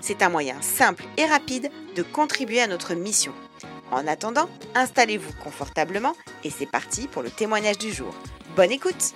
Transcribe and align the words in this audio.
C'est 0.00 0.22
un 0.22 0.28
moyen 0.28 0.60
simple 0.62 1.04
et 1.16 1.26
rapide 1.26 1.70
de 1.96 2.02
contribuer 2.02 2.60
à 2.60 2.66
notre 2.66 2.94
mission. 2.94 3.32
En 3.90 4.06
attendant, 4.06 4.48
installez-vous 4.74 5.32
confortablement 5.42 6.14
et 6.42 6.50
c'est 6.50 6.70
parti 6.70 7.08
pour 7.08 7.22
le 7.22 7.30
témoignage 7.30 7.78
du 7.78 7.92
jour. 7.92 8.14
Bonne 8.56 8.72
écoute 8.72 9.14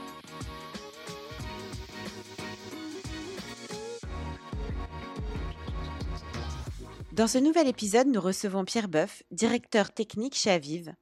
Dans 7.18 7.26
ce 7.26 7.38
nouvel 7.38 7.66
épisode, 7.66 8.06
nous 8.06 8.20
recevons 8.20 8.64
Pierre 8.64 8.86
Boeuf, 8.86 9.24
directeur 9.32 9.90
technique 9.90 10.36
chez 10.36 10.52
Aviv. 10.52 10.94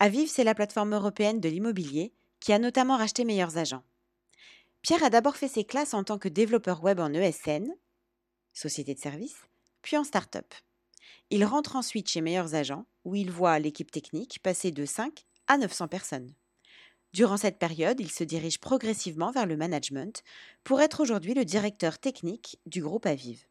Aviv, 0.00 0.28
c'est 0.28 0.44
la 0.44 0.54
plateforme 0.54 0.94
européenne 0.94 1.40
de 1.40 1.48
l'immobilier 1.48 2.12
qui 2.40 2.52
a 2.52 2.58
notamment 2.58 2.98
racheté 2.98 3.24
Meilleurs 3.24 3.56
Agents. 3.56 3.82
Pierre 4.82 5.04
a 5.04 5.08
d'abord 5.08 5.36
fait 5.36 5.48
ses 5.48 5.64
classes 5.64 5.94
en 5.94 6.04
tant 6.04 6.18
que 6.18 6.28
développeur 6.28 6.84
web 6.84 7.00
en 7.00 7.12
ESN, 7.14 7.72
société 8.52 8.94
de 8.94 9.00
service, 9.00 9.36
puis 9.82 9.96
en 9.96 10.04
start-up. 10.04 10.54
Il 11.30 11.44
rentre 11.44 11.76
ensuite 11.76 12.08
chez 12.08 12.20
Meilleurs 12.20 12.54
Agents, 12.54 12.86
où 13.04 13.14
il 13.14 13.30
voit 13.30 13.58
l'équipe 13.58 13.90
technique 13.90 14.40
passer 14.42 14.70
de 14.70 14.84
5 14.84 15.24
à 15.46 15.58
900 15.58 15.88
personnes. 15.88 16.34
Durant 17.12 17.36
cette 17.36 17.58
période, 17.58 18.00
il 18.00 18.10
se 18.10 18.24
dirige 18.24 18.60
progressivement 18.60 19.32
vers 19.32 19.46
le 19.46 19.56
management 19.56 20.22
pour 20.64 20.80
être 20.80 21.00
aujourd'hui 21.00 21.34
le 21.34 21.44
directeur 21.44 21.98
technique 21.98 22.58
du 22.66 22.82
groupe 22.82 23.06
Aviv. 23.06 23.46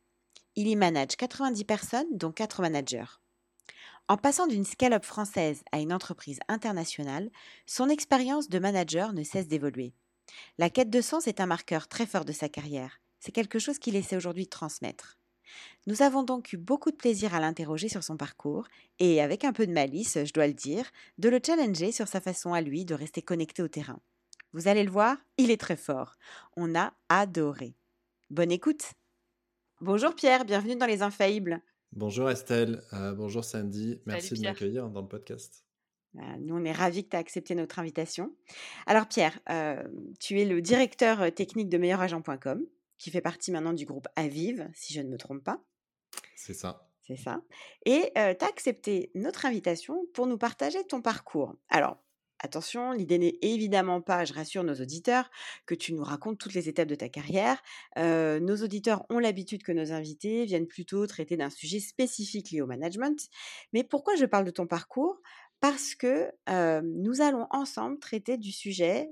Il 0.56 0.68
y 0.68 0.76
manage 0.76 1.16
90 1.16 1.64
personnes, 1.66 2.18
dont 2.18 2.32
4 2.32 2.62
managers. 2.62 3.20
En 4.08 4.18
passant 4.18 4.48
d'une 4.48 4.66
scale-up 4.66 5.06
française 5.06 5.64
à 5.72 5.80
une 5.80 5.94
entreprise 5.94 6.40
internationale, 6.48 7.32
son 7.66 7.90
expérience 7.90 8.50
de 8.50 8.60
manager 8.60 9.14
ne 9.14 9.24
cesse 9.24 9.48
d'évoluer. 9.48 9.94
La 10.58 10.70
quête 10.70 10.90
de 10.90 11.02
sens 11.02 11.28
est 11.28 11.40
un 11.40 11.46
marqueur 11.46 11.88
très 11.88 12.06
fort 12.06 12.26
de 12.26 12.34
sa 12.34 12.50
carrière. 12.50 13.01
C'est 13.22 13.32
quelque 13.32 13.60
chose 13.60 13.78
qu'il 13.78 13.96
essaie 13.96 14.18
aujourd'hui 14.18 14.46
de 14.46 14.50
transmettre. 14.50 15.20
Nous 15.86 16.02
avons 16.02 16.24
donc 16.24 16.54
eu 16.54 16.58
beaucoup 16.58 16.90
de 16.90 16.96
plaisir 16.96 17.36
à 17.36 17.40
l'interroger 17.40 17.88
sur 17.88 18.04
son 18.04 18.18
parcours 18.18 18.68
et, 18.98 19.22
avec 19.22 19.44
un 19.44 19.54
peu 19.54 19.68
de 19.68 19.72
malice, 19.72 20.18
je 20.26 20.34
dois 20.34 20.48
le 20.48 20.54
dire, 20.54 20.90
de 21.20 21.30
le 21.30 21.40
challenger 21.46 21.92
sur 21.92 22.08
sa 22.08 22.20
façon 22.20 22.54
à 22.54 22.62
lui 22.62 22.84
de 22.84 22.96
rester 22.96 23.22
connecté 23.22 23.62
au 23.62 23.68
terrain. 23.68 24.00
Vous 24.54 24.68
allez 24.68 24.84
le 24.84 24.90
voir, 24.90 25.18
il 25.38 25.52
est 25.52 25.62
très 25.62 25.76
fort. 25.76 26.18
On 26.58 26.74
a 26.74 26.94
adoré. 27.10 27.76
Bonne 28.32 28.52
écoute. 28.52 28.94
Bonjour 29.82 30.16
Pierre, 30.16 30.44
bienvenue 30.44 30.76
dans 30.76 30.88
Les 30.88 31.04
Infaillibles. 31.04 31.62
Bonjour 31.92 32.28
Estelle, 32.28 32.82
euh, 32.94 33.14
bonjour 33.14 33.44
Sandy, 33.44 34.02
merci 34.08 34.34
de 34.34 34.42
m'accueillir 34.42 34.90
dans 34.90 35.02
le 35.02 35.08
podcast. 35.08 35.64
Bah, 36.16 36.24
nous, 36.40 36.56
on 36.56 36.66
est 36.66 36.72
ravis 36.72 37.04
que 37.04 37.10
tu 37.10 37.16
aies 37.18 37.20
accepté 37.20 37.54
notre 37.54 37.78
invitation. 37.78 38.34
Alors 38.88 39.08
Pierre, 39.08 39.40
euh, 39.50 39.84
tu 40.20 40.40
es 40.40 40.46
le 40.46 40.60
directeur 40.62 41.22
euh, 41.22 41.30
technique 41.30 41.70
de 41.70 41.78
meilleuragent.com 41.78 42.66
qui 43.02 43.10
fait 43.10 43.22
partie 43.22 43.52
maintenant 43.52 43.74
du 43.74 43.86
groupe 43.86 44.08
Aviv, 44.16 44.70
si 44.76 44.94
je 44.94 45.02
ne 45.02 45.10
me 45.10 45.18
trompe 45.18 45.44
pas. 45.44 45.60
C'est 46.36 46.54
ça. 46.54 46.88
C'est 47.02 47.16
ça. 47.16 47.42
Et 47.88 48.12
tu 48.14 48.20
as 48.20 48.48
accepté 48.48 49.10
notre 49.16 49.48
invitation 49.48 50.06
pour 50.14 50.28
nous 50.28 50.38
partager 50.38 50.86
ton 50.86 51.02
parcours. 51.02 51.56
Alors, 51.70 51.98
attention, 52.38 52.92
l'idée 52.92 53.18
n'est 53.18 53.40
évidemment 53.42 54.02
pas, 54.02 54.24
je 54.24 54.34
rassure 54.34 54.64
nos 54.64 54.76
auditeurs, 54.76 55.32
que 55.66 55.74
tu 55.74 55.94
nous 55.94 56.04
racontes 56.04 56.38
toutes 56.38 56.54
les 56.54 56.70
étapes 56.70 56.88
de 56.88 56.94
ta 56.94 57.10
carrière. 57.10 57.60
nos 57.98 58.58
auditeurs 58.58 59.04
ont 59.10 59.18
l'habitude 59.18 59.64
que 59.64 59.72
nos 59.72 59.92
invités 59.92 60.46
viennent 60.46 60.68
plutôt 60.68 61.08
traiter 61.08 61.38
d'un 61.38 61.50
sujet 61.50 61.80
spécifique 61.80 62.52
lié 62.52 62.62
au 62.62 62.68
management. 62.68 63.30
Mais 63.74 63.84
pourquoi 63.84 64.16
je 64.16 64.26
parle 64.26 64.46
de 64.46 64.52
ton 64.52 64.68
parcours? 64.68 65.20
Parce 65.60 65.96
que 65.96 66.32
nous 66.84 67.22
allons 67.22 67.48
ensemble 67.50 67.98
traiter 67.98 68.38
du 68.38 68.52
sujet 68.52 69.10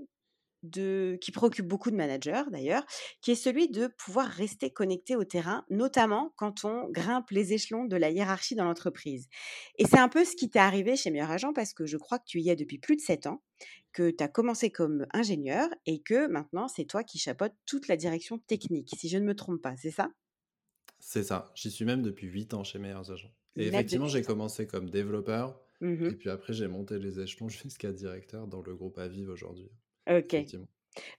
qui 0.61 1.31
préoccupe 1.31 1.67
beaucoup 1.67 1.91
de 1.91 1.95
managers 1.95 2.43
d'ailleurs, 2.51 2.85
qui 3.21 3.31
est 3.31 3.35
celui 3.35 3.69
de 3.69 3.87
pouvoir 3.87 4.27
rester 4.27 4.71
connecté 4.71 5.15
au 5.15 5.23
terrain, 5.23 5.65
notamment 5.69 6.33
quand 6.35 6.65
on 6.65 6.89
grimpe 6.89 7.29
les 7.31 7.53
échelons 7.53 7.85
de 7.85 7.95
la 7.95 8.09
hiérarchie 8.09 8.55
dans 8.55 8.65
l'entreprise. 8.65 9.27
Et 9.77 9.85
c'est 9.85 9.99
un 9.99 10.09
peu 10.09 10.25
ce 10.25 10.35
qui 10.35 10.49
t'est 10.49 10.59
arrivé 10.59 10.95
chez 10.95 11.11
Meilleur 11.11 11.31
Agent 11.31 11.53
parce 11.53 11.73
que 11.73 11.85
je 11.85 11.97
crois 11.97 12.19
que 12.19 12.25
tu 12.25 12.41
y 12.41 12.49
es 12.49 12.55
depuis 12.55 12.77
plus 12.77 12.95
de 12.95 13.01
7 13.01 13.27
ans, 13.27 13.41
que 13.93 14.11
tu 14.11 14.23
as 14.23 14.27
commencé 14.27 14.69
comme 14.69 15.05
ingénieur 15.13 15.69
et 15.85 16.01
que 16.01 16.27
maintenant 16.27 16.67
c'est 16.67 16.85
toi 16.85 17.03
qui 17.03 17.19
chapeautes 17.19 17.55
toute 17.65 17.87
la 17.87 17.97
direction 17.97 18.37
technique, 18.39 18.93
si 18.97 19.09
je 19.09 19.17
ne 19.17 19.25
me 19.25 19.35
trompe 19.35 19.61
pas, 19.61 19.75
c'est 19.77 19.91
ça? 19.91 20.09
C'est 20.99 21.23
ça, 21.23 21.51
j'y 21.55 21.71
suis 21.71 21.85
même 21.85 22.01
depuis 22.01 22.27
8 22.27 22.53
ans 22.53 22.63
chez 22.63 22.77
Meilleurs 22.77 23.09
Agents. 23.11 23.31
Et 23.55 23.67
effectivement, 23.67 24.07
j'ai 24.07 24.21
commencé 24.21 24.67
comme 24.67 24.89
développeur. 24.89 25.59
Mmh 25.81 26.07
et 26.07 26.15
puis 26.15 26.29
après, 26.29 26.53
j'ai 26.53 26.67
monté 26.67 26.99
les 26.99 27.19
échelons 27.19 27.49
jusqu'à 27.49 27.91
directeur 27.91 28.47
dans 28.47 28.61
le 28.61 28.75
groupe 28.75 28.97
Aviv 28.97 29.29
aujourd'hui. 29.29 29.71
Ok. 30.09 30.33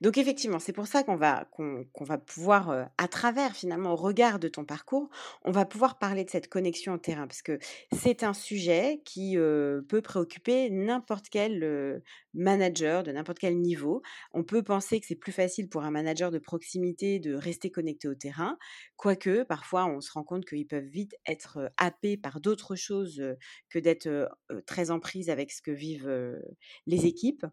Donc 0.01 0.19
effectivement, 0.19 0.59
c'est 0.59 0.73
pour 0.73 0.87
ça 0.87 1.05
qu'on 1.05 1.17
va, 1.17 1.49
qu'on, 1.53 1.87
va 2.01 2.19
pouvoir, 2.19 2.91
à 2.99 3.09
travers 3.09 3.55
finalement 3.57 3.93
au 3.93 3.97
regard 3.97 4.39
de 4.39 4.49
ton 4.49 4.65
parcours, 4.65 5.09
on 5.45 5.53
va 5.53 5.65
pouvoir 5.65 5.99
parler 5.99 6.25
de 6.25 6.31
cette 6.31 6.49
connexion 6.49 6.95
au 6.95 6.99
terrain, 6.99 7.27
parce 7.27 7.41
que 7.43 7.59
c'est 7.93 8.23
un 8.25 8.35
sujet 8.35 9.01
qui 9.05 9.37
peut 9.37 10.03
préoccuper 10.03 10.71
n'importe 10.71 11.29
quel 11.31 12.03
manager 12.35 13.03
de 13.05 13.13
n'importe 13.13 13.39
quel 13.39 13.59
niveau. 13.59 14.03
On 14.33 14.45
peut 14.45 14.63
penser 14.63 15.01
que 15.01 15.07
c'est 15.07 15.15
plus 15.15 15.33
facile 15.33 15.69
pour 15.69 15.83
un 15.85 15.91
manager 15.91 16.31
de 16.31 16.39
proximité 16.39 17.19
de 17.21 17.35
rester 17.35 17.71
connecté 17.71 18.09
au 18.09 18.15
terrain, 18.15 18.59
quoique 18.97 19.45
parfois 19.45 19.87
on 19.87 20.01
se 20.01 20.13
rend 20.13 20.25
compte 20.25 20.45
qu'ils 20.45 20.67
peuvent 20.67 20.85
vite 20.85 21.15
être 21.27 21.71
happés 21.77 22.17
par 22.17 22.41
d'autres 22.41 22.77
choses 22.77 23.23
que 23.71 23.79
d'être 23.79 24.29
très 24.67 24.91
en 24.91 25.01
prise 25.01 25.31
avec 25.31 25.53
ce 25.53 25.63
que 25.63 25.71
vivent 25.71 26.39
les 26.87 27.07
équipes. 27.07 27.47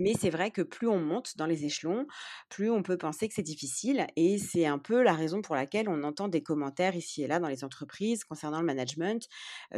Mais 0.00 0.14
c'est 0.18 0.30
vrai 0.30 0.50
que 0.50 0.62
plus 0.62 0.88
on 0.88 0.98
monte 1.00 1.36
dans 1.36 1.46
les 1.46 1.64
échelons, 1.64 2.06
plus 2.48 2.70
on 2.70 2.82
peut 2.82 2.98
penser 2.98 3.28
que 3.28 3.34
c'est 3.34 3.42
difficile. 3.42 4.06
Et 4.16 4.38
c'est 4.38 4.66
un 4.66 4.78
peu 4.78 5.02
la 5.02 5.12
raison 5.14 5.42
pour 5.42 5.54
laquelle 5.54 5.88
on 5.88 6.02
entend 6.02 6.28
des 6.28 6.42
commentaires 6.42 6.96
ici 6.96 7.22
et 7.22 7.26
là 7.26 7.38
dans 7.38 7.48
les 7.48 7.64
entreprises 7.64 8.24
concernant 8.24 8.60
le 8.60 8.66
management. 8.66 9.28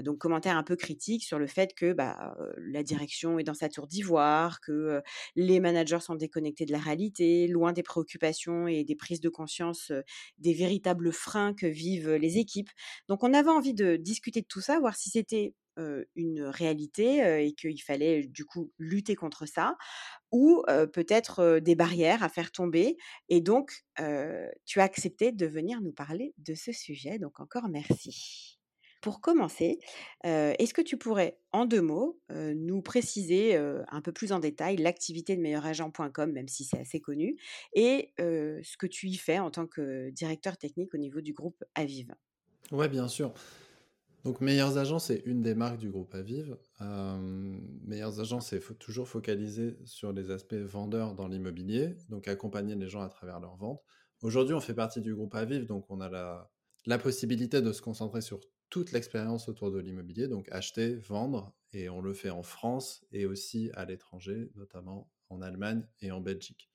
donc, 0.02 0.18
commentaires 0.18 0.56
un 0.56 0.62
peu 0.62 0.76
critiques 0.76 1.24
sur 1.24 1.38
le 1.38 1.46
fait 1.46 1.74
que 1.74 1.92
bah, 1.92 2.36
la 2.58 2.82
direction 2.82 3.38
est 3.38 3.44
dans 3.44 3.54
sa 3.54 3.68
tour 3.68 3.86
d'ivoire, 3.86 4.60
que 4.60 5.02
les 5.36 5.60
managers 5.60 6.00
sont 6.00 6.14
déconnectés 6.14 6.64
de 6.66 6.72
la 6.72 6.78
réalité, 6.78 7.46
loin 7.48 7.72
des 7.72 7.82
préoccupations 7.82 8.66
et 8.68 8.84
des 8.84 8.96
prises 8.96 9.20
de 9.20 9.28
conscience 9.28 9.92
des 10.38 10.54
véritables 10.54 11.12
freins 11.12 11.54
que 11.54 11.66
vivent 11.66 12.12
les 12.14 12.38
équipes. 12.38 12.70
Donc, 13.08 13.22
on 13.24 13.32
avait 13.34 13.50
envie 13.50 13.74
de 13.74 13.96
discuter 13.96 14.40
de 14.40 14.46
tout 14.46 14.60
ça, 14.60 14.78
voir 14.80 14.96
si 14.96 15.10
c'était 15.10 15.54
une 16.14 16.42
réalité 16.42 17.44
et 17.46 17.52
qu'il 17.54 17.82
fallait 17.82 18.26
du 18.26 18.44
coup 18.44 18.72
lutter 18.78 19.14
contre 19.14 19.46
ça, 19.46 19.76
ou 20.32 20.62
peut-être 20.92 21.58
des 21.58 21.74
barrières 21.74 22.22
à 22.22 22.28
faire 22.28 22.52
tomber. 22.52 22.96
Et 23.28 23.40
donc, 23.40 23.84
tu 24.64 24.80
as 24.80 24.84
accepté 24.84 25.32
de 25.32 25.46
venir 25.46 25.80
nous 25.80 25.92
parler 25.92 26.34
de 26.38 26.54
ce 26.54 26.72
sujet. 26.72 27.18
Donc 27.18 27.40
encore 27.40 27.68
merci. 27.68 28.58
Pour 29.02 29.20
commencer, 29.20 29.78
est-ce 30.24 30.74
que 30.74 30.82
tu 30.82 30.96
pourrais, 30.96 31.38
en 31.52 31.64
deux 31.64 31.82
mots, 31.82 32.18
nous 32.30 32.82
préciser 32.82 33.54
un 33.56 34.00
peu 34.00 34.10
plus 34.10 34.32
en 34.32 34.40
détail 34.40 34.78
l'activité 34.78 35.36
de 35.36 35.42
meilleuragent.com, 35.42 36.32
même 36.32 36.48
si 36.48 36.64
c'est 36.64 36.80
assez 36.80 36.98
connu, 36.98 37.36
et 37.74 38.12
ce 38.18 38.76
que 38.76 38.86
tu 38.86 39.06
y 39.06 39.16
fais 39.16 39.38
en 39.38 39.52
tant 39.52 39.68
que 39.68 40.10
directeur 40.10 40.56
technique 40.56 40.92
au 40.92 40.98
niveau 40.98 41.20
du 41.20 41.34
groupe 41.34 41.62
Aviv? 41.76 42.14
Ouais, 42.72 42.88
bien 42.88 43.06
sûr. 43.06 43.32
Donc, 44.26 44.40
Meilleurs 44.40 44.76
Agents, 44.76 44.98
c'est 44.98 45.22
une 45.24 45.40
des 45.40 45.54
marques 45.54 45.78
du 45.78 45.88
groupe 45.88 46.12
Aviv. 46.12 46.56
Euh, 46.80 47.56
Meilleurs 47.84 48.18
Agents, 48.18 48.40
c'est 48.40 48.60
toujours 48.76 49.06
focalisé 49.06 49.78
sur 49.84 50.12
les 50.12 50.32
aspects 50.32 50.54
vendeurs 50.54 51.14
dans 51.14 51.28
l'immobilier, 51.28 51.94
donc 52.08 52.26
accompagner 52.26 52.74
les 52.74 52.88
gens 52.88 53.02
à 53.02 53.08
travers 53.08 53.38
leurs 53.38 53.54
ventes. 53.54 53.80
Aujourd'hui, 54.22 54.52
on 54.52 54.60
fait 54.60 54.74
partie 54.74 55.00
du 55.00 55.14
groupe 55.14 55.32
Aviv, 55.36 55.66
donc 55.66 55.88
on 55.90 56.00
a 56.00 56.08
la, 56.08 56.50
la 56.86 56.98
possibilité 56.98 57.62
de 57.62 57.70
se 57.70 57.80
concentrer 57.80 58.20
sur 58.20 58.40
toute 58.68 58.90
l'expérience 58.90 59.48
autour 59.48 59.70
de 59.70 59.78
l'immobilier, 59.78 60.26
donc 60.26 60.48
acheter, 60.50 60.96
vendre, 60.96 61.54
et 61.72 61.88
on 61.88 62.00
le 62.00 62.12
fait 62.12 62.30
en 62.30 62.42
France 62.42 63.06
et 63.12 63.26
aussi 63.26 63.70
à 63.74 63.84
l'étranger, 63.84 64.50
notamment 64.56 65.08
en 65.28 65.40
Allemagne 65.40 65.86
et 66.00 66.10
en 66.10 66.20
Belgique. 66.20 66.68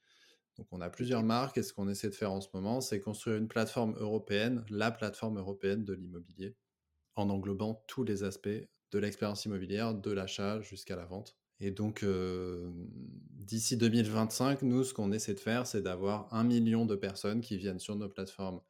Donc 0.56 0.68
on 0.72 0.80
a 0.80 0.90
plusieurs 0.90 1.24
marques 1.24 1.58
et 1.58 1.64
ce 1.64 1.74
qu'on 1.74 1.90
essaie 1.90 2.10
de 2.10 2.16
faire 2.16 2.32
en 2.32 2.40
ce 2.40 2.48
moment, 2.54 2.80
c'est 2.80 3.02
construire 3.02 3.36
une 3.36 3.50
plateforme 3.50 3.98
européenne, 3.98 4.64
la 4.70 4.90
plateforme 4.90 5.38
européenne 5.38 5.84
de 5.84 5.92
l'immobilier, 5.94 6.56
en 7.16 7.30
englobant 7.30 7.84
tous 7.88 8.04
les 8.04 8.24
aspects 8.24 8.50
de 8.50 9.00
l'expérience 9.00 9.46
immobilière, 9.46 9.94
de 9.94 10.12
l'achat 10.12 10.62
jusqu'à 10.62 10.96
la 10.96 11.06
vente. 11.06 11.38
Et 11.60 11.72
donc, 11.72 12.04
d'ici 12.04 13.78
2025, 13.78 14.62
nous, 14.64 14.84
ce 14.84 14.94
qu'on 14.94 15.12
essaie 15.12 15.34
de 15.34 15.40
faire, 15.40 15.68
c'est 15.68 15.82
d'avoir 15.82 16.34
un 16.34 16.44
million 16.44 16.86
de 16.86 16.96
personnes 16.96 17.42
qui 17.42 17.58
viennent 17.58 17.80
sur 17.80 17.96
nos 17.96 18.10
plateformes 18.10 18.62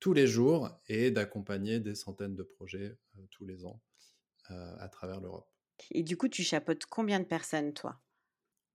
tous 0.00 0.12
les 0.12 0.26
jours 0.26 0.70
et 0.86 1.10
d'accompagner 1.10 1.80
des 1.80 1.94
centaines 1.94 2.34
de 2.34 2.42
projets 2.42 2.98
tous 3.30 3.44
les 3.44 3.64
ans 3.64 3.82
à 4.48 4.88
travers 4.88 5.20
l'Europe. 5.20 5.50
Et 5.90 6.02
du 6.02 6.16
coup, 6.16 6.28
tu 6.28 6.42
chapeautes 6.42 6.86
combien 6.86 7.20
de 7.20 7.24
personnes, 7.26 7.74
toi? 7.74 8.00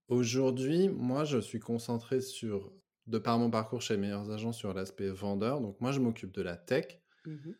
Aujourd'hui, 0.08 0.88
moi, 0.88 1.26
je 1.26 1.40
suis 1.40 1.60
concentré 1.60 2.22
sur, 2.22 2.74
de 3.08 3.18
par 3.18 3.38
mon 3.38 3.52
parcours 3.52 3.82
chez 3.82 3.98
Meilleurs 3.98 4.32
Agents, 4.32 4.54
sur 4.54 4.74
l'aspect 4.74 5.10
vendeur. 5.10 5.60
Donc, 5.60 5.80
moi, 5.82 5.92
je 5.92 6.00
m'occupe 6.00 6.32
de 6.32 6.42
la 6.42 6.56
tech. 6.56 7.02
Mmh 7.26 7.58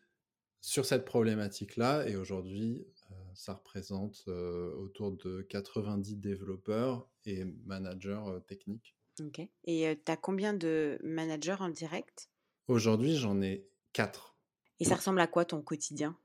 sur 0.64 0.86
cette 0.86 1.04
problématique-là. 1.04 2.08
Et 2.08 2.16
aujourd'hui, 2.16 2.86
euh, 3.10 3.14
ça 3.34 3.52
représente 3.52 4.24
euh, 4.28 4.74
autour 4.76 5.12
de 5.12 5.42
90 5.42 6.16
développeurs 6.16 7.06
et 7.26 7.44
managers 7.66 8.22
euh, 8.26 8.40
techniques. 8.40 8.96
Ok. 9.20 9.42
Et 9.64 10.00
tu 10.04 10.10
as 10.10 10.16
combien 10.16 10.54
de 10.54 10.98
managers 11.02 11.56
en 11.60 11.68
direct? 11.68 12.30
Aujourd'hui, 12.66 13.14
j'en 13.14 13.42
ai 13.42 13.68
4. 13.92 14.34
Et 14.80 14.86
ça 14.86 14.96
ressemble 14.96 15.20
à 15.20 15.26
quoi 15.26 15.44
ton 15.44 15.60
quotidien? 15.60 16.16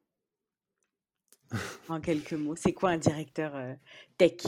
En 1.90 2.00
quelques 2.00 2.34
mots, 2.34 2.56
c'est 2.56 2.74
quoi 2.74 2.92
un 2.92 2.98
directeur 2.98 3.76
tech? 4.18 4.44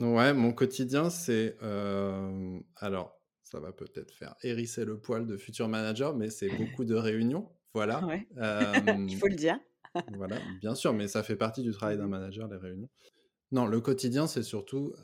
Ouais, 0.00 0.32
mon 0.34 0.52
quotidien, 0.52 1.08
c'est... 1.08 1.56
alors, 2.76 3.18
ça 3.44 3.60
va 3.60 3.72
peut-être 3.72 4.12
faire 4.12 4.34
hérisser 4.42 4.84
le 4.84 5.00
poil 5.00 5.26
de 5.26 5.36
futur 5.36 5.68
manager, 5.68 6.14
mais 6.14 6.30
c'est 6.30 6.48
beaucoup 6.48 6.84
de 6.84 6.94
réunions 6.94 7.50
voilà. 7.74 8.00
Il 9.08 9.16
faut 9.16 9.28
le 9.28 9.36
dire. 9.36 9.58
voilà, 10.14 10.38
bien 10.60 10.74
sûr, 10.74 10.92
mais 10.92 11.08
ça 11.08 11.22
fait 11.22 11.36
partie 11.36 11.62
du 11.62 11.72
travail 11.72 11.96
d'un 11.96 12.08
manager, 12.08 12.48
les 12.48 12.56
réunions. 12.56 12.88
Non, 13.50 13.66
le 13.66 13.80
quotidien, 13.80 14.26
c'est 14.26 14.42
surtout 14.42 14.94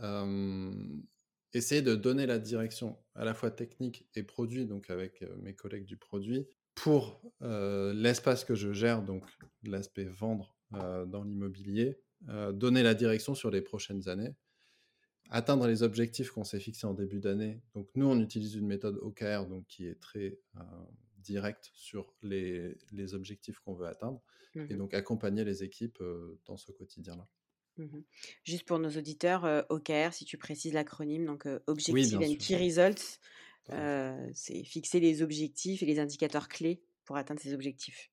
essayer 1.55 1.83
de 1.83 1.95
donner 1.95 2.27
la 2.27 2.39
direction 2.39 2.99
à 3.15 3.25
la 3.25 3.33
fois 3.33 3.51
technique 3.51 4.09
et 4.15 4.23
produit, 4.23 4.67
donc 4.67 4.91
avec 4.91 5.25
mes 5.43 5.55
collègues 5.55 5.87
du 5.87 5.97
produit, 5.97 6.47
pour 6.75 7.23
l'espace 7.41 8.45
que 8.45 8.55
je 8.55 8.73
gère, 8.73 9.03
donc 9.03 9.25
l'aspect 9.63 10.05
vendre 10.05 10.57
dans 10.71 11.23
l'immobilier, 11.25 11.99
donner 12.53 12.83
la 12.83 12.95
direction 12.95 13.35
sur 13.35 13.51
les 13.51 13.63
prochaines 13.63 14.09
années, 14.09 14.35
atteindre 15.31 15.67
les 15.67 15.83
objectifs 15.83 16.31
qu'on 16.31 16.45
s'est 16.45 16.61
fixés 16.61 16.87
en 16.87 16.95
début 16.95 17.21
d'année. 17.21 17.63
Donc 17.75 17.89
nous, 17.95 18.07
on 18.07 18.21
utilise 18.21 18.57
une 18.57 18.67
méthode 18.67 18.99
OKR, 19.01 19.47
donc 19.47 19.67
qui 19.67 19.87
est 19.87 20.01
très 20.01 20.39
direct 21.25 21.71
sur 21.75 22.15
les, 22.23 22.77
les 22.93 23.15
objectifs 23.15 23.59
qu'on 23.61 23.75
veut 23.75 23.87
atteindre 23.87 24.23
et 24.55 24.61
mmh 24.61 24.77
donc 24.77 24.95
accompagner 24.95 25.43
les 25.45 25.65
équipes 25.65 26.01
dans 26.47 26.57
ce 26.57 26.71
quotidien-là. 26.71 27.27
Mmh 27.79 28.03
Juste 28.45 28.65
pour 28.65 28.79
nos 28.79 28.91
auditeurs, 28.91 29.65
OKR, 29.69 30.13
si 30.13 30.25
tu 30.25 30.39
précises 30.39 30.75
l'acronyme, 30.75 31.25
donc 31.27 31.49
Objective 31.67 32.19
and 32.19 32.37
Key 32.39 32.57
Results, 32.57 33.19
c'est 34.35 34.63
fixer 34.63 35.01
les 35.01 35.23
objectifs 35.23 35.83
et 35.83 35.87
les 35.87 35.99
indicateurs 35.99 36.49
clés 36.49 36.85
pour 37.05 37.17
atteindre 37.17 37.41
ces 37.41 37.53
objectifs. 37.53 38.11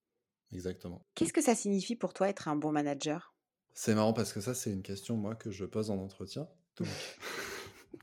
Exactement. 0.52 1.06
Qu'est-ce 1.16 1.34
que 1.34 1.42
ça 1.42 1.56
signifie 1.56 1.96
pour 1.96 2.14
toi 2.14 2.30
être 2.30 2.48
un 2.48 2.56
bon 2.56 2.72
manager? 2.72 3.34
C'est 3.74 3.96
marrant 3.96 4.14
parce 4.14 4.34
que 4.34 4.42
ça, 4.42 4.54
c'est 4.54 4.72
une 4.72 4.84
question, 4.84 5.16
moi, 5.16 5.36
que 5.36 5.52
je 5.52 5.66
pose 5.66 5.90
en 5.92 5.98
entretien. 5.98 6.48
Donc... 6.78 6.88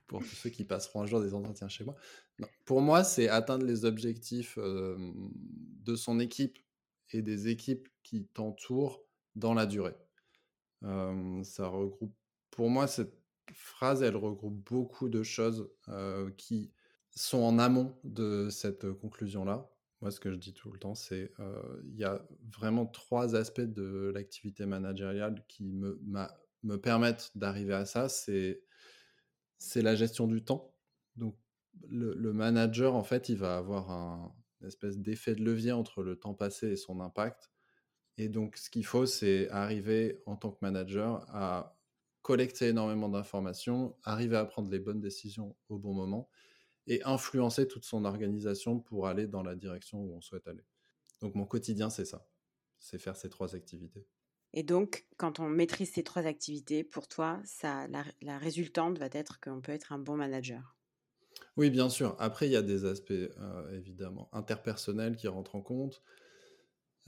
pour 0.08 0.20
tous 0.20 0.34
ceux 0.34 0.50
qui 0.50 0.64
passeront 0.64 1.02
un 1.02 1.06
jour 1.06 1.20
des 1.20 1.34
entretiens 1.34 1.68
chez 1.68 1.84
moi. 1.84 1.94
Pour 2.64 2.80
moi, 2.80 3.04
c'est 3.04 3.28
atteindre 3.28 3.64
les 3.64 3.84
objectifs 3.84 4.58
de 4.58 5.96
son 5.96 6.18
équipe 6.18 6.58
et 7.12 7.22
des 7.22 7.48
équipes 7.48 7.88
qui 8.02 8.26
t'entourent 8.26 9.04
dans 9.36 9.54
la 9.54 9.66
durée. 9.66 9.94
ça 10.82 11.68
regroupe, 11.68 12.14
pour 12.50 12.70
moi, 12.70 12.86
cette 12.86 13.14
phrase, 13.52 14.02
elle 14.02 14.16
regroupe 14.16 14.56
beaucoup 14.68 15.08
de 15.08 15.22
choses 15.22 15.70
qui 16.36 16.72
sont 17.10 17.38
en 17.38 17.58
amont 17.58 17.96
de 18.04 18.48
cette 18.50 18.90
conclusion-là. 18.92 19.70
Moi, 20.00 20.10
ce 20.10 20.20
que 20.20 20.30
je 20.30 20.36
dis 20.36 20.54
tout 20.54 20.70
le 20.70 20.78
temps, 20.78 20.94
c'est 20.94 21.32
il 21.84 21.96
y 21.96 22.04
a 22.04 22.26
vraiment 22.56 22.86
trois 22.86 23.36
aspects 23.36 23.60
de 23.60 24.10
l'activité 24.14 24.64
managériale 24.64 25.44
qui 25.48 25.64
me, 25.64 26.00
me 26.62 26.76
permettent 26.76 27.30
d'arriver 27.34 27.74
à 27.74 27.84
ça. 27.84 28.08
C'est 28.08 28.62
c'est 29.58 29.82
la 29.82 29.94
gestion 29.94 30.26
du 30.26 30.42
temps. 30.42 30.74
Donc, 31.16 31.36
le, 31.88 32.32
manager, 32.32 32.94
en 32.94 33.04
fait, 33.04 33.28
il 33.28 33.36
va 33.36 33.56
avoir 33.56 33.90
un, 33.90 34.34
une 34.60 34.68
espèce 34.68 34.98
d'effet 34.98 35.34
de 35.34 35.42
levier 35.42 35.72
entre 35.72 36.02
le 36.02 36.16
temps 36.16 36.34
passé 36.34 36.68
et 36.68 36.76
son 36.76 37.00
impact. 37.00 37.50
Et 38.16 38.28
donc, 38.28 38.56
ce 38.56 38.70
qu'il 38.70 38.84
faut, 38.84 39.06
c'est 39.06 39.48
arriver 39.50 40.22
en 40.26 40.36
tant 40.36 40.50
que 40.50 40.58
manager 40.60 41.24
à 41.28 41.78
collecter 42.22 42.68
énormément 42.68 43.08
d'informations, 43.08 43.96
arriver 44.02 44.36
à 44.36 44.44
prendre 44.44 44.70
les 44.70 44.80
bonnes 44.80 45.00
décisions 45.00 45.56
au 45.68 45.78
bon 45.78 45.94
moment 45.94 46.28
et 46.86 47.02
influencer 47.04 47.68
toute 47.68 47.84
son 47.84 48.04
organisation 48.04 48.80
pour 48.80 49.06
aller 49.06 49.26
dans 49.26 49.42
la 49.42 49.54
direction 49.54 50.02
où 50.02 50.16
on 50.16 50.20
souhaite 50.20 50.48
aller. 50.48 50.64
Donc, 51.20 51.34
mon 51.34 51.46
quotidien, 51.46 51.90
c'est 51.90 52.04
ça. 52.04 52.26
C'est 52.78 52.98
faire 52.98 53.16
ces 53.16 53.28
trois 53.28 53.54
activités. 53.54 54.06
Et 54.54 54.62
donc, 54.62 55.06
quand 55.16 55.40
on 55.40 55.48
maîtrise 55.48 55.92
ces 55.92 56.02
trois 56.02 56.26
activités, 56.26 56.82
pour 56.84 57.08
toi, 57.08 57.40
ça, 57.44 57.86
la, 57.88 58.38
résultante 58.38 58.98
va 58.98 59.08
être 59.12 59.40
qu'on 59.40 59.60
peut 59.60 59.72
être 59.72 59.92
un 59.92 59.98
bon 59.98 60.16
manager. 60.16 60.76
Oui, 61.56 61.70
bien 61.70 61.88
sûr. 61.88 62.16
Après, 62.18 62.48
il 62.48 62.52
y 62.52 62.56
a 62.56 62.62
des 62.62 62.84
aspects 62.84 63.10
euh, 63.10 63.76
évidemment 63.76 64.28
interpersonnels 64.32 65.16
qui 65.16 65.28
rentrent 65.28 65.56
en 65.56 65.62
compte. 65.62 66.02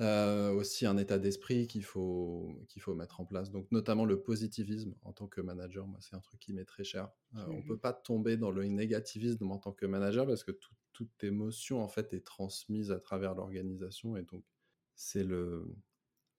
Euh, 0.00 0.50
aussi 0.52 0.87
un 0.87 0.97
état 0.97 1.18
d'esprit 1.18 1.66
qu'il 1.66 1.85
faut, 1.85 2.64
qu'il 2.68 2.80
faut 2.80 2.94
mettre 2.94 3.20
en 3.20 3.26
place. 3.26 3.50
Donc, 3.50 3.70
notamment 3.70 4.06
le 4.06 4.23
positivisme 4.23 4.94
en 5.02 5.12
tant 5.12 5.26
que 5.26 5.42
manager, 5.42 5.87
moi, 5.87 5.99
c'est 6.00 6.16
un 6.16 6.20
truc 6.20 6.40
qui 6.40 6.54
m'est 6.54 6.64
très 6.64 6.85
cher. 6.85 7.11
Euh, 7.37 7.44
on 7.49 7.59
ne 7.59 7.62
peut 7.62 7.76
pas 7.76 7.92
tomber 7.92 8.38
dans 8.38 8.50
le 8.50 8.64
négativisme 8.64 9.50
en 9.50 9.59
tant 9.59 9.73
que 9.73 9.85
manager 9.85 10.26
parce 10.26 10.42
que 10.42 10.52
toute 10.94 11.23
émotion, 11.23 11.82
en 11.82 11.88
fait, 11.88 12.14
est 12.14 12.25
transmise 12.25 12.90
à 12.92 12.99
travers 12.99 13.35
l'organisation. 13.35 14.16
Et 14.16 14.23
donc, 14.23 14.42
c'est 14.94 15.25
le, 15.25 15.66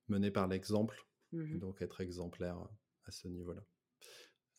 mener 0.08 0.30
par 0.30 0.48
l'exemple, 0.48 1.06
mmh 1.32 1.58
donc 1.58 1.82
être 1.82 2.00
exemplaire 2.00 2.58
à 3.04 3.10
ce 3.10 3.28
niveau-là. 3.28 3.64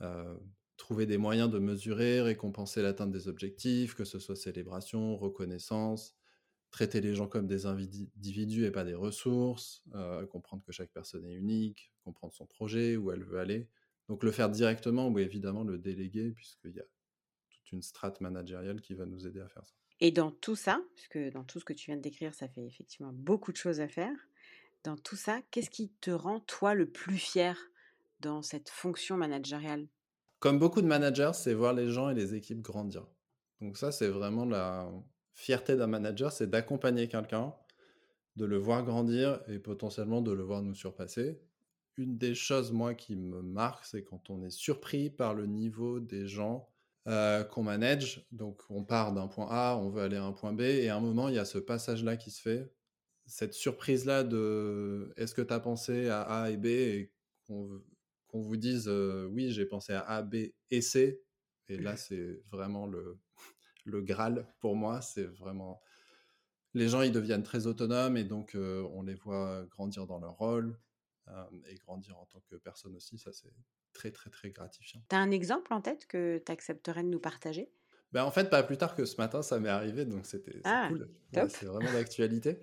Euh, 0.02 0.38
trouver 0.78 1.06
des 1.06 1.18
moyens 1.18 1.50
de 1.50 1.60
mesurer, 1.60 2.22
récompenser 2.22 2.82
l'atteinte 2.82 3.12
des 3.12 3.28
objectifs, 3.28 3.94
que 3.96 4.06
ce 4.06 4.20
soit 4.20 4.36
célébration, 4.36 5.16
reconnaissance, 5.18 6.16
traiter 6.72 7.02
les 7.02 7.16
gens 7.16 7.28
comme 7.28 7.48
des 7.48 7.66
individus 7.68 8.66
et 8.66 8.72
pas 8.72 8.84
des 8.84 8.96
ressources, 8.96 9.84
euh, 9.96 10.26
comprendre 10.26 10.64
que 10.64 10.72
chaque 10.72 10.92
personne 10.92 11.26
est 11.26 11.34
unique, 11.36 11.94
comprendre 12.04 12.34
son 12.34 12.48
projet, 12.48 12.98
où 12.98 13.12
elle 13.12 13.24
veut 13.24 13.40
aller, 13.40 13.70
Donc 14.10 14.24
le 14.24 14.32
faire 14.32 14.50
directement 14.50 15.08
ou 15.10 15.20
évidemment 15.20 15.64
le 15.64 15.78
déléguer 15.78 16.32
puisqu'il 16.32 16.72
y 16.76 16.80
a 16.80 16.86
toute 17.50 17.72
une 17.72 17.82
strate 17.84 18.22
managériale 18.22 18.82
qui 18.82 18.96
va 18.96 19.06
nous 19.06 19.28
aider 19.28 19.40
à 19.42 19.48
faire 19.50 19.66
ça. 19.66 19.76
Et 20.00 20.12
dans 20.12 20.32
tout 20.32 20.56
ça, 20.56 20.82
puisque 20.96 21.18
dans 21.32 21.44
tout 21.44 21.60
ce 21.60 21.66
que 21.66 21.74
tu 21.74 21.86
viens 21.86 21.98
de 21.98 22.02
décrire, 22.02 22.34
ça 22.34 22.48
fait 22.48 22.66
effectivement 22.66 23.14
beaucoup 23.14 23.52
de 23.52 23.58
choses 23.58 23.80
à 23.80 23.88
faire. 23.88 24.16
Dans 24.84 24.98
tout 24.98 25.16
ça, 25.16 25.40
qu'est-ce 25.50 25.70
qui 25.70 25.90
te 26.02 26.12
rend 26.12 26.42
toi 26.42 26.74
le 26.74 26.90
plus 26.90 27.18
fier 27.18 27.58
dans 28.20 28.42
cette 28.42 28.70
fonction 28.70 29.16
managériale? 29.16 29.88
Comme 30.40 30.60
beaucoup 30.60 30.82
de 30.82 30.88
managers, 30.88 31.32
c'est 31.34 31.54
voir 31.54 31.74
les 31.74 31.90
gens 31.90 32.10
et 32.10 32.14
les 32.14 32.36
équipes 32.36 32.62
grandir. 32.62 33.08
Donc 33.62 33.78
ça, 33.78 33.94
c'est 33.94 34.10
vraiment 34.10 34.44
la 34.44 34.92
fierté 35.34 35.78
d'un 35.78 35.88
manager, 35.88 36.34
c'est 36.34 36.50
d'accompagner 36.50 37.08
quelqu'un, 37.08 37.54
de 38.36 38.44
le 38.44 38.58
voir 38.58 38.84
grandir 38.84 39.42
et 39.48 39.58
potentiellement 39.58 40.22
de 40.22 40.34
le 40.34 40.44
voir 40.44 40.62
nous 40.62 40.76
surpasser. 40.76 41.40
Une 41.96 42.18
des 42.18 42.36
choses, 42.36 42.74
moi, 42.74 42.94
qui 42.94 43.16
me 43.16 43.42
marque, 43.42 43.86
c'est 43.86 44.04
quand 44.04 44.30
on 44.30 44.44
est 44.44 44.50
surpris 44.50 45.10
par 45.10 45.34
le 45.34 45.46
niveau 45.46 46.02
des 46.02 46.28
gens 46.28 46.68
euh, 47.08 47.46
qu'on 47.46 47.64
manage. 47.64 48.28
Donc, 48.34 48.64
on 48.70 48.84
part 48.84 49.14
d'un 49.14 49.28
point 49.28 49.48
A, 49.50 49.78
on 49.78 49.90
veut 49.90 50.02
aller 50.02 50.18
à 50.18 50.26
un 50.26 50.34
point 50.34 50.52
B, 50.52 50.62
et 50.62 50.90
à 50.90 50.98
un 50.98 51.00
moment, 51.00 51.30
il 51.30 51.36
y 51.36 51.40
a 51.40 51.46
ce 51.46 51.60
passage-là 51.60 52.18
qui 52.18 52.32
se 52.32 52.42
fait. 52.42 52.74
Cette 53.26 53.54
surprise-là 53.54 54.24
de 54.24 55.14
est-ce 55.16 55.34
que 55.34 55.42
tu 55.42 55.54
as 55.54 55.60
pensé 55.60 56.10
à 56.10 56.22
A 56.22 56.50
et 56.50 56.58
B 56.58 56.66
et 56.66 57.12
qu'on 57.48 57.82
vous 58.34 58.58
dise 58.58 58.88
euh, 58.88 59.26
oui, 59.32 59.52
j'ai 59.52 59.66
pensé 59.66 59.94
à 59.94 60.02
A, 60.02 60.22
B 60.22 60.36
et 60.70 60.82
C? 60.82 61.24
Et 61.70 61.78
là, 61.78 61.96
c'est 61.96 62.42
vraiment 62.52 62.86
le, 62.86 63.18
le 63.86 64.02
Graal 64.02 64.48
pour 64.60 64.76
moi. 64.76 65.02
C'est 65.02 65.26
vraiment. 65.26 65.82
Les 66.74 66.90
gens, 66.90 67.02
ils 67.02 67.12
deviennent 67.12 67.44
très 67.44 67.68
autonomes 67.68 68.18
et 68.18 68.24
donc 68.24 68.56
euh, 68.56 68.88
on 68.94 69.04
les 69.04 69.14
voit 69.14 69.66
grandir 69.70 70.08
dans 70.08 70.20
leur 70.20 70.34
rôle 70.34 70.78
et 71.70 71.76
grandir 71.76 72.18
en 72.18 72.26
tant 72.26 72.42
que 72.42 72.56
personne 72.56 72.96
aussi. 72.96 73.18
Ça, 73.18 73.32
c'est 73.32 73.54
très, 73.94 74.12
très, 74.12 74.30
très 74.30 74.50
gratifiant. 74.52 75.02
Tu 75.10 75.16
as 75.16 75.20
un 75.20 75.32
exemple 75.32 75.74
en 75.74 75.82
tête 75.82 76.06
que 76.08 76.42
tu 76.46 76.52
accepterais 76.52 77.04
de 77.04 77.08
nous 77.08 77.20
partager? 77.20 77.72
Ben, 78.12 78.24
En 78.24 78.32
fait, 78.32 78.50
pas 78.50 78.62
plus 78.64 78.78
tard 78.78 78.96
que 78.96 79.06
ce 79.06 79.18
matin, 79.18 79.42
ça 79.42 79.60
m'est 79.60 79.70
arrivé, 79.70 80.06
donc 80.06 80.26
c'était 80.26 80.62
ah, 80.66 80.88
cool. 80.90 81.10
c'est 81.50 81.66
vraiment 81.66 81.92
d'actualité. 81.92 82.60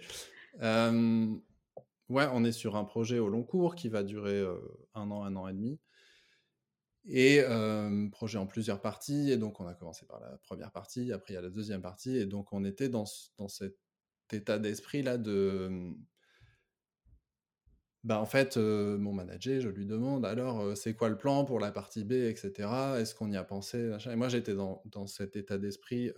Ouais, 0.59 2.27
on 2.33 2.45
est 2.45 2.53
sur 2.53 2.77
un 2.77 2.85
projet 2.85 3.19
au 3.19 3.29
long 3.29 3.43
cours 3.43 3.75
qui 3.75 3.89
va 3.89 4.03
durer 4.03 4.45
un 4.95 5.11
an, 5.11 5.25
un 5.25 5.37
an 5.37 5.49
et 5.49 5.53
demi. 5.53 5.79
Et 7.07 7.43
projet 8.13 8.39
en 8.39 8.47
plusieurs 8.47 8.81
parties. 8.81 9.31
Et 9.31 9.37
donc, 9.37 9.61
on 9.61 9.67
a 9.67 9.75
commencé 9.75 10.07
par 10.07 10.21
la 10.21 10.39
première 10.39 10.73
partie, 10.73 11.13
après, 11.13 11.33
il 11.33 11.37
y 11.37 11.39
a 11.39 11.43
la 11.43 11.51
deuxième 11.51 11.83
partie. 11.83 12.17
Et 12.17 12.27
donc, 12.27 12.53
on 12.53 12.65
était 12.65 12.89
dans, 12.89 13.05
dans 13.39 13.49
cet 13.49 13.77
état 14.33 14.59
d'esprit-là 14.59 15.19
de 15.19 15.95
bah, 18.03 18.19
en 18.19 18.25
fait, 18.25 18.57
mon 18.57 19.13
manager, 19.13 19.61
je 19.61 19.69
lui 19.69 19.85
demande 19.85 20.25
alors, 20.25 20.75
c'est 20.75 20.95
quoi 20.95 21.11
le 21.11 21.19
plan 21.19 21.45
pour 21.45 21.61
la 21.61 21.71
partie 21.71 22.03
B, 22.03 22.13
etc. 22.13 22.97
Est-ce 22.99 23.15
qu'on 23.15 23.31
y 23.31 23.37
a 23.37 23.45
pensé 23.45 23.93
Et 24.11 24.17
moi, 24.17 24.31
j'étais 24.31 24.55
dans, 24.55 24.83
dans, 24.87 25.07
cet 25.07 25.37
état 25.37 25.59
d'esprit. 25.59 26.11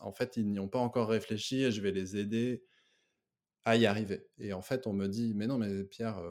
en 0.00 0.12
fait, 0.12 0.36
ils 0.38 0.50
n'y 0.50 0.58
ont 0.58 0.68
pas 0.68 0.78
encore 0.78 1.08
réfléchi 1.08 1.62
et 1.64 1.70
je 1.70 1.82
vais 1.82 1.92
les 1.92 2.16
aider 2.16 2.62
à 3.64 3.76
y 3.76 3.86
arriver. 3.86 4.26
Et 4.38 4.52
en 4.52 4.62
fait, 4.62 4.86
on 4.86 4.92
me 4.92 5.06
dit 5.06 5.34
mais 5.34 5.46
non, 5.46 5.58
mais 5.58 5.84
Pierre, 5.84 6.22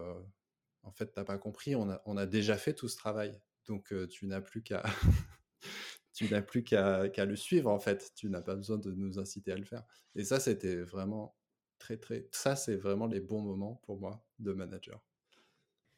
en 0.84 0.92
fait, 0.92 1.08
t'as 1.14 1.24
pas 1.24 1.38
compris. 1.38 1.76
On 1.76 1.90
a, 2.18 2.26
déjà 2.26 2.58
fait 2.58 2.74
tout 2.74 2.88
ce 2.88 2.98
travail, 2.98 3.40
donc 3.68 3.94
tu 4.10 4.26
n'as 4.26 4.42
plus 4.42 4.64
qu'à 4.64 4.84
tu 6.14 6.30
n'as 6.30 6.42
plus 6.42 6.64
qu'à 6.64 7.26
le 7.26 7.36
suivre. 7.36 7.70
En 7.70 7.80
fait, 7.80 8.12
tu 8.16 8.30
n'as 8.30 8.42
pas 8.42 8.56
besoin 8.56 8.78
de 8.78 8.92
nous 8.92 9.20
inciter 9.20 9.52
à 9.52 9.58
le 9.58 9.66
faire. 9.66 9.84
Et 10.16 10.24
ça, 10.24 10.40
c'était 10.40 10.78
vraiment 10.78 11.36
très, 11.78 11.98
très. 11.98 12.28
Ça, 12.32 12.56
c'est 12.56 12.76
vraiment 12.76 13.08
les 13.08 13.20
bons 13.22 13.42
moments 13.42 13.76
pour 13.84 14.00
moi 14.00 14.26
de 14.40 14.54
manager. 14.54 15.02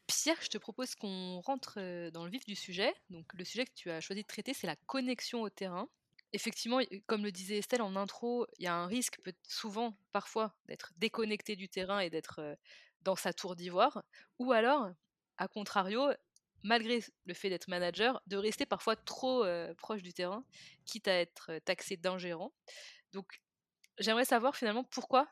Pierre, 0.06 0.38
je 0.42 0.48
te 0.48 0.58
propose 0.58 0.94
qu'on 0.94 1.40
rentre 1.40 1.78
dans 2.10 2.24
le 2.24 2.30
vif 2.30 2.44
du 2.44 2.54
sujet. 2.54 2.92
Donc, 3.10 3.32
le 3.34 3.44
sujet 3.44 3.64
que 3.64 3.72
tu 3.74 3.90
as 3.90 4.00
choisi 4.00 4.22
de 4.22 4.26
traiter, 4.26 4.54
c'est 4.54 4.66
la 4.66 4.76
connexion 4.76 5.42
au 5.42 5.50
terrain. 5.50 5.88
Effectivement, 6.34 6.80
comme 7.06 7.24
le 7.24 7.32
disait 7.32 7.58
Estelle 7.58 7.82
en 7.82 7.94
intro, 7.94 8.46
il 8.58 8.64
y 8.64 8.66
a 8.66 8.74
un 8.74 8.86
risque, 8.86 9.20
peut 9.22 9.34
souvent, 9.46 9.98
parfois, 10.12 10.54
d'être 10.66 10.92
déconnecté 10.96 11.56
du 11.56 11.68
terrain 11.68 12.00
et 12.00 12.08
d'être 12.08 12.56
dans 13.02 13.16
sa 13.16 13.32
tour 13.34 13.54
d'ivoire. 13.54 14.02
Ou 14.38 14.52
alors, 14.52 14.88
à 15.36 15.48
contrario, 15.48 16.08
malgré 16.62 17.00
le 17.26 17.34
fait 17.34 17.50
d'être 17.50 17.68
manager, 17.68 18.22
de 18.26 18.36
rester 18.38 18.64
parfois 18.64 18.96
trop 18.96 19.44
proche 19.76 20.02
du 20.02 20.14
terrain, 20.14 20.44
quitte 20.86 21.06
à 21.06 21.14
être 21.20 21.58
taxé 21.66 21.98
d'ingérent. 21.98 22.52
Donc, 23.12 23.42
j'aimerais 23.98 24.24
savoir 24.24 24.56
finalement 24.56 24.84
pourquoi 24.84 25.28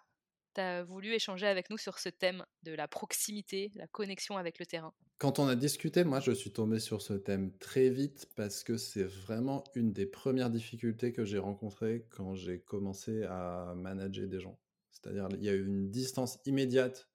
tu 0.54 0.61
as 0.61 0.85
voulu 0.85 1.12
échanger 1.12 1.47
avec 1.47 1.71
nous 1.71 1.78
sur 1.78 1.99
ce 1.99 2.09
thème 2.09 2.45
de 2.62 2.73
la 2.73 2.88
proximité, 2.88 3.73
la 3.75 3.87
connexion 3.87 4.37
avec 4.37 4.59
le 4.59 4.66
terrain? 4.66 4.92
Quand 5.19 5.38
on 5.38 5.49
a 5.49 5.57
discuté, 5.57 6.04
moi 6.04 6.21
je 6.21 6.33
suis 6.33 6.52
tombé 6.52 6.80
sur 6.80 7.02
ce 7.02 7.12
thème 7.12 7.52
très 7.59 7.90
vite 7.90 8.26
parce 8.37 8.64
que 8.64 8.76
c'est 8.76 9.04
vraiment 9.04 9.64
une 9.75 9.92
des 9.92 10.07
premières 10.07 10.50
difficultés 10.50 11.12
que 11.12 11.25
j'ai 11.25 11.38
rencontrées 11.38 12.07
quand 12.11 12.35
j'ai 12.35 12.61
commencé 12.61 13.25
à 13.25 13.75
manager 13.76 14.28
des 14.28 14.40
gens. 14.40 14.59
C'est-à-dire 14.90 15.28
il 15.33 15.45
y 15.45 15.49
a 15.49 15.54
une 15.54 15.90
distance 15.90 16.38
immédiate 16.47 17.09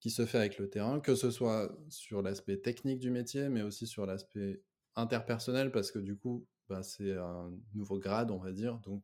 qui 0.00 0.10
se 0.10 0.26
fait 0.26 0.38
avec 0.38 0.58
le 0.58 0.70
terrain, 0.70 1.00
que 1.00 1.14
ce 1.14 1.30
soit 1.30 1.76
sur 1.88 2.22
l'aspect 2.22 2.58
technique 2.58 3.00
du 3.00 3.10
métier, 3.10 3.48
mais 3.48 3.62
aussi 3.62 3.86
sur 3.86 4.06
l'aspect 4.06 4.62
interpersonnel, 4.94 5.72
parce 5.72 5.90
que 5.90 5.98
du 5.98 6.16
coup, 6.16 6.46
bah, 6.68 6.82
c'est 6.82 7.16
un 7.16 7.52
nouveau 7.74 7.98
grade, 7.98 8.30
on 8.30 8.38
va 8.38 8.52
dire. 8.52 8.78
Donc, 8.78 9.02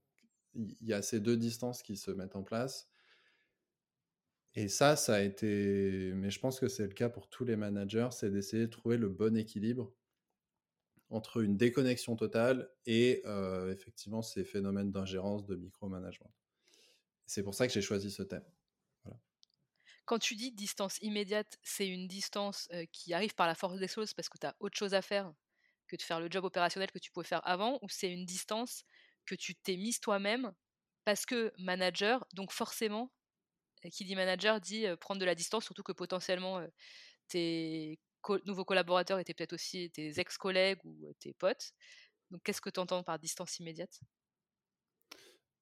il 0.54 0.76
y 0.82 0.92
a 0.92 1.02
ces 1.02 1.18
deux 1.18 1.36
distances 1.36 1.82
qui 1.82 1.96
se 1.96 2.12
mettent 2.12 2.36
en 2.36 2.44
place. 2.44 2.88
Et 4.56 4.68
ça, 4.68 4.94
ça 4.96 5.16
a 5.16 5.20
été, 5.20 6.12
mais 6.14 6.30
je 6.30 6.38
pense 6.38 6.60
que 6.60 6.68
c'est 6.68 6.86
le 6.86 6.94
cas 6.94 7.08
pour 7.08 7.28
tous 7.28 7.44
les 7.44 7.56
managers, 7.56 8.08
c'est 8.12 8.30
d'essayer 8.30 8.66
de 8.66 8.70
trouver 8.70 8.96
le 8.96 9.08
bon 9.08 9.36
équilibre 9.36 9.92
entre 11.10 11.42
une 11.42 11.56
déconnexion 11.56 12.16
totale 12.16 12.70
et 12.86 13.22
euh, 13.24 13.72
effectivement 13.72 14.22
ces 14.22 14.44
phénomènes 14.44 14.92
d'ingérence, 14.92 15.44
de 15.44 15.56
micromanagement. 15.56 16.32
C'est 17.26 17.42
pour 17.42 17.54
ça 17.54 17.66
que 17.66 17.72
j'ai 17.72 17.82
choisi 17.82 18.10
ce 18.10 18.22
thème. 18.22 18.44
Quand 20.04 20.18
tu 20.18 20.34
dis 20.36 20.52
distance 20.52 20.98
immédiate, 21.00 21.58
c'est 21.62 21.88
une 21.88 22.06
distance 22.06 22.68
euh, 22.72 22.84
qui 22.92 23.14
arrive 23.14 23.34
par 23.34 23.46
la 23.46 23.54
force 23.54 23.78
des 23.78 23.88
choses 23.88 24.12
parce 24.12 24.28
que 24.28 24.38
tu 24.38 24.46
as 24.46 24.54
autre 24.60 24.76
chose 24.76 24.92
à 24.94 25.00
faire 25.00 25.32
que 25.88 25.96
de 25.96 26.02
faire 26.02 26.20
le 26.20 26.30
job 26.30 26.44
opérationnel 26.44 26.90
que 26.90 26.98
tu 26.98 27.10
pouvais 27.10 27.26
faire 27.26 27.46
avant, 27.46 27.78
ou 27.82 27.88
c'est 27.88 28.10
une 28.10 28.24
distance 28.24 28.84
que 29.26 29.34
tu 29.34 29.54
t'es 29.54 29.76
mise 29.76 30.00
toi-même 30.00 30.52
parce 31.04 31.26
que 31.26 31.52
manager, 31.58 32.26
donc 32.34 32.52
forcément, 32.52 33.12
qui 33.90 34.04
dit 34.04 34.16
manager 34.16 34.60
dit 34.60 34.86
prendre 35.00 35.20
de 35.20 35.24
la 35.24 35.34
distance, 35.34 35.64
surtout 35.64 35.82
que 35.82 35.92
potentiellement 35.92 36.64
tes 37.28 37.98
nouveaux 38.46 38.64
collaborateurs 38.64 39.18
étaient 39.18 39.34
peut-être 39.34 39.52
aussi 39.52 39.90
tes 39.90 40.18
ex-collègues 40.18 40.80
ou 40.84 41.12
tes 41.18 41.34
potes. 41.34 41.72
Donc 42.30 42.42
qu'est-ce 42.42 42.60
que 42.60 42.70
tu 42.70 42.80
entends 42.80 43.02
par 43.02 43.18
distance 43.18 43.58
immédiate? 43.58 44.00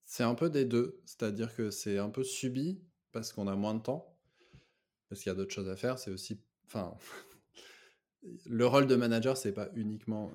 C'est 0.04 0.24
un 0.24 0.34
peu 0.34 0.50
des 0.50 0.64
deux, 0.64 1.00
c'est-à-dire 1.06 1.54
que 1.54 1.70
c'est 1.70 1.98
un 1.98 2.10
peu 2.10 2.24
subi 2.24 2.82
parce 3.12 3.32
qu'on 3.32 3.46
a 3.46 3.56
moins 3.56 3.74
de 3.74 3.82
temps, 3.82 4.18
parce 5.08 5.22
qu'il 5.22 5.30
y 5.30 5.32
a 5.32 5.36
d'autres 5.36 5.54
choses 5.54 5.68
à 5.68 5.76
faire. 5.76 5.98
C'est 5.98 6.10
aussi, 6.10 6.42
enfin, 6.66 6.96
le 8.46 8.66
rôle 8.66 8.86
de 8.86 8.96
manager, 8.96 9.36
c'est 9.36 9.52
pas 9.52 9.68
uniquement 9.74 10.32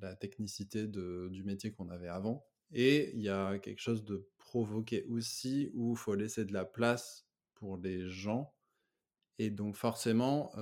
la 0.00 0.14
technicité 0.16 0.86
du 0.86 1.42
métier 1.44 1.72
qu'on 1.72 1.88
avait 1.88 2.08
avant. 2.08 2.49
Et 2.72 3.10
il 3.14 3.22
y 3.22 3.28
a 3.28 3.58
quelque 3.58 3.80
chose 3.80 4.04
de 4.04 4.28
provoqué 4.38 5.04
aussi 5.04 5.70
où 5.74 5.92
il 5.92 5.98
faut 5.98 6.14
laisser 6.14 6.44
de 6.44 6.52
la 6.52 6.64
place 6.64 7.28
pour 7.54 7.76
les 7.76 8.08
gens. 8.08 8.54
Et 9.38 9.50
donc 9.50 9.76
forcément, 9.76 10.52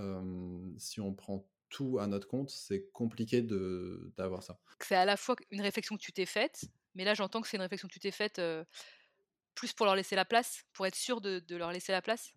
si 0.78 1.00
on 1.00 1.14
prend 1.14 1.50
tout 1.68 1.98
à 1.98 2.06
notre 2.06 2.28
compte, 2.28 2.50
c'est 2.50 2.88
compliqué 2.92 3.42
d'avoir 3.42 4.42
ça. 4.42 4.60
C'est 4.80 4.94
à 4.94 5.04
la 5.04 5.16
fois 5.16 5.36
une 5.50 5.60
réflexion 5.60 5.96
que 5.96 6.02
tu 6.02 6.12
t'es 6.12 6.26
faite, 6.26 6.64
mais 6.94 7.04
là 7.04 7.14
j'entends 7.14 7.40
que 7.40 7.48
c'est 7.48 7.56
une 7.56 7.62
réflexion 7.62 7.88
que 7.88 7.92
tu 7.92 8.00
t'es 8.00 8.10
faite 8.10 8.40
plus 9.54 9.72
pour 9.74 9.86
leur 9.86 9.94
laisser 9.94 10.16
la 10.16 10.24
place, 10.24 10.64
pour 10.72 10.86
être 10.86 10.94
sûr 10.94 11.20
de, 11.20 11.40
de 11.40 11.56
leur 11.56 11.72
laisser 11.72 11.92
la 11.92 12.00
place? 12.00 12.32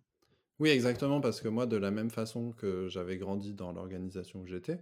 Oui, 0.58 0.70
exactement, 0.70 1.20
parce 1.20 1.40
que 1.40 1.48
moi, 1.48 1.66
de 1.66 1.76
la 1.76 1.90
même 1.90 2.10
façon 2.10 2.52
que 2.52 2.88
j'avais 2.88 3.16
grandi 3.18 3.54
dans 3.54 3.72
l'organisation 3.72 4.40
où 4.40 4.46
j'étais, 4.46 4.80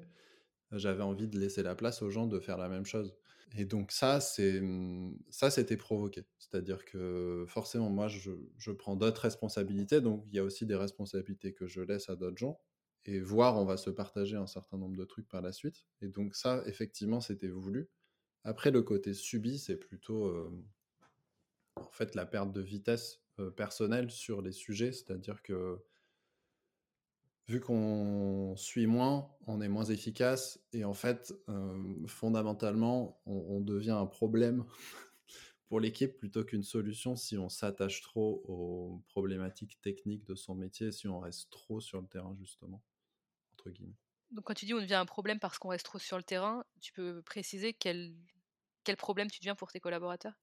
j'avais 0.73 1.03
envie 1.03 1.29
de 1.29 1.39
laisser 1.39 1.63
la 1.63 1.75
place 1.75 2.03
aux 2.03 2.11
gens 2.11 2.27
de 2.27 2.41
faire 2.41 2.59
la 2.59 2.69
même 2.69 2.87
chose. 2.87 3.17
Et 3.57 3.65
donc 3.65 3.91
ça, 3.91 4.21
c'est 4.21 4.61
mmh, 4.61 5.19
ça, 5.31 5.51
c'était 5.51 5.77
provoqué. 5.77 6.25
C'est-à-dire 6.39 6.85
que 6.85 7.45
forcément, 7.49 7.91
moi, 7.91 8.09
je, 8.09 8.31
je 8.59 8.71
prends 8.71 8.97
d'autres 8.97 9.23
responsabilités. 9.23 10.01
Donc 10.01 10.25
il 10.29 10.37
y 10.37 10.39
a 10.39 10.45
aussi 10.45 10.67
des 10.67 10.77
responsabilités 10.77 11.53
que 11.53 11.67
je 11.67 11.81
laisse 11.81 12.09
à 12.09 12.17
d'autres 12.17 12.39
gens. 12.39 12.61
Et 13.07 13.19
voir, 13.21 13.57
on 13.57 13.65
va 13.65 13.77
se 13.77 13.91
partager 13.91 14.37
un 14.37 14.47
certain 14.47 14.77
nombre 14.77 14.97
de 14.97 15.05
trucs 15.05 15.29
par 15.29 15.43
la 15.43 15.53
suite. 15.53 15.87
Et 16.03 16.09
donc 16.09 16.35
ça, 16.37 16.63
effectivement, 16.67 17.21
c'était 17.21 17.49
voulu. 17.49 17.89
Après, 18.45 18.71
le 18.71 18.83
côté 18.83 19.15
subi, 19.15 19.59
c'est 19.59 19.77
plutôt 19.77 20.33
en 21.77 21.91
fait 21.91 22.15
la 22.15 22.27
perte 22.27 22.53
de 22.53 22.61
vitesse 22.61 23.23
personnelle 23.57 24.11
sur 24.11 24.43
les 24.43 24.53
sujets. 24.53 24.93
C'est-à-dire 24.93 25.43
que 25.43 25.79
vu 27.51 27.61
qu'on 27.61 28.55
suit 28.57 28.87
moins, 28.87 29.35
on 29.47 29.61
est 29.61 29.69
moins 29.69 29.85
efficace 29.85 30.61
et 30.73 30.85
en 30.85 30.95
fait, 30.95 31.35
fondamentalement, 32.07 33.21
on, 33.27 33.61
devient 33.61 33.91
un 33.93 34.07
problème 34.07 34.65
pour 35.67 35.81
l'équipe 35.81 36.17
plutôt 36.17 36.45
qu'une 36.45 36.63
solution 36.65 37.17
si 37.17 37.39
on 37.39 37.49
s'attache 37.49 38.03
trop 38.03 38.43
aux 38.47 39.03
problématiques 39.09 39.81
techniques 39.83 40.25
de 40.25 40.35
son 40.37 40.55
métier, 40.55 40.93
si 40.93 41.09
on 41.09 41.21
reste 41.21 41.51
trop 41.51 41.81
sur 41.81 42.01
le 42.01 42.09
terrain 42.09 42.37
justement, 42.39 42.83
entre 43.55 43.71
guillemets. 43.71 43.97
Donc 44.31 44.45
quand 44.45 44.55
tu 44.55 44.65
dis 44.67 44.75
on 44.75 44.81
devient 44.81 44.95
un 44.95 45.07
problème 45.07 45.39
parce 45.41 45.59
qu'on 45.59 45.69
reste 45.69 45.85
trop 45.87 45.99
sur 45.99 46.17
le 46.17 46.23
terrain, 46.23 46.65
tu 46.81 46.93
peux 46.93 47.23
préciser 47.23 47.75
quel, 47.75 48.17
quel 48.85 48.97
problème 48.97 49.31
tu 49.31 49.41
deviens 49.41 49.55
pour 49.57 49.73
tes 49.73 49.81
collaborateurs? 49.81 50.35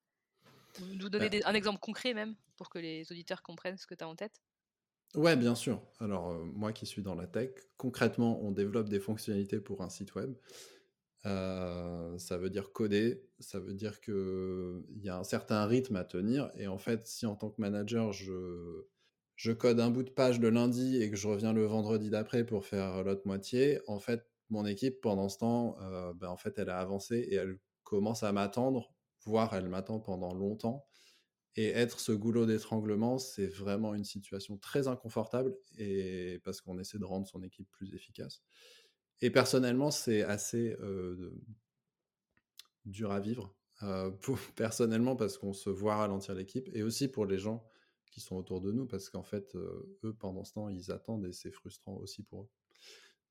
Nous 0.80 1.10
donner 1.10 1.30
Bah 1.30 1.32
des- 1.32 1.44
un 1.46 1.54
exemple 1.56 1.80
concret 1.80 2.14
même, 2.14 2.36
pour 2.58 2.70
que 2.70 2.80
les 2.80 3.12
auditeurs 3.12 3.44
comprennent 3.44 3.78
ce 3.78 3.88
que 3.88 3.96
tu 3.96 4.04
as 4.04 4.10
en 4.10 4.16
tête? 4.18 4.42
Ouais, 5.16 5.36
bien 5.36 5.56
sûr. 5.56 5.82
Alors, 6.00 6.30
euh, 6.32 6.44
moi 6.44 6.74
qui 6.74 6.86
suis 6.86 7.02
dans 7.02 7.16
la 7.16 7.28
tech, 7.28 7.52
concrètement, 7.78 8.42
on 8.44 8.52
développe 8.52 8.90
des 8.90 9.00
fonctionnalités 9.00 9.60
pour 9.60 9.82
un 9.82 9.90
site 9.90 10.14
web. 10.16 10.36
Euh, 11.26 12.18
ça 12.20 12.38
veut 12.38 12.50
dire 12.50 12.74
coder, 12.74 13.24
ça 13.40 13.60
veut 13.60 13.74
dire 13.76 14.02
qu'il 14.02 14.84
y 15.04 15.10
a 15.10 15.18
un 15.20 15.24
certain 15.26 15.66
rythme 15.68 15.98
à 15.98 16.06
tenir. 16.06 16.52
Et 16.56 16.68
en 16.68 16.78
fait, 16.80 17.08
si 17.08 17.26
en 17.28 17.36
tant 17.36 17.50
que 17.52 17.62
manager, 17.62 18.14
je, 18.14 18.88
je 19.38 19.52
code 19.54 19.80
un 19.82 19.92
bout 19.92 20.04
de 20.04 20.12
page 20.12 20.40
le 20.40 20.50
lundi 20.52 21.02
et 21.02 21.12
que 21.12 21.18
je 21.18 21.28
reviens 21.28 21.54
le 21.54 21.66
vendredi 21.66 22.10
d'après 22.12 22.46
pour 22.46 22.66
faire 22.66 23.04
l'autre 23.04 23.24
moitié, 23.26 23.82
en 23.88 24.00
fait, 24.00 24.26
mon 24.50 24.66
équipe, 24.66 25.02
pendant 25.02 25.30
ce 25.30 25.40
temps, 25.40 25.78
euh, 25.82 26.14
ben, 26.16 26.30
en 26.30 26.38
fait, 26.38 26.60
elle 26.60 26.70
a 26.70 26.80
avancé 26.80 27.18
et 27.18 27.36
elle 27.36 27.60
commence 27.84 28.24
à 28.24 28.32
m'attendre, 28.34 28.94
voire 29.26 29.54
elle 29.56 29.70
m'attend 29.70 30.00
pendant 30.00 30.34
longtemps. 30.34 30.87
Et 31.56 31.70
être 31.70 32.00
ce 32.00 32.12
goulot 32.12 32.46
d'étranglement, 32.46 33.18
c'est 33.18 33.48
vraiment 33.48 33.96
une 33.96 34.04
situation 34.04 34.58
très 34.58 34.88
inconfortable 34.88 35.56
et 35.77 36.39
parce 36.44 36.62
qu'on 36.62 36.77
essaie 36.77 37.00
de 37.00 37.06
rendre 37.06 37.27
son 37.27 37.42
équipe 37.42 37.68
plus 37.72 37.96
efficace. 37.96 38.44
Et 39.22 39.32
personnellement, 39.32 39.89
c'est 39.89 40.22
assez 40.22 40.75
dur 42.86 43.12
à 43.12 43.20
vivre. 43.20 43.56
personnellement, 44.56 45.16
parce 45.16 45.38
qu'on 45.38 45.54
se 45.54 45.70
voit 45.70 45.96
ralentir 45.96 46.36
l'équipe 46.36 46.70
et 46.74 46.84
aussi 46.84 47.08
pour 47.08 47.25
les 47.25 47.38
gens 47.39 47.68
qui 48.12 48.22
sont 48.22 48.36
autour 48.36 48.62
de 48.62 48.72
nous, 48.72 48.86
parce 48.86 49.10
qu'en 49.10 49.24
fait, 49.24 49.56
eux, 49.56 50.16
pendant 50.20 50.44
ce 50.44 50.54
temps, 50.54 50.70
ils 50.70 50.92
attendent 50.92 51.25
et 51.25 51.34
c'est 51.34 51.51
frustrant 51.51 51.96
aussi 51.96 52.24
pour 52.24 52.44
eux. 52.44 52.50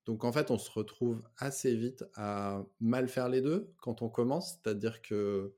Donc 0.07 0.23
en 0.25 0.33
fait, 0.33 0.51
on 0.53 0.59
se 0.59 0.71
retrouve 0.71 1.23
assez 1.37 1.75
vite 1.75 2.05
à 2.15 2.65
mal 2.79 3.09
faire 3.09 3.29
les 3.29 3.41
deux 3.41 3.75
quand 3.79 4.03
on 4.03 4.09
commence, 4.09 4.53
c'est-à-dire 4.53 5.03
que 5.03 5.57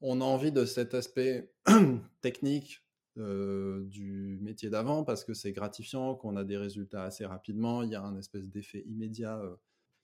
on 0.00 0.20
a 0.20 0.24
envie 0.24 0.52
de 0.52 0.64
cet 0.64 0.94
aspect 0.94 1.52
technique 2.20 2.84
du 3.16 4.38
métier 4.40 4.70
d'avant 4.70 5.02
parce 5.02 5.24
que 5.24 5.34
c'est 5.34 5.50
gratifiant, 5.52 6.14
qu'on 6.14 6.36
a 6.36 6.44
des 6.44 6.56
résultats 6.56 7.02
assez 7.02 7.26
rapidement, 7.26 7.82
il 7.82 7.90
y 7.90 7.96
a 7.96 8.02
un 8.02 8.16
espèce 8.16 8.46
d'effet 8.46 8.84
immédiat 8.86 9.42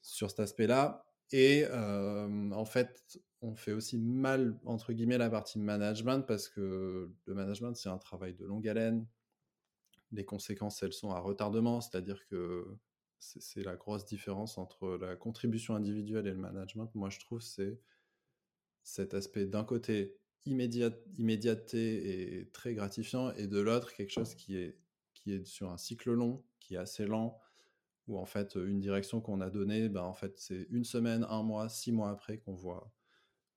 sur 0.02 0.30
cet 0.30 0.40
aspect-là. 0.40 1.04
Et 1.30 1.64
en 1.70 2.64
fait, 2.64 3.20
on 3.44 3.54
fait 3.54 3.72
aussi 3.72 3.98
mal, 3.98 4.58
entre 4.64 4.92
guillemets, 4.92 5.18
la 5.18 5.30
partie 5.30 5.58
management 5.58 6.22
parce 6.26 6.48
que 6.48 7.10
le 7.26 7.34
management, 7.34 7.74
c'est 7.74 7.88
un 7.88 7.98
travail 7.98 8.34
de 8.34 8.44
longue 8.44 8.66
haleine. 8.66 9.06
Les 10.12 10.24
conséquences, 10.24 10.82
elles 10.82 10.92
sont 10.92 11.10
à 11.10 11.20
retardement, 11.20 11.80
c'est-à-dire 11.80 12.26
que 12.26 12.66
c'est 13.18 13.42
c'est 13.42 13.62
la 13.62 13.76
grosse 13.76 14.04
différence 14.06 14.58
entre 14.58 14.96
la 15.00 15.16
contribution 15.16 15.74
individuelle 15.74 16.26
et 16.26 16.32
le 16.32 16.38
management. 16.38 16.90
Moi, 16.94 17.10
je 17.10 17.20
trouve 17.20 17.40
c'est 17.40 17.80
cet 18.85 19.14
aspect 19.14 19.47
d'un 19.47 19.64
côté 19.64 20.21
immédiat, 20.47 20.93
immédiateté 21.19 22.38
et 22.41 22.50
très 22.53 22.75
gratifiant, 22.75 23.33
et 23.35 23.49
de 23.49 23.59
l'autre 23.61 23.95
quelque 23.95 24.12
chose 24.12 24.35
qui 24.37 24.57
est, 24.59 24.79
qui 25.14 25.33
est 25.35 25.45
sur 25.47 25.71
un 25.73 25.79
cycle 25.79 26.12
long, 26.12 26.45
qui 26.61 26.75
est 26.76 26.79
assez 26.79 27.07
lent, 27.07 27.41
où 28.07 28.19
en 28.19 28.26
fait 28.26 28.57
une 28.57 28.81
direction 28.81 29.21
qu'on 29.21 29.41
a 29.41 29.50
donnée, 29.50 29.88
ben, 29.88 30.03
en 30.03 30.14
fait 30.14 30.38
c'est 30.38 30.67
une 30.71 30.85
semaine, 30.85 31.26
un 31.29 31.43
mois, 31.43 31.69
six 31.69 31.93
mois 31.93 32.11
après 32.11 32.38
qu'on 32.38 32.55
voit, 32.55 32.93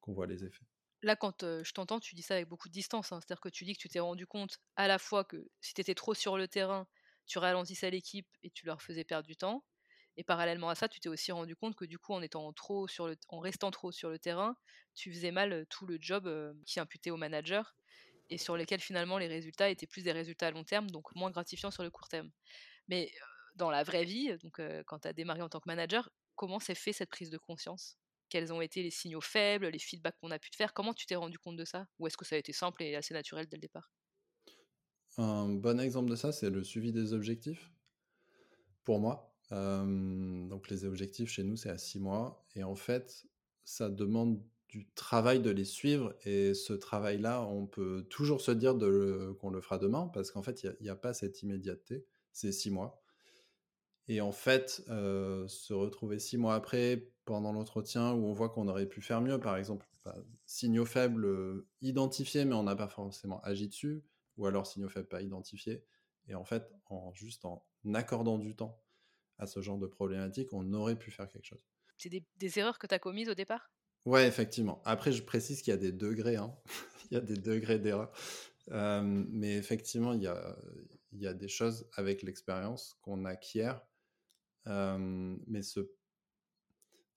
qu'on 0.02 0.14
voit 0.14 0.28
les 0.28 0.46
effets. 0.46 0.66
Là, 1.02 1.16
quand 1.16 1.44
euh, 1.44 1.64
je 1.64 1.74
t'entends, 1.74 2.00
tu 2.00 2.14
dis 2.16 2.22
ça 2.22 2.36
avec 2.36 2.48
beaucoup 2.48 2.68
de 2.70 2.74
distance. 2.74 3.12
hein. 3.12 3.20
C'est-à-dire 3.22 3.42
que 3.42 3.50
tu 3.50 3.66
dis 3.66 3.74
que 3.74 3.80
tu 3.80 3.90
t'es 3.90 4.00
rendu 4.00 4.26
compte 4.28 4.60
à 4.76 4.88
la 4.88 5.00
fois 5.00 5.24
que 5.24 5.50
si 5.62 5.74
tu 5.74 5.82
étais 5.82 5.96
trop 5.96 6.14
sur 6.14 6.38
le 6.38 6.48
terrain, 6.48 6.88
tu 7.26 7.40
ralentissais 7.40 7.90
l'équipe 7.92 8.28
et 8.44 8.50
tu 8.52 8.66
leur 8.66 8.82
faisais 8.82 9.04
perdre 9.04 9.28
du 9.28 9.36
temps. 9.38 9.64
Et 10.18 10.24
parallèlement 10.24 10.70
à 10.70 10.76
ça, 10.76 10.88
tu 10.90 11.00
t'es 11.00 11.10
aussi 11.10 11.32
rendu 11.32 11.56
compte 11.56 11.76
que 11.76 11.86
du 11.86 12.00
coup, 12.00 12.14
en 12.14 12.22
étant 12.22 12.52
trop 12.54 12.88
en 13.30 13.40
restant 13.40 13.72
trop 13.72 13.92
sur 13.92 14.10
le 14.10 14.20
terrain, 14.20 14.58
tu 14.96 15.14
faisais 15.14 15.32
mal 15.32 15.66
tout 15.70 15.86
le 15.86 15.98
job 16.02 16.28
qui 16.66 16.80
imputait 16.80 17.12
au 17.12 17.18
manager 17.18 17.76
et 18.30 18.38
sur 18.38 18.58
lesquels 18.58 18.82
finalement 18.82 19.18
les 19.18 19.28
résultats 19.28 19.70
étaient 19.70 19.88
plus 19.88 20.04
des 20.04 20.12
résultats 20.12 20.48
à 20.48 20.52
long 20.52 20.64
terme, 20.66 20.90
donc 20.92 21.14
moins 21.16 21.32
gratifiants 21.32 21.72
sur 21.72 21.84
le 21.84 21.92
court 21.92 22.10
terme. 22.10 22.32
Mais 22.88 23.12
dans 23.56 23.72
la 23.72 23.84
vraie 23.84 24.06
vie, 24.06 24.38
donc 24.40 24.62
quand 24.86 25.00
tu 25.00 25.08
as 25.08 25.14
démarré 25.14 25.42
en 25.42 25.50
tant 25.50 25.60
que 25.60 25.70
manager, 25.70 26.10
comment 26.36 26.60
s'est 26.60 26.76
fait 26.76 26.94
cette 26.94 27.10
prise 27.10 27.30
de 27.30 27.38
conscience? 27.38 27.98
Quels 28.30 28.54
ont 28.54 28.62
été 28.62 28.84
les 28.84 28.92
signaux 28.92 29.22
faibles, 29.22 29.68
les 29.70 29.80
feedbacks 29.80 30.18
qu'on 30.22 30.32
a 30.32 30.40
pu 30.40 30.50
te 30.52 30.56
faire? 30.58 30.74
Comment 30.74 30.94
tu 30.94 31.06
t'es 31.06 31.16
rendu 31.16 31.40
compte 31.40 31.58
de 31.58 31.66
ça? 31.66 31.88
Ou 32.00 32.08
est-ce 32.08 32.18
que 32.18 32.26
ça 32.26 32.36
a 32.36 32.40
été 32.40 32.54
simple 32.54 32.84
et 32.84 32.96
assez 32.96 33.14
naturel 33.14 33.48
dès 33.48 33.58
le 33.58 33.62
départ? 33.62 33.92
Un 35.20 35.50
bon 35.50 35.80
exemple 35.80 36.10
de 36.10 36.16
ça, 36.16 36.32
c'est 36.32 36.50
le 36.50 36.64
suivi 36.64 36.92
des 36.92 37.14
objectifs. 37.14 37.72
Pour 38.84 39.00
moi, 39.00 39.37
Euh, 39.52 40.48
donc 40.48 40.70
les 40.70 40.86
objectifs 40.86 41.30
chez 41.30 41.44
nous, 41.44 41.56
c'est 41.56 41.70
à 41.70 41.78
six 41.78 42.00
mois. 42.00 42.46
Et 42.56 42.64
en 42.64 42.76
fait, 42.76 43.26
ça 43.64 43.90
demande 43.90 44.42
du 44.70 44.88
travail 44.96 45.40
de 45.40 45.50
les 45.50 45.66
suivre. 45.66 46.14
Et 46.26 46.54
ce 46.54 46.74
travail-là, 46.74 47.44
on 47.44 47.66
peut 47.66 48.06
toujours 48.10 48.42
se 48.42 48.52
dire 48.52 48.78
qu'on 49.40 49.50
le 49.50 49.62
fera 49.62 49.78
demain, 49.78 50.10
parce 50.14 50.32
qu'en 50.32 50.44
fait, 50.44 50.64
il 50.64 50.76
n'y 50.82 50.90
a, 50.90 50.96
pas 50.96 51.14
cette 51.14 51.42
immédiateté. 51.44 52.06
C'est 52.34 52.52
six 52.52 52.72
mois. 52.72 53.02
Et 54.10 54.22
en 54.22 54.32
fait, 54.32 54.84
euh, 54.90 55.48
se 55.48 55.74
retrouver 55.74 56.20
six 56.20 56.38
mois 56.38 56.56
après, 56.56 57.10
pendant 57.26 57.52
l'entretien, 57.52 58.14
où 58.14 58.26
on 58.26 58.34
voit 58.34 58.50
qu'on 58.50 58.68
aurait 58.68 58.86
pu 58.86 59.02
faire 59.02 59.22
mieux, 59.22 59.40
par 59.40 59.58
exemple, 59.58 59.86
bah, 60.06 60.16
signaux 60.46 60.86
faibles 60.86 61.26
euh, 61.26 61.68
identifiés, 61.82 62.46
mais 62.46 62.56
on 62.56 62.64
n'a 62.64 62.76
pas 62.76 62.88
forcément 62.88 63.42
agi 63.42 63.68
dessus, 63.68 64.04
ou 64.38 64.46
alors 64.46 64.66
signaux 64.66 64.88
faibles 64.88 65.10
pas 65.10 65.22
identifiés. 65.22 65.84
Et 66.30 66.36
en 66.36 66.46
fait, 66.46 66.72
juste 67.14 67.46
en 67.46 67.66
accordant 67.94 68.38
du 68.38 68.56
temps 68.56 68.82
à 69.38 69.48
ce 69.48 69.62
genre 69.62 69.78
de 69.78 69.88
problématique, 69.88 70.54
on 70.54 70.74
aurait 70.74 70.98
pu 70.98 71.12
faire 71.12 71.28
quelque 71.28 71.46
chose. 71.46 71.66
C'est 71.98 72.10
des, 72.10 72.26
des 72.38 72.60
erreurs 72.60 72.80
que 72.80 72.88
tu 72.88 72.94
as 72.94 73.00
commises 73.00 73.30
au 73.30 73.34
départ? 73.34 73.72
Ouais, 74.06 74.28
effectivement. 74.28 74.82
Après, 74.86 75.12
je 75.12 75.24
précise 75.24 75.62
qu'il 75.62 75.72
y 75.72 75.74
a 75.74 75.78
des 75.78 75.92
degrés, 75.92 76.38
hein. 76.38 76.56
il 77.12 77.16
y 77.16 77.18
a 77.18 77.22
des 77.22 77.38
degrés 77.38 77.80
d'erreur. 77.80 78.12
Euh, 78.72 79.02
mais 79.04 79.56
effectivement, 79.56 80.14
il 80.14 80.22
y 80.22 80.28
a, 80.28 80.58
il 81.12 81.22
y 81.22 81.28
a 81.28 81.34
des 81.34 81.48
choses 81.48 81.90
avec 81.94 82.22
l'expérience 82.22 82.98
qu'on 83.02 83.26
acquiert. 83.26 83.82
Euh, 84.68 85.36
mais 85.48 85.62
ce... 85.62 85.92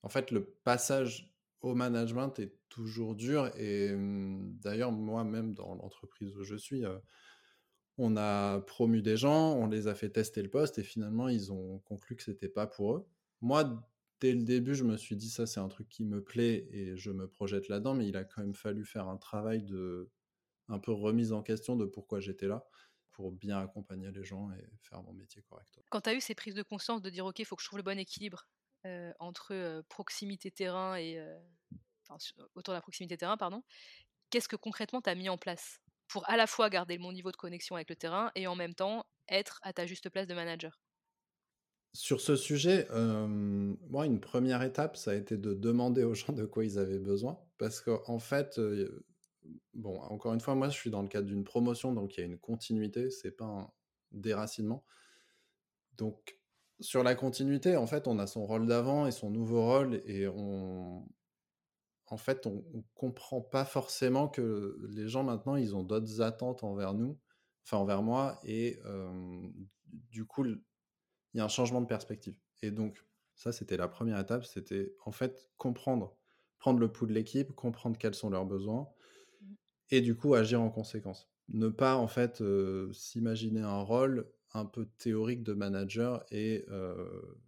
en 0.03 0.09
fait, 0.09 0.31
le 0.31 0.45
passage 0.45 1.35
au 1.61 1.75
management 1.75 2.39
est 2.39 2.57
toujours 2.69 3.15
dur. 3.15 3.51
Et 3.57 3.93
hum, 3.93 4.57
d'ailleurs, 4.61 4.93
moi-même, 4.93 5.55
dans 5.55 5.75
l'entreprise 5.75 6.37
où 6.37 6.45
je 6.45 6.57
suis, 6.57 6.85
euh, 6.85 6.99
on 8.03 8.17
a 8.17 8.61
promu 8.61 9.03
des 9.03 9.19
gens, 9.19 9.53
on 9.53 9.67
les 9.67 9.87
a 9.87 9.95
fait 9.95 10.09
tester 10.09 10.43
le 10.43 10.49
poste 10.49 10.79
et 10.79 10.83
finalement, 10.83 11.29
ils 11.29 11.53
ont 11.53 11.81
conclu 11.81 12.17
que 12.17 12.23
c'était 12.23 12.49
pas 12.49 12.67
pour 12.67 12.95
eux. 12.95 13.07
Moi, 13.43 13.87
dès 14.21 14.33
le 14.33 14.43
début, 14.43 14.75
je 14.75 14.85
me 14.85 14.97
suis 14.97 15.17
dit 15.17 15.29
ça, 15.29 15.47
c'est 15.47 15.61
un 15.61 15.69
truc 15.69 15.87
qui 15.89 16.05
me 16.05 16.25
plaît 16.25 16.67
et 16.71 16.97
je 16.97 17.11
me 17.11 17.29
projette 17.29 17.69
là-dedans, 17.69 17.95
mais 17.95 18.09
il 18.09 18.17
a 18.17 18.25
quand 18.25 18.41
même 18.41 18.55
fallu 18.55 18.87
faire 18.87 19.07
un 19.09 19.19
travail 19.19 19.63
de 19.63 20.11
un 20.69 20.79
peu 20.79 20.93
remise 20.93 21.33
en 21.33 21.43
question 21.43 21.77
de 21.77 21.85
pourquoi 21.85 22.21
j'étais 22.21 22.47
là 22.47 22.65
pour 23.11 23.33
bien 23.33 23.59
accompagner 23.59 24.11
les 24.13 24.25
gens 24.25 24.51
et 24.53 24.65
faire 24.79 25.03
mon 25.03 25.13
métier 25.13 25.43
correctement. 25.43 25.85
Quand 25.91 26.01
tu 26.01 26.11
as 26.11 26.15
eu 26.15 26.21
ces 26.21 26.35
prises 26.35 26.55
de 26.55 26.63
conscience 26.63 27.03
de 27.03 27.11
dire 27.11 27.27
ok, 27.27 27.39
il 27.39 27.45
faut 27.45 27.57
que 27.57 27.63
je 27.63 27.67
trouve 27.67 27.79
le 27.79 27.83
bon 27.83 27.99
équilibre 27.99 28.49
euh, 28.87 29.13
entre 29.19 29.53
euh, 29.53 29.83
proximité 29.89 30.51
terrain 30.51 30.97
et 30.97 31.19
euh, 31.19 31.39
autour 32.55 32.73
de 32.73 32.77
la 32.77 32.81
proximité 32.81 33.19
terrain, 33.19 33.37
pardon, 33.37 33.63
qu'est-ce 34.31 34.49
que 34.49 34.57
concrètement 34.57 35.03
tu 35.03 35.11
as 35.11 35.15
mis 35.15 35.29
en 35.29 35.37
place? 35.37 35.81
Pour 36.11 36.29
à 36.29 36.37
la 36.37 36.47
fois 36.47 36.69
garder 36.69 36.99
bon 36.99 37.13
niveau 37.13 37.31
de 37.31 37.37
connexion 37.37 37.77
avec 37.77 37.89
le 37.89 37.97
terrain 37.97 38.31
et 38.35 38.47
en 38.47 38.57
même 38.57 38.75
temps 38.75 39.07
être 39.29 39.61
à 39.63 39.73
ta 39.73 39.87
juste 39.87 40.11
place 40.11 40.27
de 40.27 40.35
manager 40.35 40.81
Sur 41.93 42.21
ce 42.21 42.37
sujet, 42.37 42.87
moi, 42.91 44.07
une 44.07 44.21
première 44.21 44.63
étape, 44.63 44.97
ça 44.97 45.13
a 45.13 45.15
été 45.15 45.37
de 45.37 45.55
demander 45.55 46.05
aux 46.05 46.15
gens 46.15 46.33
de 46.33 46.45
quoi 46.45 46.65
ils 46.65 46.79
avaient 46.79 46.99
besoin. 46.99 47.39
Parce 47.59 47.81
qu'en 47.81 48.03
en 48.07 48.19
fait, 48.19 48.61
bon, 49.75 50.01
encore 50.01 50.35
une 50.35 50.41
fois, 50.41 50.55
moi, 50.55 50.69
je 50.69 50.77
suis 50.77 50.91
dans 50.91 51.03
le 51.03 51.09
cadre 51.09 51.27
d'une 51.27 51.45
promotion, 51.45 51.93
donc 51.93 52.17
il 52.17 52.21
y 52.21 52.23
a 52.25 52.27
une 52.27 52.39
continuité, 52.39 53.11
c'est 53.11 53.31
pas 53.31 53.47
un 53.47 53.71
déracinement. 54.13 54.85
Donc, 55.97 56.39
sur 56.81 57.03
la 57.03 57.15
continuité, 57.15 57.77
en 57.77 57.87
fait, 57.87 58.09
on 58.09 58.19
a 58.19 58.27
son 58.27 58.47
rôle 58.47 58.67
d'avant 58.67 59.07
et 59.07 59.13
son 59.13 59.31
nouveau 59.31 59.65
rôle, 59.65 60.01
et 60.07 60.27
on, 60.29 61.07
en 62.11 62.17
fait, 62.17 62.47
on, 62.47 62.65
on 62.75 62.83
comprend 62.95 63.41
pas 63.41 63.65
forcément 63.65 64.29
que 64.29 64.77
les 64.91 65.09
gens 65.09 65.23
maintenant, 65.23 65.55
ils 65.55 65.77
ont 65.77 65.85
d'autres 65.85 66.21
attentes 66.21 66.65
envers 66.65 66.93
nous, 66.93 67.19
enfin 67.65 67.79
envers 67.79 68.03
moi, 68.03 68.39
et 68.45 68.81
euh, 68.85 69.49
du 70.11 70.25
coup, 70.27 70.45
il 70.45 70.59
y 71.35 71.41
a 71.41 71.45
un 71.45 71.49
changement 71.49 71.81
de 71.81 71.87
perspective. 71.87 72.37
Et 72.63 72.73
donc, 72.73 73.05
ça, 73.37 73.53
c'était 73.53 73.77
la 73.77 73.89
première 73.89 74.19
étape, 74.19 74.45
c'était 74.45 74.93
en 75.05 75.13
fait 75.13 75.49
comprendre, 75.57 76.17
prendre 76.59 76.81
le 76.81 76.91
pouls 76.91 77.07
de 77.07 77.13
l'équipe, 77.13 77.53
comprendre 77.53 77.97
quels 77.97 78.15
sont 78.15 78.29
leurs 78.29 78.45
besoins, 78.45 78.89
et 79.91 80.01
du 80.01 80.17
coup 80.17 80.35
agir 80.35 80.61
en 80.61 80.71
conséquence. 80.71 81.31
Ne 81.49 81.69
pas 81.69 81.97
en 81.97 82.09
fait 82.09 82.41
euh, 82.41 82.93
s'imaginer 82.93 83.61
un 83.61 83.81
rôle 83.83 84.31
un 84.53 84.65
peu 84.65 84.87
théorique 84.99 85.45
de 85.45 85.53
manager 85.53 86.25
et, 86.31 86.65
euh, 86.69 87.39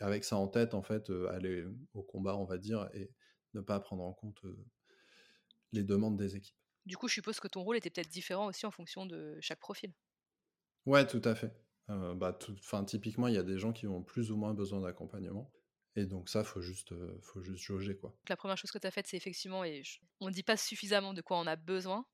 et 0.00 0.04
avec 0.04 0.24
ça 0.24 0.36
en 0.36 0.48
tête 0.48 0.74
en 0.74 0.82
fait 0.82 1.10
aller 1.30 1.64
au 1.94 2.02
combat, 2.02 2.36
on 2.36 2.44
va 2.44 2.58
dire, 2.58 2.88
et 2.94 3.10
ne 3.54 3.60
pas 3.60 3.80
prendre 3.80 4.02
en 4.02 4.12
compte 4.12 4.44
euh, 4.44 4.64
les 5.72 5.84
demandes 5.84 6.16
des 6.16 6.36
équipes. 6.36 6.56
Du 6.86 6.96
coup, 6.96 7.08
je 7.08 7.14
suppose 7.14 7.40
que 7.40 7.48
ton 7.48 7.62
rôle 7.62 7.76
était 7.76 7.90
peut-être 7.90 8.08
différent 8.08 8.46
aussi 8.46 8.66
en 8.66 8.70
fonction 8.70 9.06
de 9.06 9.38
chaque 9.40 9.60
profil. 9.60 9.92
Ouais, 10.86 11.06
tout 11.06 11.22
à 11.24 11.34
fait. 11.34 11.52
bah, 11.88 12.38
typiquement, 12.86 13.28
il 13.28 13.34
y 13.34 13.38
a 13.38 13.42
des 13.42 13.58
gens 13.58 13.72
qui 13.72 13.86
ont 13.86 14.02
plus 14.02 14.32
ou 14.32 14.36
moins 14.36 14.54
besoin 14.54 14.80
d'accompagnement. 14.80 15.52
Et 15.96 16.06
donc 16.06 16.28
ça, 16.28 16.44
faut 16.44 16.62
juste, 16.62 16.94
faut 17.20 17.42
juste 17.42 17.62
jauger 17.62 17.96
quoi. 17.96 18.16
La 18.28 18.36
première 18.36 18.56
chose 18.56 18.70
que 18.70 18.78
tu 18.78 18.86
as 18.86 18.90
faite, 18.90 19.06
c'est 19.08 19.16
effectivement, 19.16 19.64
et 19.64 19.82
on 20.20 20.28
ne 20.28 20.32
dit 20.32 20.42
pas 20.42 20.56
suffisamment 20.56 21.12
de 21.12 21.20
quoi 21.20 21.38
on 21.38 21.46
a 21.46 21.56
besoin. 21.56 22.06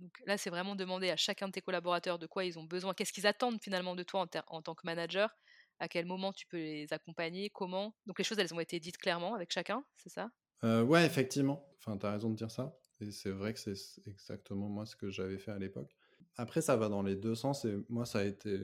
Donc 0.00 0.12
là, 0.26 0.38
c'est 0.38 0.50
vraiment 0.50 0.76
demander 0.76 1.10
à 1.10 1.16
chacun 1.16 1.48
de 1.48 1.52
tes 1.52 1.60
collaborateurs 1.60 2.18
de 2.18 2.26
quoi 2.26 2.44
ils 2.44 2.58
ont 2.58 2.64
besoin, 2.64 2.94
qu'est-ce 2.94 3.12
qu'ils 3.12 3.26
attendent 3.26 3.60
finalement 3.60 3.96
de 3.96 4.04
toi 4.04 4.26
en, 4.46 4.62
tant 4.62 4.74
que 4.74 4.86
manager, 4.86 5.36
à 5.80 5.88
quel 5.88 6.06
moment 6.06 6.32
tu 6.32 6.46
peux 6.46 6.56
les 6.56 6.92
accompagner, 6.92 7.50
comment. 7.50 7.96
Donc 8.06 8.18
les 8.18 8.24
choses, 8.24 8.38
elles 8.38 8.54
ont 8.54 8.60
été 8.60 8.78
dites 8.78 8.98
clairement 8.98 9.34
avec 9.34 9.52
chacun, 9.52 9.84
c'est 9.96 10.10
ça? 10.10 10.30
Ouais, 10.62 11.06
effectivement. 11.06 11.68
Enfin, 11.78 11.96
tu 11.96 12.06
as 12.06 12.12
raison 12.12 12.30
de 12.30 12.36
dire 12.36 12.50
ça. 12.50 12.78
Et 13.00 13.10
c'est 13.10 13.30
vrai 13.30 13.54
que 13.54 13.60
c'est 13.60 13.74
exactement 14.06 14.68
moi 14.68 14.84
ce 14.84 14.96
que 14.96 15.10
j'avais 15.10 15.38
fait 15.38 15.52
à 15.52 15.58
l'époque. 15.58 15.96
Après, 16.36 16.60
ça 16.60 16.76
va 16.76 16.88
dans 16.88 17.02
les 17.02 17.16
deux 17.16 17.34
sens. 17.34 17.64
Et 17.64 17.76
moi, 17.88 18.06
ça 18.06 18.20
a 18.20 18.24
été. 18.24 18.58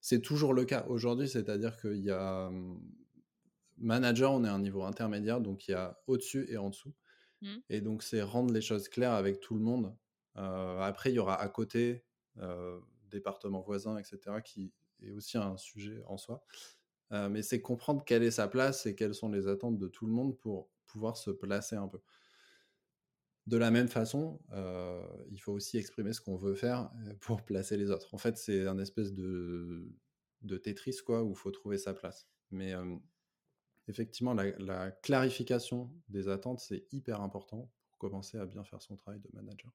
C'est 0.00 0.20
toujours 0.20 0.54
le 0.54 0.64
cas 0.64 0.86
aujourd'hui, 0.88 1.28
c'est-à-dire 1.28 1.76
qu'il 1.80 2.00
y 2.02 2.10
a 2.10 2.50
mmh, 2.50 2.80
manager, 3.78 4.32
on 4.32 4.44
est 4.44 4.48
à 4.48 4.54
un 4.54 4.60
niveau 4.60 4.84
intermédiaire, 4.84 5.40
donc 5.40 5.68
il 5.68 5.72
y 5.72 5.74
a 5.74 6.00
au-dessus 6.06 6.46
et 6.50 6.56
en 6.56 6.70
dessous. 6.70 6.94
Mmh. 7.42 7.56
Et 7.70 7.80
donc, 7.80 8.02
c'est 8.02 8.22
rendre 8.22 8.52
les 8.52 8.60
choses 8.60 8.88
claires 8.88 9.12
avec 9.12 9.40
tout 9.40 9.54
le 9.54 9.60
monde. 9.60 9.96
Euh, 10.36 10.80
après, 10.80 11.10
il 11.10 11.14
y 11.14 11.18
aura 11.18 11.40
à 11.40 11.48
côté, 11.48 12.04
euh, 12.38 12.78
département 13.10 13.60
voisin, 13.60 13.98
etc., 13.98 14.18
qui 14.44 14.72
est 15.02 15.10
aussi 15.10 15.38
un 15.38 15.56
sujet 15.56 16.02
en 16.06 16.16
soi. 16.16 16.44
Euh, 17.12 17.28
mais 17.28 17.42
c'est 17.42 17.60
comprendre 17.60 18.04
quelle 18.04 18.22
est 18.22 18.30
sa 18.30 18.48
place 18.48 18.86
et 18.86 18.94
quelles 18.94 19.14
sont 19.14 19.30
les 19.30 19.48
attentes 19.48 19.78
de 19.78 19.88
tout 19.88 20.06
le 20.06 20.12
monde 20.12 20.36
pour 20.38 20.68
pouvoir 20.88 21.16
se 21.16 21.30
placer 21.30 21.76
un 21.76 21.88
peu. 21.88 22.00
De 23.46 23.56
la 23.56 23.70
même 23.70 23.88
façon, 23.88 24.40
il 25.30 25.40
faut 25.40 25.52
aussi 25.52 25.78
exprimer 25.78 26.12
ce 26.12 26.20
qu'on 26.20 26.36
veut 26.36 26.54
faire 26.54 26.90
pour 27.20 27.44
placer 27.44 27.76
les 27.76 27.90
autres. 27.90 28.14
En 28.14 28.18
fait, 28.18 28.36
c'est 28.36 28.66
un 28.66 28.78
espèce 28.78 29.14
de, 29.14 29.90
de 30.42 30.56
Tetris, 30.58 30.98
quoi, 31.04 31.22
où 31.22 31.30
il 31.30 31.36
faut 31.36 31.50
trouver 31.50 31.78
sa 31.78 31.94
place. 31.94 32.28
Mais 32.50 32.74
effectivement, 33.88 34.34
la, 34.34 34.90
clarification 34.90 35.90
des 36.08 36.28
attentes, 36.28 36.60
c'est 36.60 36.84
hyper 36.92 37.20
important 37.20 37.70
pour 37.90 37.98
commencer 37.98 38.38
à 38.38 38.46
bien 38.46 38.64
faire 38.64 38.82
son 38.82 38.96
travail 38.96 39.20
de 39.20 39.28
manager. 39.32 39.72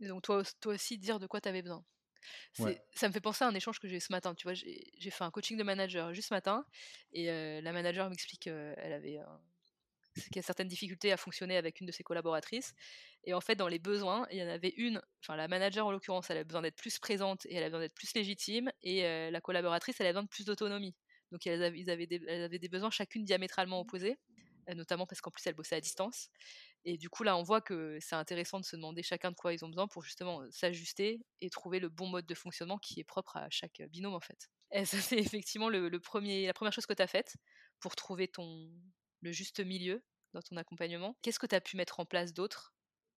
Et 0.00 0.08
donc, 0.08 0.22
toi, 0.22 0.42
toi 0.60 0.74
aussi, 0.74 0.98
dire 0.98 1.18
de 1.18 1.26
quoi 1.26 1.40
tu 1.40 1.48
avais 1.48 1.62
besoin. 1.62 1.84
Ça 2.52 3.08
me 3.08 3.12
fait 3.12 3.20
penser 3.20 3.44
à 3.44 3.48
un 3.48 3.54
échange 3.54 3.78
que 3.78 3.88
j'ai 3.88 4.00
ce 4.00 4.12
matin. 4.12 4.34
Tu 4.34 4.44
vois, 4.44 4.54
j'ai 4.54 5.10
fait 5.10 5.24
un 5.24 5.30
coaching 5.30 5.58
de 5.58 5.62
manager 5.62 6.12
juste 6.14 6.28
ce 6.28 6.34
matin 6.34 6.64
et 7.12 7.26
la 7.60 7.72
manager 7.72 8.08
m'explique 8.08 8.42
qu'elle 8.42 8.92
avait 8.92 9.18
y 10.36 10.38
a 10.38 10.42
certaines 10.42 10.68
difficultés 10.68 11.12
à 11.12 11.16
fonctionner 11.16 11.56
avec 11.56 11.80
une 11.80 11.86
de 11.86 11.92
ses 11.92 12.02
collaboratrices. 12.02 12.74
Et 13.24 13.34
en 13.34 13.40
fait, 13.40 13.56
dans 13.56 13.68
les 13.68 13.78
besoins, 13.78 14.26
il 14.30 14.38
y 14.38 14.42
en 14.42 14.48
avait 14.48 14.74
une, 14.76 15.00
enfin 15.22 15.36
la 15.36 15.48
manager 15.48 15.86
en 15.86 15.92
l'occurrence, 15.92 16.30
elle 16.30 16.36
avait 16.36 16.44
besoin 16.44 16.62
d'être 16.62 16.76
plus 16.76 16.98
présente 16.98 17.46
et 17.46 17.54
elle 17.54 17.62
avait 17.62 17.70
besoin 17.70 17.80
d'être 17.80 17.94
plus 17.94 18.14
légitime, 18.14 18.70
et 18.82 19.30
la 19.30 19.40
collaboratrice, 19.40 19.96
elle 19.98 20.06
avait 20.06 20.12
besoin 20.12 20.24
de 20.24 20.28
plus 20.28 20.44
d'autonomie. 20.44 20.94
Donc 21.34 21.46
elles 21.48 21.62
avaient, 21.64 21.80
ils 21.80 21.90
avaient 21.90 22.06
des, 22.06 22.58
des, 22.58 22.68
besoins 22.68 22.90
chacune 22.90 23.24
diamétralement 23.24 23.80
opposés, 23.80 24.16
euh, 24.68 24.74
notamment 24.74 25.04
parce 25.04 25.20
qu'en 25.20 25.32
plus 25.32 25.44
elles 25.46 25.54
bossaient 25.54 25.74
à 25.74 25.80
distance. 25.80 26.28
Et 26.84 26.96
du 26.96 27.08
coup 27.08 27.24
là 27.24 27.36
on 27.36 27.42
voit 27.42 27.60
que 27.60 27.98
c'est 28.00 28.14
intéressant 28.14 28.60
de 28.60 28.64
se 28.64 28.76
demander 28.76 29.02
chacun 29.02 29.32
de 29.32 29.36
quoi 29.36 29.52
ils 29.52 29.64
ont 29.64 29.68
besoin 29.68 29.88
pour 29.88 30.04
justement 30.04 30.42
s'ajuster 30.50 31.20
et 31.40 31.50
trouver 31.50 31.80
le 31.80 31.88
bon 31.88 32.06
mode 32.06 32.26
de 32.26 32.34
fonctionnement 32.34 32.78
qui 32.78 33.00
est 33.00 33.04
propre 33.04 33.36
à 33.36 33.48
chaque 33.50 33.82
binôme 33.90 34.14
en 34.14 34.20
fait. 34.20 34.48
Et 34.70 34.84
ça 34.84 34.98
c'est 34.98 35.18
effectivement 35.18 35.68
le, 35.68 35.98
premier, 35.98 36.46
la 36.46 36.54
première 36.54 36.72
chose 36.72 36.86
que 36.86 36.94
tu 36.94 37.02
as 37.02 37.08
faite 37.08 37.36
pour 37.80 37.96
trouver 37.96 38.28
ton, 38.28 38.70
le 39.24 39.32
juste 39.32 39.60
milieu 39.60 40.02
dans 40.32 40.42
ton 40.42 40.56
accompagnement. 40.56 41.16
Qu'est-ce 41.22 41.38
que 41.38 41.46
tu 41.46 41.54
as 41.54 41.60
pu 41.60 41.76
mettre 41.76 41.98
en 42.00 42.04
place 42.04 42.32
d'autre 42.32 42.74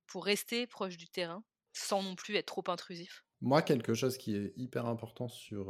pour 0.07 0.25
rester 0.25 0.65
proche 0.65 0.97
du 0.97 1.07
terrain 1.07 1.43
sans 1.73 2.01
non 2.01 2.15
plus 2.15 2.35
être 2.35 2.47
trop 2.47 2.63
intrusif? 2.67 3.23
Moi, 3.41 3.61
quelque 3.61 3.93
chose 3.93 4.17
qui 4.17 4.35
est 4.35 4.53
hyper 4.55 4.87
important 4.87 5.27
sur 5.27 5.69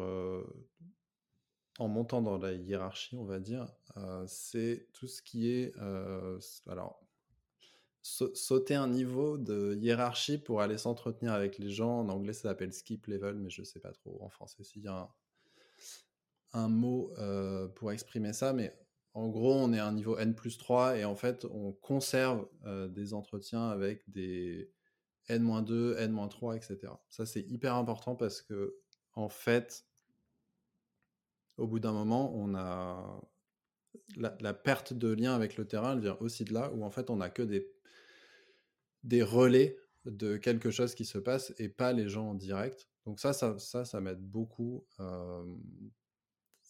en 1.79 1.87
montant 1.87 2.21
dans 2.21 2.37
la 2.37 2.53
hiérarchie, 2.53 3.15
on 3.17 3.25
va 3.25 3.39
dire, 3.39 3.67
euh, 3.97 4.23
c'est 4.27 4.87
tout 4.93 5.07
ce 5.07 5.21
qui 5.21 5.51
est. 5.51 5.73
Euh, 5.77 6.39
alors, 6.67 7.03
sauter 8.01 8.75
un 8.75 8.87
niveau 8.87 9.37
de 9.37 9.75
hiérarchie 9.75 10.37
pour 10.37 10.61
aller 10.61 10.77
s'entretenir 10.77 11.33
avec 11.33 11.57
les 11.57 11.69
gens. 11.69 11.99
En 11.99 12.09
anglais, 12.09 12.33
ça 12.33 12.43
s'appelle 12.43 12.73
skip 12.73 13.05
level, 13.07 13.35
mais 13.35 13.49
je 13.49 13.61
ne 13.61 13.65
sais 13.65 13.79
pas 13.79 13.91
trop 13.91 14.17
en 14.23 14.29
français 14.29 14.63
s'il 14.63 14.83
y 14.83 14.87
a 14.87 15.09
un, 16.53 16.69
mot 16.69 17.11
euh, 17.17 17.67
pour 17.67 17.91
exprimer 17.91 18.33
ça. 18.33 18.53
Mais 18.53 18.73
en 19.13 19.29
gros, 19.29 19.53
on 19.53 19.73
est 19.73 19.79
à 19.79 19.87
un 19.87 19.93
niveau 19.93 20.17
N 20.17 20.35
plus 20.35 20.57
3 20.57 20.97
et 20.97 21.05
en 21.05 21.15
fait, 21.15 21.45
on 21.45 21.71
conserve 21.73 22.47
des 22.89 23.13
entretiens 23.13 23.69
avec 23.69 24.09
des 24.09 24.71
N-2, 25.27 25.97
N-3, 25.97 26.55
etc. 26.55 26.93
Ça, 27.09 27.25
c'est 27.25 27.41
hyper 27.41 27.75
important 27.75 28.15
parce 28.15 28.41
que, 28.41 28.77
en 29.13 29.29
fait, 29.29 29.85
au 31.57 31.67
bout 31.67 31.79
d'un 31.79 31.91
moment, 31.91 32.33
on 32.35 32.55
a 32.55 33.21
la, 34.15 34.53
perte 34.53 34.93
de 34.93 35.09
lien 35.09 35.35
avec 35.35 35.57
le 35.57 35.67
terrain, 35.67 35.93
elle 35.93 36.01
vient 36.01 36.17
aussi 36.19 36.45
de 36.45 36.53
là, 36.53 36.71
où 36.73 36.83
en 36.83 36.91
fait 36.91 37.09
on 37.09 37.17
n'a 37.17 37.29
que 37.29 37.41
des, 39.03 39.23
relais 39.23 39.77
de 40.05 40.37
quelque 40.37 40.71
chose 40.71 40.95
qui 40.95 41.05
se 41.05 41.17
passe 41.17 41.53
et 41.57 41.69
pas 41.69 41.93
les 41.93 42.07
gens 42.07 42.29
en 42.29 42.35
direct. 42.35 42.87
Donc 43.05 43.19
ça, 43.19 43.33
ça, 43.33 43.57
ça, 43.59 43.85
ça 43.85 44.01
m'aide 44.01 44.21
beaucoup. 44.21 44.85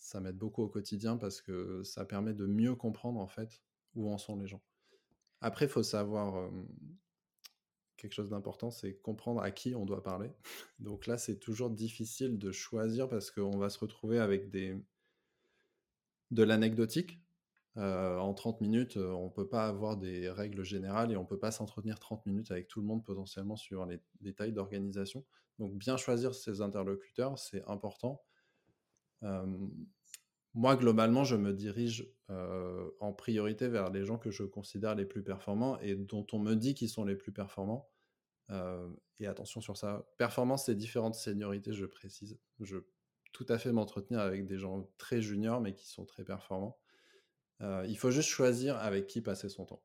Ça 0.07 0.21
m'aide 0.21 0.37
beaucoup 0.37 0.63
au 0.63 0.69
quotidien 0.69 1.17
parce 1.17 1.41
que 1.41 1.83
ça 1.83 2.05
permet 2.05 2.33
de 2.33 2.45
mieux 2.45 2.75
comprendre 2.75 3.19
en 3.19 3.27
fait 3.27 3.61
où 3.93 4.09
en 4.09 4.17
sont 4.17 4.37
les 4.37 4.47
gens. 4.47 4.61
Après, 5.41 5.65
il 5.65 5.69
faut 5.69 5.83
savoir 5.83 6.49
quelque 7.97 8.13
chose 8.13 8.29
d'important, 8.29 8.71
c'est 8.71 8.93
comprendre 8.93 9.41
à 9.41 9.51
qui 9.51 9.75
on 9.75 9.85
doit 9.85 10.03
parler. 10.03 10.31
Donc 10.79 11.07
là, 11.07 11.17
c'est 11.17 11.39
toujours 11.39 11.69
difficile 11.69 12.37
de 12.37 12.51
choisir 12.51 13.09
parce 13.09 13.31
qu'on 13.31 13.57
va 13.57 13.69
se 13.69 13.79
retrouver 13.79 14.19
avec 14.19 14.49
des 14.49 14.77
de 16.31 16.43
l'anecdotique. 16.43 17.19
Euh, 17.75 18.17
en 18.17 18.33
30 18.33 18.61
minutes, 18.61 18.97
euh, 18.97 19.11
on 19.11 19.25
ne 19.25 19.31
peut 19.31 19.47
pas 19.47 19.67
avoir 19.67 19.97
des 19.97 20.29
règles 20.29 20.63
générales 20.63 21.11
et 21.11 21.17
on 21.17 21.23
ne 21.23 21.27
peut 21.27 21.37
pas 21.37 21.51
s'entretenir 21.51 21.99
30 21.99 22.25
minutes 22.25 22.49
avec 22.49 22.67
tout 22.67 22.81
le 22.81 22.87
monde 22.87 23.03
potentiellement 23.03 23.55
sur 23.55 23.85
les 23.85 23.99
détails 24.21 24.51
d'organisation. 24.51 25.25
Donc 25.59 25.75
bien 25.75 25.95
choisir 25.97 26.33
ses 26.33 26.61
interlocuteurs, 26.61 27.37
c'est 27.37 27.63
important. 27.65 28.23
Moi, 30.57 30.75
globalement, 30.75 31.23
je 31.23 31.35
me 31.35 31.53
dirige 31.53 32.11
en 32.99 33.13
priorité 33.13 33.67
vers 33.67 33.91
les 33.91 34.03
gens 34.03 34.17
que 34.17 34.31
je 34.31 34.41
considère 34.41 34.95
les 34.95 35.05
plus 35.05 35.21
performants 35.21 35.79
et 35.81 35.95
dont 35.95 36.25
on 36.33 36.39
me 36.39 36.55
dit 36.55 36.73
qu'ils 36.73 36.89
sont 36.89 37.05
les 37.05 37.15
plus 37.15 37.31
performants. 37.31 37.87
et 39.19 39.27
attention 39.27 39.61
sur 39.61 39.77
ça, 39.77 40.09
performance, 40.17 40.65
c'est 40.65 40.73
différentes 40.73 41.13
seniorités, 41.13 41.73
je 41.73 41.85
précise. 41.85 42.39
Je 42.59 42.77
tout 43.33 43.45
à 43.49 43.59
fait 43.59 43.71
m'entretenir 43.71 44.19
avec 44.19 44.47
des 44.47 44.57
gens 44.57 44.89
très 44.97 45.21
juniors 45.21 45.61
mais 45.61 45.75
qui 45.75 45.87
sont 45.87 46.05
très 46.05 46.23
performants. 46.23 46.79
il 47.61 47.97
faut 47.99 48.09
juste 48.09 48.29
choisir 48.29 48.77
avec 48.77 49.05
qui 49.05 49.21
passer 49.21 49.49
son 49.49 49.65
temps. 49.65 49.83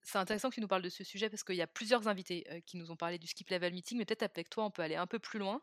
C'est 0.00 0.16
intéressant 0.16 0.48
que 0.48 0.54
tu 0.54 0.62
nous 0.62 0.68
parles 0.68 0.82
de 0.82 0.88
ce 0.88 1.04
sujet 1.04 1.28
parce 1.28 1.44
qu'il 1.44 1.56
y 1.56 1.62
a 1.62 1.66
plusieurs 1.66 2.08
invités 2.08 2.62
qui 2.64 2.78
nous 2.78 2.90
ont 2.90 2.96
parlé 2.96 3.18
du 3.18 3.26
skip 3.26 3.50
level 3.50 3.74
meeting, 3.74 3.98
mais 3.98 4.06
peut-être 4.06 4.22
avec 4.22 4.48
toi 4.48 4.64
on 4.64 4.70
peut 4.70 4.80
aller 4.80 4.96
un 4.96 5.06
peu 5.06 5.18
plus 5.18 5.38
loin. 5.38 5.60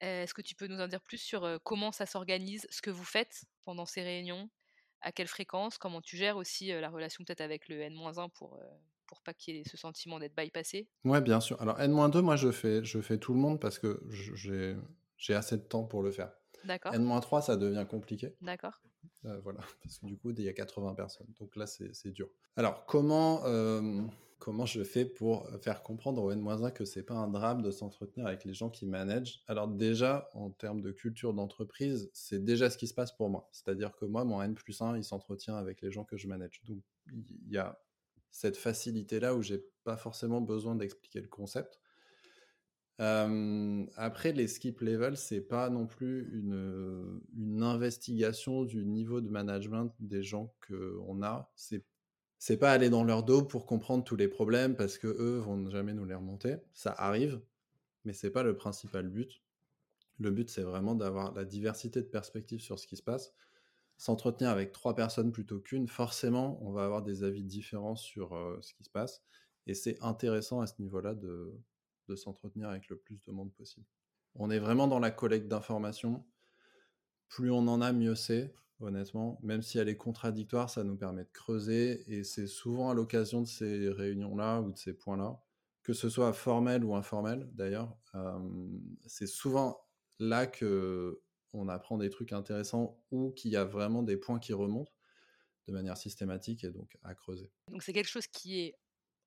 Est-ce 0.00 0.34
que 0.34 0.42
tu 0.42 0.54
peux 0.54 0.66
nous 0.66 0.80
en 0.80 0.88
dire 0.88 1.02
plus 1.02 1.18
sur 1.18 1.60
comment 1.62 1.92
ça 1.92 2.06
s'organise, 2.06 2.66
ce 2.70 2.80
que 2.82 2.90
vous 2.90 3.04
faites 3.04 3.44
pendant 3.64 3.86
ces 3.86 4.02
réunions, 4.02 4.48
à 5.02 5.12
quelle 5.12 5.28
fréquence, 5.28 5.78
comment 5.78 6.00
tu 6.00 6.16
gères 6.16 6.36
aussi 6.36 6.68
la 6.68 6.88
relation 6.88 7.24
peut-être 7.24 7.40
avec 7.40 7.68
le 7.68 7.80
N-1 7.80 8.30
pour, 8.30 8.58
pour 9.06 9.20
pas 9.22 9.34
qu'il 9.34 9.56
y 9.56 9.60
ait 9.60 9.68
ce 9.68 9.76
sentiment 9.76 10.18
d'être 10.18 10.34
bypassé? 10.36 10.88
Ouais, 11.04 11.20
bien 11.20 11.40
sûr. 11.40 11.60
Alors 11.60 11.80
N-2, 11.80 12.20
moi 12.20 12.36
je 12.36 12.50
fais, 12.50 12.84
je 12.84 13.00
fais 13.00 13.18
tout 13.18 13.34
le 13.34 13.40
monde 13.40 13.60
parce 13.60 13.78
que 13.78 14.02
j'ai 14.08 15.34
assez 15.34 15.56
de 15.56 15.62
temps 15.62 15.84
pour 15.84 16.02
le 16.02 16.10
faire. 16.10 16.32
D'accord. 16.64 16.94
N-3, 16.94 17.42
ça 17.42 17.56
devient 17.56 17.86
compliqué. 17.88 18.36
D'accord. 18.40 18.80
voilà, 19.22 19.60
parce 19.82 19.98
que 19.98 20.06
du 20.06 20.16
coup, 20.18 20.30
il 20.30 20.42
y 20.42 20.48
a 20.48 20.52
80 20.52 20.94
personnes. 20.94 21.28
Donc 21.38 21.56
là, 21.56 21.66
c'est 21.66 22.12
dur. 22.12 22.28
Alors, 22.56 22.86
comment 22.86 23.42
comment 24.40 24.66
je 24.66 24.82
fais 24.82 25.04
pour 25.04 25.48
faire 25.62 25.82
comprendre 25.82 26.22
au 26.24 26.32
N-1 26.32 26.72
que 26.72 26.84
c'est 26.84 27.02
pas 27.02 27.14
un 27.14 27.28
drame 27.28 27.62
de 27.62 27.70
s'entretenir 27.70 28.26
avec 28.26 28.44
les 28.44 28.54
gens 28.54 28.70
qui 28.70 28.86
managent 28.86 29.42
Alors 29.46 29.68
déjà, 29.68 30.28
en 30.32 30.50
termes 30.50 30.80
de 30.80 30.90
culture 30.90 31.34
d'entreprise, 31.34 32.10
c'est 32.14 32.42
déjà 32.42 32.70
ce 32.70 32.78
qui 32.78 32.88
se 32.88 32.94
passe 32.94 33.12
pour 33.12 33.28
moi. 33.28 33.48
C'est-à-dire 33.52 33.94
que 33.94 34.06
moi, 34.06 34.24
mon 34.24 34.42
N 34.42 34.54
plus 34.54 34.80
1, 34.80 34.96
il 34.96 35.04
s'entretient 35.04 35.56
avec 35.56 35.82
les 35.82 35.92
gens 35.92 36.04
que 36.04 36.16
je 36.16 36.26
manage. 36.26 36.62
Donc 36.66 36.82
il 37.12 37.52
y 37.52 37.58
a 37.58 37.78
cette 38.30 38.56
facilité-là 38.56 39.34
où 39.34 39.42
j'ai 39.42 39.62
pas 39.84 39.96
forcément 39.96 40.40
besoin 40.40 40.74
d'expliquer 40.74 41.20
le 41.20 41.28
concept. 41.28 41.78
après, 42.98 44.32
les 44.32 44.48
skip 44.48 44.80
levels, 44.80 45.16
c'est 45.16 45.42
pas 45.42 45.68
non 45.68 45.86
plus 45.86 46.30
une, 46.32 47.62
investigation 47.62 48.64
du 48.64 48.86
niveau 48.86 49.20
de 49.20 49.28
management 49.28 49.94
des 50.00 50.22
gens 50.22 50.54
qu'on 50.66 51.22
a. 51.22 51.52
c'est 52.40 52.56
pas 52.56 52.72
aller 52.72 52.88
dans 52.88 53.04
leur 53.04 53.22
dos 53.22 53.44
pour 53.44 53.66
comprendre 53.66 54.02
tous 54.02 54.16
les 54.16 54.26
problèmes 54.26 54.74
parce 54.74 54.96
que 54.96 55.06
eux 55.06 55.38
vont 55.38 55.68
jamais 55.70 55.92
nous 55.92 56.06
les 56.06 56.14
remonter. 56.14 56.56
Ça 56.72 56.90
arrive, 56.90 57.40
mais 58.04 58.14
c'est 58.14 58.30
pas 58.30 58.42
le 58.42 58.56
principal 58.56 59.08
but. 59.08 59.42
Le 60.18 60.30
but, 60.30 60.48
c'est 60.48 60.62
vraiment 60.62 60.94
d'avoir 60.94 61.32
la 61.34 61.44
diversité 61.44 62.00
de 62.00 62.06
perspectives 62.08 62.60
sur 62.60 62.78
ce 62.78 62.86
qui 62.86 62.96
se 62.96 63.02
passe. 63.02 63.34
S'entretenir 63.98 64.50
avec 64.50 64.72
trois 64.72 64.96
personnes 64.96 65.32
plutôt 65.32 65.60
qu'une, 65.60 65.86
forcément, 65.86 66.58
on 66.62 66.72
va 66.72 66.84
avoir 66.84 67.02
des 67.02 67.24
avis 67.24 67.44
différents 67.44 67.96
sur 67.96 68.34
euh, 68.34 68.58
ce 68.62 68.72
qui 68.72 68.84
se 68.84 68.90
passe. 68.90 69.22
Et 69.66 69.74
c'est 69.74 70.02
intéressant 70.02 70.62
à 70.62 70.66
ce 70.66 70.80
niveau-là 70.80 71.14
de, 71.14 71.54
de 72.08 72.16
s'entretenir 72.16 72.70
avec 72.70 72.88
le 72.88 72.96
plus 72.96 73.22
de 73.22 73.32
monde 73.32 73.52
possible. 73.52 73.86
On 74.34 74.50
est 74.50 74.58
vraiment 74.58 74.88
dans 74.88 74.98
la 74.98 75.10
collecte 75.10 75.46
d'informations 75.46 76.24
plus 77.30 77.50
on 77.50 77.68
en 77.68 77.80
a, 77.80 77.92
mieux 77.92 78.16
c'est, 78.16 78.52
honnêtement. 78.80 79.38
Même 79.42 79.62
si 79.62 79.78
elle 79.78 79.88
est 79.88 79.96
contradictoire, 79.96 80.70
ça 80.70 80.84
nous 80.84 80.96
permet 80.96 81.24
de 81.24 81.30
creuser. 81.32 82.04
Et 82.12 82.24
c'est 82.24 82.46
souvent 82.46 82.90
à 82.90 82.94
l'occasion 82.94 83.40
de 83.42 83.46
ces 83.46 83.88
réunions-là 83.90 84.60
ou 84.60 84.72
de 84.72 84.78
ces 84.78 84.94
points-là, 84.94 85.40
que 85.82 85.92
ce 85.92 86.08
soit 86.08 86.32
formel 86.32 86.84
ou 86.84 86.94
informel 86.94 87.48
d'ailleurs, 87.54 87.96
c'est 89.06 89.26
souvent 89.26 89.80
là 90.18 90.46
que 90.46 91.22
on 91.52 91.68
apprend 91.68 91.98
des 91.98 92.10
trucs 92.10 92.32
intéressants 92.32 93.02
ou 93.10 93.32
qu'il 93.32 93.50
y 93.50 93.56
a 93.56 93.64
vraiment 93.64 94.02
des 94.02 94.16
points 94.16 94.38
qui 94.38 94.52
remontent 94.52 94.92
de 95.66 95.72
manière 95.72 95.96
systématique 95.96 96.64
et 96.64 96.70
donc 96.70 96.96
à 97.02 97.14
creuser. 97.14 97.50
Donc 97.68 97.82
c'est 97.82 97.92
quelque 97.92 98.08
chose 98.08 98.26
qui 98.26 98.60
est 98.60 98.74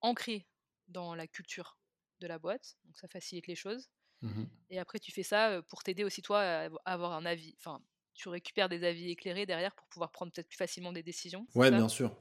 ancré 0.01 0.47
dans 0.87 1.15
la 1.15 1.27
culture 1.27 1.77
de 2.19 2.27
la 2.27 2.39
boîte, 2.39 2.77
donc 2.85 2.97
ça 2.97 3.07
facilite 3.07 3.47
les 3.47 3.55
choses. 3.55 3.89
Mmh 4.21 4.47
et 4.69 4.79
après 4.79 4.99
tu 4.99 5.11
fais 5.11 5.23
ça 5.23 5.61
pour 5.69 5.83
t'aider 5.83 6.03
aussi 6.03 6.21
toi 6.21 6.41
à 6.41 6.69
avoir 6.85 7.13
un 7.13 7.25
avis, 7.25 7.55
enfin 7.59 7.83
tu 8.13 8.29
récupères 8.29 8.69
des 8.69 8.83
avis 8.83 9.09
éclairés 9.11 9.45
derrière 9.45 9.73
pour 9.75 9.87
pouvoir 9.87 10.11
prendre 10.11 10.31
peut-être 10.31 10.47
plus 10.47 10.57
facilement 10.57 10.91
des 10.91 11.03
décisions. 11.03 11.47
Ouais, 11.55 11.71
bien 11.71 11.89
sûr. 11.89 12.15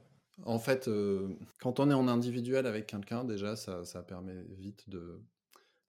En 0.45 0.59
fait, 0.59 0.89
quand 1.59 1.79
on 1.79 1.91
est 1.91 1.93
en 1.93 2.07
individuel 2.07 2.65
avec 2.65 2.87
quelqu'un, 2.87 3.23
déjà, 3.23 3.55
ça, 3.55 3.85
ça, 3.85 4.01
permet 4.01 4.43
vite 4.49 4.89
de. 4.89 5.21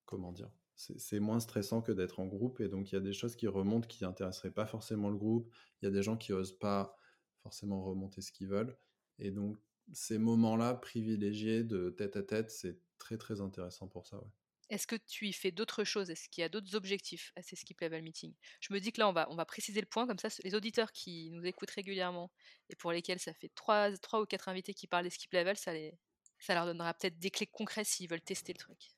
Comment 0.04 0.32
dire 0.32 0.50
C'est 0.76 1.18
moins 1.18 1.40
stressant 1.40 1.80
que 1.80 1.90
d'être 1.90 2.20
en 2.20 2.26
groupe. 2.26 2.60
Et 2.60 2.68
donc, 2.68 2.92
il 2.92 2.94
y 2.94 2.98
a 2.98 3.00
des 3.00 3.14
choses 3.14 3.36
qui 3.36 3.46
remontent 3.46 3.88
qui 3.88 4.04
n'intéresseraient 4.04 4.50
pas 4.50 4.66
forcément 4.66 5.08
le 5.08 5.16
groupe. 5.16 5.50
Il 5.80 5.86
y 5.86 5.88
a 5.88 5.90
des 5.90 6.02
gens 6.02 6.16
qui 6.16 6.32
n'osent 6.32 6.58
pas 6.58 6.94
forcément 7.42 7.82
remonter 7.82 8.20
ce 8.20 8.30
qu'ils 8.30 8.48
veulent. 8.48 8.76
Et 9.18 9.30
donc, 9.30 9.56
ces 9.92 10.18
moments-là 10.18 10.74
privilégiés 10.74 11.62
de 11.64 11.90
tête 11.90 12.16
à 12.16 12.22
tête, 12.22 12.50
c'est 12.50 12.78
très, 12.98 13.16
très 13.16 13.40
intéressant 13.40 13.88
pour 13.88 14.06
ça. 14.06 14.18
Ouais. 14.18 14.30
Est-ce 14.70 14.86
que 14.86 14.96
tu 14.96 15.26
y 15.26 15.32
fais 15.32 15.50
d'autres 15.50 15.84
choses? 15.84 16.10
Est-ce 16.10 16.28
qu'il 16.28 16.42
y 16.42 16.44
a 16.44 16.48
d'autres 16.48 16.74
objectifs? 16.74 17.32
À 17.36 17.42
ces 17.42 17.56
skip 17.56 17.80
level 17.80 18.02
meetings 18.02 18.34
Je 18.60 18.72
me 18.72 18.80
dis 18.80 18.92
que 18.92 19.00
là, 19.00 19.08
on 19.08 19.12
va, 19.12 19.26
on 19.30 19.36
va 19.36 19.44
préciser 19.44 19.80
le 19.80 19.86
point, 19.86 20.06
comme 20.06 20.18
ça, 20.18 20.28
les 20.42 20.54
auditeurs 20.54 20.92
qui 20.92 21.30
nous 21.30 21.44
écoutent 21.44 21.70
régulièrement 21.70 22.32
et 22.70 22.76
pour 22.76 22.92
lesquels 22.92 23.18
ça 23.18 23.34
fait 23.34 23.50
3, 23.54 23.90
ou 24.20 24.26
4 24.26 24.48
invités 24.48 24.74
qui 24.74 24.86
parlent 24.86 25.04
des 25.04 25.10
skip 25.10 25.32
level, 25.32 25.56
ça, 25.56 25.72
les, 25.72 25.98
ça 26.38 26.54
leur 26.54 26.66
donnera 26.66 26.94
peut-être 26.94 27.18
des 27.18 27.30
clés 27.30 27.46
concrètes 27.46 27.86
s'ils 27.86 28.08
veulent 28.08 28.20
tester 28.22 28.52
le 28.52 28.58
truc. 28.58 28.94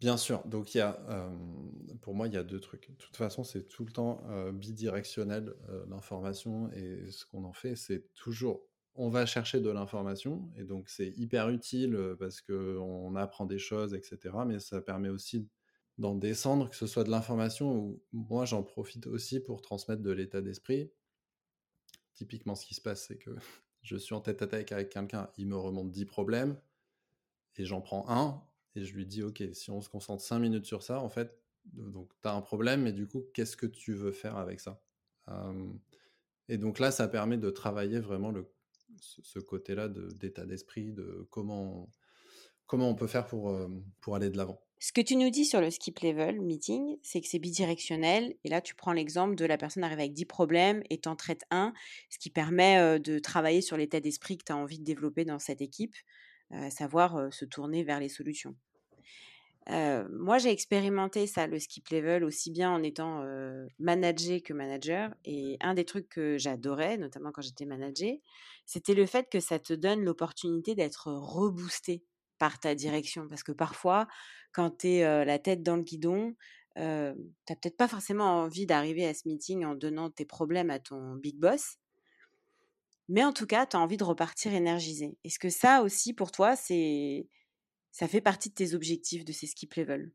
Bien 0.00 0.16
sûr, 0.16 0.44
donc 0.46 0.74
il 0.74 0.78
y 0.78 0.80
a, 0.80 0.98
pour 2.02 2.14
moi, 2.14 2.26
il 2.26 2.34
y 2.34 2.36
a 2.36 2.42
deux 2.42 2.60
trucs. 2.60 2.90
De 2.90 2.96
toute 2.96 3.16
façon, 3.16 3.44
c'est 3.44 3.66
tout 3.68 3.84
le 3.84 3.92
temps 3.92 4.22
bidirectionnel 4.52 5.54
l'information 5.88 6.70
et 6.72 7.10
ce 7.10 7.24
qu'on 7.24 7.44
en 7.44 7.52
fait, 7.52 7.76
c'est 7.76 8.12
toujours 8.12 8.68
on 8.94 9.08
va 9.08 9.26
chercher 9.26 9.60
de 9.60 9.70
l'information 9.70 10.50
et 10.56 10.64
donc 10.64 10.88
c'est 10.88 11.10
hyper 11.16 11.48
utile 11.48 12.16
parce 12.18 12.40
qu'on 12.40 13.16
apprend 13.16 13.46
des 13.46 13.58
choses, 13.58 13.94
etc. 13.94 14.36
Mais 14.46 14.60
ça 14.60 14.80
permet 14.80 15.08
aussi 15.08 15.48
d'en 15.98 16.14
descendre, 16.14 16.70
que 16.70 16.76
ce 16.76 16.86
soit 16.86 17.04
de 17.04 17.10
l'information 17.10 17.76
ou 17.76 18.02
moi 18.12 18.44
j'en 18.44 18.62
profite 18.62 19.06
aussi 19.06 19.40
pour 19.40 19.62
transmettre 19.62 20.02
de 20.02 20.10
l'état 20.10 20.40
d'esprit. 20.40 20.92
Typiquement, 22.14 22.54
ce 22.54 22.66
qui 22.66 22.74
se 22.74 22.80
passe, 22.80 23.06
c'est 23.06 23.18
que 23.18 23.30
je 23.82 23.96
suis 23.96 24.14
en 24.14 24.20
tête 24.20 24.42
à 24.42 24.46
tête 24.46 24.72
avec 24.72 24.90
quelqu'un, 24.90 25.28
il 25.36 25.48
me 25.48 25.56
remonte 25.56 25.90
10 25.90 26.04
problèmes 26.04 26.60
et 27.56 27.64
j'en 27.64 27.80
prends 27.80 28.08
un 28.08 28.42
et 28.76 28.84
je 28.84 28.94
lui 28.94 29.06
dis 29.06 29.22
Ok, 29.22 29.42
si 29.52 29.70
on 29.70 29.80
se 29.80 29.88
concentre 29.88 30.22
5 30.22 30.38
minutes 30.38 30.66
sur 30.66 30.82
ça, 30.82 31.00
en 31.00 31.08
fait, 31.08 31.40
donc 31.64 32.12
tu 32.22 32.28
as 32.28 32.34
un 32.34 32.42
problème, 32.42 32.82
mais 32.82 32.92
du 32.92 33.06
coup, 33.08 33.24
qu'est-ce 33.34 33.56
que 33.56 33.66
tu 33.66 33.94
veux 33.94 34.12
faire 34.12 34.36
avec 34.36 34.60
ça? 34.60 34.82
Et 36.48 36.58
donc 36.58 36.78
là, 36.78 36.90
ça 36.90 37.08
permet 37.08 37.38
de 37.38 37.50
travailler 37.50 38.00
vraiment 38.00 38.30
le 38.30 38.53
ce, 39.00 39.38
côté-là 39.38 39.88
d'état 39.88 40.46
d'esprit, 40.46 40.92
de 40.92 41.26
comment, 41.30 41.90
comment 42.66 42.88
on 42.88 42.94
peut 42.94 43.06
faire 43.06 43.26
pour, 43.26 43.50
euh, 43.50 43.68
pour 44.00 44.16
aller 44.16 44.30
de 44.30 44.36
l'avant. 44.36 44.60
Ce 44.80 44.92
que 44.92 45.00
tu 45.00 45.16
nous 45.16 45.30
dis 45.30 45.44
sur 45.44 45.60
le 45.60 45.70
skip 45.70 46.00
level 46.00 46.40
meeting, 46.40 46.98
c'est 47.02 47.20
que 47.20 47.26
c'est 47.26 47.38
bidirectionnel. 47.38 48.34
Et 48.44 48.48
là, 48.48 48.60
tu 48.60 48.74
prends 48.74 48.92
l'exemple 48.92 49.34
de 49.34 49.46
la 49.46 49.56
personne 49.56 49.82
arrive 49.82 49.98
avec 49.98 50.12
10 50.12 50.26
problèmes 50.26 50.82
et 50.90 50.98
t'en 50.98 51.16
traites 51.16 51.44
un, 51.50 51.72
ce 52.10 52.18
qui 52.18 52.30
permet 52.30 52.78
euh, 52.78 52.98
de 52.98 53.18
travailler 53.18 53.62
sur 53.62 53.76
l'état 53.76 54.00
d'esprit 54.00 54.36
que 54.36 54.44
tu 54.44 54.52
as 54.52 54.56
envie 54.56 54.78
de 54.78 54.84
développer 54.84 55.24
dans 55.24 55.38
cette 55.38 55.62
équipe, 55.62 55.96
à 56.50 56.70
savoir 56.70 57.16
euh, 57.16 57.30
se 57.30 57.44
tourner 57.44 57.82
vers 57.82 58.00
les 58.00 58.08
solutions 58.08 58.54
moi, 59.68 60.38
j'ai 60.38 60.50
expérimenté 60.50 61.26
ça, 61.26 61.46
le 61.46 61.58
skip 61.58 61.88
level, 61.88 62.24
aussi 62.24 62.50
bien 62.50 62.70
en 62.70 62.82
étant 62.82 63.24
manager 63.78 64.42
que 64.42 64.52
manager. 64.52 65.14
Et 65.24 65.56
un 65.60 65.74
des 65.74 65.84
trucs 65.84 66.08
que 66.08 66.36
j'adorais, 66.38 66.98
notamment 66.98 67.32
quand 67.32 67.42
j'étais 67.42 67.64
manager, 67.64 68.14
c'était 68.66 68.94
le 68.94 69.06
fait 69.06 69.28
que 69.30 69.40
ça 69.40 69.58
te 69.58 69.72
donne 69.72 70.04
l'opportunité 70.04 70.74
d'être 70.74 71.08
reboosté 71.12 72.04
par 72.38 72.58
ta 72.58 72.74
direction. 72.74 73.28
Parce 73.28 73.42
que 73.42 73.52
parfois, 73.52 74.06
quand 74.52 74.78
tu 74.78 74.88
es 74.88 75.24
la 75.24 75.38
tête 75.38 75.62
dans 75.62 75.76
le 75.76 75.82
guidon, 75.82 76.34
tu 76.76 76.82
n'as 76.82 77.14
peut-être 77.46 77.76
pas 77.76 77.88
forcément 77.88 78.42
envie 78.42 78.66
d'arriver 78.66 79.06
à 79.06 79.14
ce 79.14 79.28
meeting 79.28 79.64
en 79.64 79.74
donnant 79.74 80.10
tes 80.10 80.24
problèmes 80.24 80.70
à 80.70 80.78
ton 80.78 81.14
big 81.14 81.38
boss. 81.38 81.76
Mais 83.08 83.24
en 83.24 83.32
tout 83.32 83.46
cas, 83.46 83.66
tu 83.66 83.76
as 83.76 83.80
envie 83.80 83.98
de 83.98 84.04
repartir 84.04 84.54
énergisé. 84.54 85.16
Est-ce 85.24 85.38
que 85.38 85.50
ça 85.50 85.82
aussi, 85.82 86.14
pour 86.14 86.32
toi, 86.32 86.56
c'est 86.56 87.28
ça 87.94 88.08
fait 88.08 88.20
partie 88.20 88.48
de 88.48 88.54
tes 88.54 88.74
objectifs 88.74 89.24
de 89.24 89.30
ces 89.30 89.46
skip 89.46 89.72
level? 89.74 90.10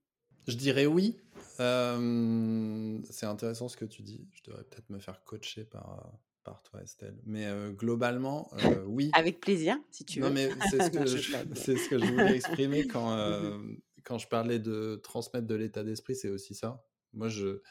Je 0.50 0.58
dirais 0.58 0.86
oui. 0.86 1.18
c'est 1.58 3.26
intéressant 3.26 3.70
ce 3.70 3.78
que 3.78 3.86
tu 3.86 4.02
dis. 4.02 4.28
Je 4.34 4.44
devrais 4.44 4.66
peut-être 4.66 4.90
me 4.90 5.00
faire 5.00 5.24
coacher 5.24 5.64
par, 5.64 6.12
par 6.44 6.62
toi, 6.62 6.84
Estelle. 6.84 7.18
Mais 7.26 7.48
globalement, 7.72 8.52
oui. 8.86 9.12
Avec 9.14 9.40
plaisir, 9.40 9.78
si 9.92 10.04
tu 10.04 10.20
veux. 10.20 10.28
Non, 10.28 10.34
mais 10.34 10.50
c'est 10.70 10.84
ce, 10.84 10.90
que 10.90 11.06
je, 11.06 11.18
ce 11.56 11.90
que 11.90 12.00
je 12.00 12.06
voulais 12.06 12.36
exprimer 12.36 12.86
quand, 12.86 13.16
quand 14.04 14.18
je 14.18 14.28
parlais 14.28 14.60
de 14.60 15.00
transmettre 15.02 15.48
de 15.48 15.56
l'état 15.56 15.86
d'esprit, 15.86 16.18
c'est 16.18 16.30
aussi 16.30 16.56
ça. 16.56 16.86
Moi, 17.14 17.30
je, 17.30 17.62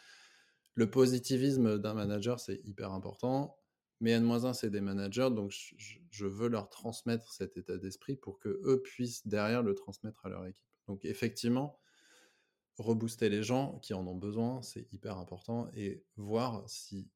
le 0.72 0.88
positivisme 0.88 1.78
d'un 1.78 1.92
manager, 1.92 2.40
c'est 2.40 2.60
hyper 2.64 2.92
important. 2.92 3.57
Mais 4.00 4.12
N-1, 4.12 4.52
c'est 4.52 4.70
des 4.70 4.80
managers, 4.80 5.30
donc 5.30 5.50
je, 5.50 6.26
veux 6.26 6.48
leur 6.48 6.68
transmettre 6.68 7.32
cet 7.32 7.56
état 7.56 7.76
d'esprit 7.76 8.16
pour 8.16 8.38
que 8.38 8.60
eux 8.64 8.80
puissent 8.82 9.26
derrière 9.26 9.62
le 9.62 9.74
transmettre 9.74 10.24
à 10.24 10.28
leur 10.28 10.46
équipe. 10.46 10.64
Donc 10.86 11.04
effectivement, 11.04 11.80
rebooster 12.78 13.28
les 13.28 13.42
gens 13.42 13.78
qui 13.80 13.94
en 13.94 14.06
ont 14.06 14.16
besoin, 14.16 14.62
c'est 14.62 14.86
hyper 14.92 15.18
important 15.18 15.68
et 15.74 16.04
voir 16.16 16.68
si 16.68 17.10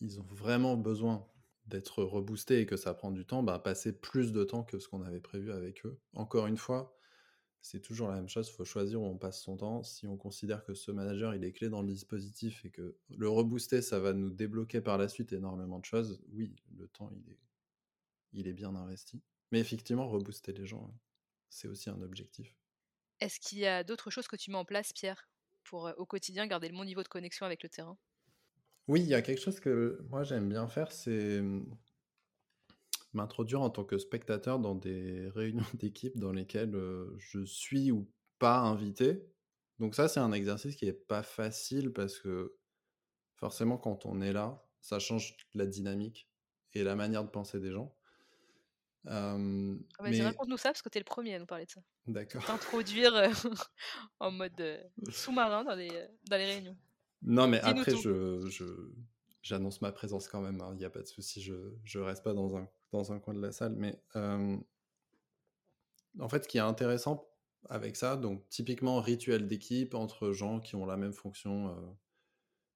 ils 0.00 0.20
ont 0.20 0.26
vraiment 0.28 0.76
besoin 0.76 1.26
d'être 1.66 2.02
reboostés 2.02 2.60
et 2.60 2.66
que 2.66 2.76
ça 2.76 2.94
prend 2.94 3.10
du 3.10 3.26
temps, 3.26 3.42
bah, 3.42 3.58
passer 3.58 3.92
plus 3.92 4.32
de 4.32 4.44
temps 4.44 4.64
que 4.64 4.78
ce 4.78 4.88
qu'on 4.88 5.02
avait 5.02 5.20
prévu 5.20 5.52
avec 5.52 5.84
eux. 5.86 5.98
Encore 6.14 6.46
une 6.46 6.56
fois, 6.56 6.97
c'est 7.60 7.80
toujours 7.80 8.08
la 8.08 8.16
même 8.16 8.28
chose, 8.28 8.48
il 8.48 8.52
faut 8.54 8.64
choisir 8.64 9.00
où 9.02 9.04
on 9.06 9.18
passe 9.18 9.42
son 9.42 9.56
temps. 9.56 9.82
Si 9.82 10.06
on 10.06 10.16
considère 10.16 10.64
que 10.64 10.74
ce 10.74 10.90
manager, 10.90 11.34
il 11.34 11.44
est 11.44 11.52
clé 11.52 11.68
dans 11.68 11.82
le 11.82 11.88
dispositif 11.88 12.64
et 12.64 12.70
que 12.70 12.96
le 13.10 13.28
rebooster, 13.28 13.82
ça 13.82 14.00
va 14.00 14.12
nous 14.12 14.30
débloquer 14.30 14.80
par 14.80 14.98
la 14.98 15.08
suite 15.08 15.32
énormément 15.32 15.78
de 15.78 15.84
choses, 15.84 16.22
oui, 16.30 16.54
le 16.76 16.88
temps, 16.88 17.10
il 17.12 17.32
est, 17.32 17.38
il 18.32 18.48
est 18.48 18.52
bien 18.54 18.74
investi. 18.74 19.22
Mais 19.52 19.60
effectivement, 19.60 20.08
rebooster 20.08 20.52
les 20.52 20.66
gens, 20.66 20.94
c'est 21.50 21.68
aussi 21.68 21.90
un 21.90 22.00
objectif. 22.02 22.56
Est-ce 23.20 23.38
qu'il 23.38 23.58
y 23.58 23.66
a 23.66 23.84
d'autres 23.84 24.10
choses 24.10 24.26
que 24.26 24.34
tu 24.36 24.50
mets 24.50 24.56
en 24.56 24.64
place, 24.64 24.92
Pierre, 24.92 25.28
pour 25.62 25.92
au 25.98 26.06
quotidien 26.06 26.46
garder 26.48 26.68
le 26.68 26.76
bon 26.76 26.84
niveau 26.84 27.04
de 27.04 27.08
connexion 27.08 27.46
avec 27.46 27.62
le 27.62 27.68
terrain? 27.68 27.96
Oui, 28.88 29.00
il 29.02 29.06
y 29.08 29.14
a 29.14 29.22
quelque 29.22 29.40
chose 29.40 29.60
que 29.60 30.00
moi 30.08 30.24
j'aime 30.24 30.48
bien 30.48 30.66
faire, 30.66 30.90
c'est 30.92 31.42
m'introduire 33.12 33.62
en 33.62 33.70
tant 33.70 33.84
que 33.84 33.98
spectateur 33.98 34.58
dans 34.58 34.74
des 34.74 35.28
réunions 35.34 35.64
d'équipe 35.74 36.18
dans 36.18 36.32
lesquelles 36.32 36.76
je 37.18 37.44
suis 37.44 37.90
ou 37.90 38.10
pas 38.38 38.58
invité. 38.58 39.26
Donc 39.78 39.94
ça, 39.94 40.08
c'est 40.08 40.20
un 40.20 40.32
exercice 40.32 40.76
qui 40.76 40.86
est 40.86 40.92
pas 40.92 41.22
facile 41.22 41.92
parce 41.92 42.18
que 42.18 42.56
forcément, 43.36 43.78
quand 43.78 44.06
on 44.06 44.20
est 44.20 44.32
là, 44.32 44.64
ça 44.80 44.98
change 44.98 45.36
la 45.54 45.66
dynamique 45.66 46.28
et 46.74 46.82
la 46.82 46.96
manière 46.96 47.24
de 47.24 47.30
penser 47.30 47.60
des 47.60 47.70
gens. 47.70 47.94
Ah 49.06 49.36
bah, 49.38 50.10
mais... 50.10 50.20
Raconte-nous 50.22 50.58
ça 50.58 50.70
parce 50.70 50.82
que 50.82 50.88
tu 50.88 50.98
es 50.98 51.00
le 51.00 51.04
premier 51.04 51.34
à 51.34 51.38
nous 51.38 51.46
parler 51.46 51.64
de 51.64 51.70
ça. 51.70 51.80
D'accord. 52.06 52.44
T'introduire 52.44 53.12
en 54.20 54.30
mode 54.30 54.90
sous-marin 55.10 55.64
dans 55.64 55.74
les, 55.74 55.88
dans 56.28 56.36
les 56.36 56.46
réunions. 56.46 56.76
Non, 57.22 57.48
mais 57.48 57.60
après, 57.60 57.96
je, 57.96 58.46
je, 58.48 58.64
j'annonce 59.42 59.80
ma 59.80 59.92
présence 59.92 60.28
quand 60.28 60.40
même, 60.40 60.60
hein, 60.60 60.70
il 60.74 60.78
n'y 60.78 60.84
a 60.84 60.90
pas 60.90 61.00
de 61.00 61.06
souci, 61.06 61.40
je 61.42 61.98
ne 61.98 62.04
reste 62.04 62.22
pas 62.22 62.34
dans 62.34 62.56
un, 62.56 62.68
dans 62.92 63.12
un 63.12 63.18
coin 63.18 63.34
de 63.34 63.40
la 63.40 63.52
salle. 63.52 63.74
Mais 63.76 64.00
en 64.14 64.58
fait, 66.28 66.44
ce 66.44 66.48
qui 66.48 66.58
est 66.58 66.60
intéressant 66.60 67.28
avec 67.68 67.96
ça, 67.96 68.16
donc 68.16 68.48
typiquement 68.48 69.00
rituel 69.00 69.46
d'équipe 69.46 69.94
entre 69.94 70.32
gens 70.32 70.60
qui 70.60 70.76
ont 70.76 70.86
la 70.86 70.96
même 70.96 71.12
fonction 71.12 71.76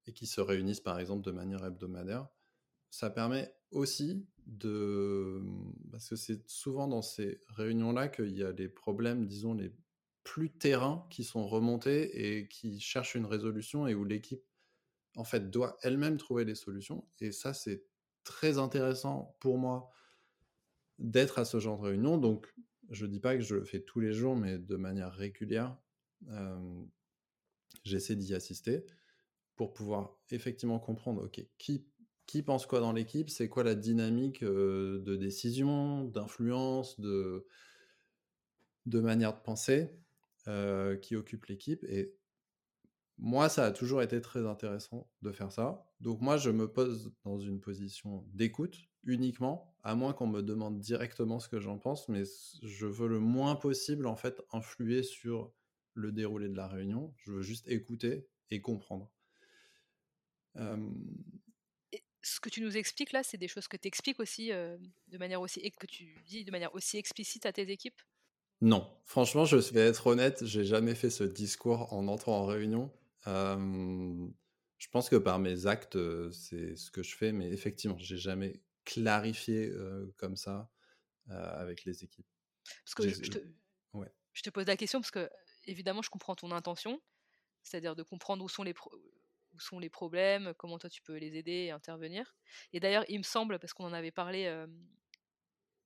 et 0.06 0.12
qui 0.12 0.26
se 0.26 0.40
réunissent 0.40 0.80
par 0.80 0.98
exemple 0.98 1.24
de 1.24 1.30
manière 1.30 1.64
hebdomadaire, 1.64 2.26
ça 2.90 3.10
permet 3.10 3.54
aussi 3.70 4.26
de... 4.46 5.40
Parce 5.90 6.08
que 6.08 6.16
c'est 6.16 6.48
souvent 6.48 6.88
dans 6.88 7.02
ces 7.02 7.42
réunions-là 7.48 8.08
qu'il 8.08 8.36
y 8.36 8.42
a 8.42 8.52
les 8.52 8.68
problèmes, 8.68 9.26
disons, 9.26 9.54
les 9.54 9.72
plus 10.24 10.50
terrains 10.50 11.06
qui 11.10 11.24
sont 11.24 11.46
remontés 11.46 12.38
et 12.38 12.48
qui 12.48 12.80
cherchent 12.80 13.14
une 13.14 13.26
résolution 13.26 13.86
et 13.86 13.94
où 13.94 14.04
l'équipe 14.04 14.42
en 15.16 15.24
fait, 15.24 15.50
doit 15.50 15.76
elle-même 15.82 16.16
trouver 16.16 16.44
des 16.44 16.54
solutions. 16.54 17.06
Et 17.20 17.32
ça, 17.32 17.54
c'est 17.54 17.84
très 18.24 18.58
intéressant 18.58 19.36
pour 19.40 19.58
moi 19.58 19.90
d'être 21.02 21.38
à 21.38 21.44
ce 21.44 21.60
genre 21.60 21.78
de 21.78 21.88
réunion. 21.88 22.16
Donc, 22.16 22.54
je 22.90 23.04
ne 23.04 23.10
dis 23.10 23.20
pas 23.20 23.36
que 23.36 23.42
je 23.42 23.56
le 23.56 23.64
fais 23.64 23.80
tous 23.80 24.00
les 24.00 24.12
jours, 24.12 24.36
mais 24.36 24.58
de 24.58 24.76
manière 24.76 25.12
régulière, 25.12 25.76
j'essaie 27.84 28.16
d'y 28.16 28.34
assister 28.34 28.86
pour 29.56 29.74
pouvoir 29.74 30.16
effectivement 30.30 30.78
comprendre, 30.78 31.24
OK, 31.24 31.44
qui 31.58 31.86
qui 32.26 32.42
pense 32.42 32.66
quoi 32.66 32.80
dans 32.80 32.92
l'équipe, 32.92 33.28
c'est 33.28 33.48
quoi 33.48 33.64
la 33.64 33.74
dynamique 33.74 34.42
de 34.44 35.16
décision, 35.16 36.04
d'influence, 36.04 36.98
de, 36.98 37.46
de 38.86 39.00
manière 39.00 39.34
de 39.34 39.40
penser 39.42 39.90
qui 41.02 41.16
occupe 41.16 41.46
l'équipe. 41.46 41.84
Et 41.84 42.14
moi, 43.18 43.48
ça 43.48 43.66
a 43.66 43.70
toujours 43.72 44.02
été 44.02 44.20
très 44.20 44.46
intéressant 44.46 45.10
de 45.20 45.32
faire 45.32 45.52
ça. 45.52 45.84
Donc 46.00 46.20
moi, 46.20 46.36
je 46.36 46.50
me 46.50 46.72
pose 46.72 47.12
dans 47.24 47.38
une 47.38 47.60
position 47.60 48.24
d'écoute 48.32 48.78
uniquement, 49.04 49.76
à 49.82 49.94
moins 49.94 50.12
qu'on 50.12 50.26
me 50.26 50.42
demande 50.42 50.78
directement 50.80 51.40
ce 51.40 51.48
que 51.48 51.60
j'en 51.60 51.78
pense, 51.78 52.08
mais 52.08 52.22
je 52.62 52.86
veux 52.86 53.08
le 53.08 53.20
moins 53.20 53.56
possible 53.56 54.06
en 54.06 54.16
fait 54.16 54.42
influer 54.52 55.02
sur 55.02 55.52
le 55.94 56.12
déroulé 56.12 56.48
de 56.48 56.56
la 56.56 56.68
réunion. 56.68 57.14
Je 57.18 57.32
veux 57.32 57.42
juste 57.42 57.68
écouter 57.68 58.28
et 58.50 58.60
comprendre. 58.60 59.12
ce 62.22 62.40
que 62.40 62.48
tu 62.48 62.60
nous 62.60 62.76
expliques 62.76 63.12
là, 63.12 63.22
c'est 63.22 63.38
des 63.38 63.48
choses 63.48 63.68
que 63.68 63.76
tu 63.76 63.88
expliques 63.88 64.20
aussi 64.20 64.48
de 64.50 65.18
manière 65.18 65.40
aussi 65.40 65.60
et 65.60 65.70
que 65.70 65.86
tu 65.86 66.22
dis 66.24 66.44
de 66.44 66.50
manière 66.50 66.74
aussi 66.74 66.96
explicite 66.98 67.46
à 67.46 67.52
tes 67.52 67.68
équipes? 67.70 68.00
Non, 68.62 68.88
franchement, 69.04 69.44
je 69.44 69.56
vais 69.56 69.80
être 69.80 70.06
honnête, 70.06 70.44
j'ai 70.46 70.64
jamais 70.64 70.94
fait 70.94 71.10
ce 71.10 71.24
discours 71.24 71.92
en 71.92 72.06
entrant 72.08 72.38
en 72.40 72.46
réunion 72.46 72.90
je 74.78 74.88
pense 74.88 75.08
que 75.08 75.16
par 75.16 75.38
mes 75.38 75.66
actes, 75.66 75.96
c'est 76.32 76.76
ce 76.76 76.90
que 76.90 77.02
je 77.02 77.14
fais, 77.16 77.32
mais 77.32 77.50
effectivement, 77.50 77.96
j'ai 77.98 78.16
jamais 78.16 78.62
clarifié 78.84 79.72
comme 80.16 80.36
ça 80.36 80.70
avec 81.28 81.84
les 81.84 82.04
équipes. 82.04 82.26
Parce 82.84 82.94
que 82.94 83.08
je, 83.08 83.30
te, 83.30 83.38
je 84.32 84.42
te 84.42 84.50
pose 84.50 84.66
la 84.66 84.76
question 84.76 85.00
parce 85.00 85.10
que 85.10 85.28
évidemment, 85.64 86.02
je 86.02 86.10
comprends 86.10 86.34
ton 86.34 86.50
intention, 86.52 87.00
c'est-à-dire 87.62 87.96
de 87.96 88.02
comprendre 88.02 88.44
où 88.44 88.48
sont 88.48 88.62
les 88.62 88.74
où 89.54 89.60
sont 89.60 89.78
les 89.78 89.90
problèmes, 89.90 90.54
comment 90.56 90.78
toi 90.78 90.88
tu 90.88 91.02
peux 91.02 91.16
les 91.16 91.36
aider 91.36 91.52
et 91.52 91.70
intervenir. 91.70 92.34
Et 92.72 92.80
d'ailleurs, 92.80 93.04
il 93.08 93.18
me 93.18 93.22
semble, 93.22 93.58
parce 93.58 93.74
qu'on 93.74 93.84
en 93.84 93.92
avait 93.92 94.10
parlé 94.10 94.50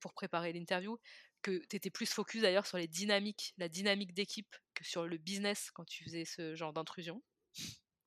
pour 0.00 0.12
préparer 0.12 0.52
l'interview, 0.52 0.98
que 1.42 1.64
tu 1.66 1.76
étais 1.76 1.90
plus 1.90 2.06
focus 2.06 2.42
d'ailleurs 2.42 2.66
sur 2.66 2.78
les 2.78 2.88
dynamiques, 2.88 3.54
la 3.56 3.68
dynamique 3.68 4.14
d'équipe 4.14 4.54
que 4.74 4.84
sur 4.84 5.06
le 5.06 5.16
business 5.16 5.70
quand 5.72 5.84
tu 5.84 6.04
faisais 6.04 6.24
ce 6.24 6.54
genre 6.54 6.72
d'intrusion, 6.72 7.22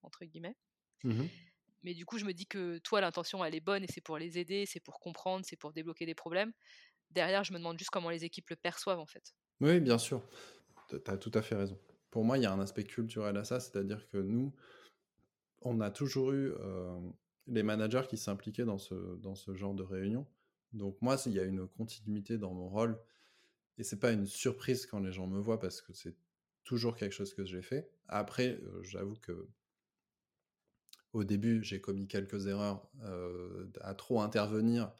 entre 0.01 0.25
guillemets. 0.25 0.55
Mmh 1.03 1.25
Mais 1.83 1.93
du 1.93 2.05
coup, 2.05 2.17
je 2.17 2.25
me 2.25 2.33
dis 2.33 2.45
que 2.45 2.77
toi, 2.79 3.01
l'intention, 3.01 3.43
elle 3.43 3.55
est 3.55 3.61
bonne 3.61 3.83
et 3.83 3.87
c'est 3.87 4.01
pour 4.01 4.17
les 4.17 4.37
aider, 4.37 4.65
c'est 4.65 4.79
pour 4.79 4.99
comprendre, 4.99 5.45
c'est 5.47 5.55
pour 5.55 5.71
débloquer 5.71 6.05
des 6.05 6.15
problèmes. 6.15 6.51
Derrière, 7.11 7.43
je 7.43 7.53
me 7.53 7.57
demande 7.57 7.79
juste 7.79 7.91
comment 7.91 8.09
les 8.09 8.25
équipes 8.25 8.49
le 8.49 8.55
perçoivent 8.55 8.99
en 8.99 9.05
fait. 9.05 9.33
Oui, 9.61 9.79
bien 9.79 9.97
sûr. 9.97 10.27
Tu 10.89 10.95
as 11.05 11.17
tout 11.17 11.31
à 11.33 11.41
fait 11.41 11.55
raison. 11.55 11.79
Pour 12.11 12.23
moi, 12.23 12.37
il 12.37 12.43
y 12.43 12.45
a 12.45 12.51
un 12.51 12.59
aspect 12.59 12.83
culturel 12.83 13.37
à 13.37 13.43
ça, 13.43 13.59
c'est-à-dire 13.59 14.07
que 14.09 14.17
nous, 14.17 14.53
on 15.61 15.79
a 15.81 15.91
toujours 15.91 16.31
eu 16.31 16.53
les 17.47 17.63
managers 17.63 18.03
qui 18.09 18.17
s'impliquaient 18.17 18.65
dans 18.65 18.77
ce, 18.77 19.53
genre 19.53 19.73
de 19.73 19.83
réunion. 19.83 20.25
Donc 20.73 21.01
moi, 21.01 21.17
il 21.25 21.33
y 21.33 21.39
a 21.39 21.43
une 21.43 21.67
continuité 21.67 22.37
dans 22.37 22.53
mon 22.53 22.69
rôle 22.69 22.99
et 23.77 23.83
c'est 23.83 23.99
pas 23.99 24.11
une 24.11 24.27
surprise 24.27 24.85
quand 24.85 24.99
les 24.99 25.11
gens 25.11 25.27
me 25.27 25.39
voient 25.39 25.59
parce 25.59 25.81
que 25.81 25.93
c'est 25.93 26.15
toujours 26.63 26.95
quelque 26.95 27.13
chose 27.13 27.33
que 27.33 27.45
j'ai 27.45 27.61
fait. 27.61 27.89
Après, 28.07 28.59
j'avoue 28.81 29.15
que 29.15 29.47
au 31.13 31.23
début, 31.23 31.63
j'ai 31.63 31.81
commis 31.81 32.07
quelques 32.07 32.47
erreurs 32.47 32.89
à 33.81 33.93
trop 33.95 34.21
intervenir. 34.21 34.91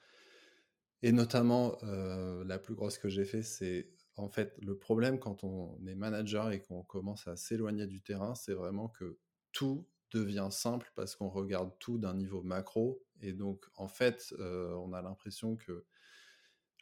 Et 1.02 1.12
notamment, 1.12 1.78
la 1.82 2.60
plus 2.60 2.76
grosse 2.76 2.98
que 2.98 3.10
j'ai 3.10 3.26
fait, 3.26 3.44
c'est 3.44 3.90
en 4.16 4.30
fait 4.30 4.54
le 4.62 4.78
problème 4.78 5.18
quand 5.18 5.44
on 5.44 5.80
est 5.88 5.96
manager 5.96 6.52
et 6.52 6.62
qu'on 6.62 6.84
commence 6.84 7.28
à 7.28 7.38
s'éloigner 7.38 7.88
du 7.88 8.02
terrain, 8.02 8.36
c'est 8.36 8.54
vraiment 8.54 8.90
que 8.90 9.18
tout 9.54 9.88
devient 10.12 10.50
simple 10.52 10.92
parce 10.96 11.16
qu'on 11.16 11.30
regarde 11.30 11.72
tout 11.80 11.98
d'un 11.98 12.16
niveau 12.16 12.42
macro. 12.42 13.02
Et 13.22 13.32
donc, 13.32 13.66
en 13.76 13.88
fait, 13.88 14.34
on 14.40 14.92
a 14.94 15.02
l'impression 15.02 15.56
que 15.56 15.86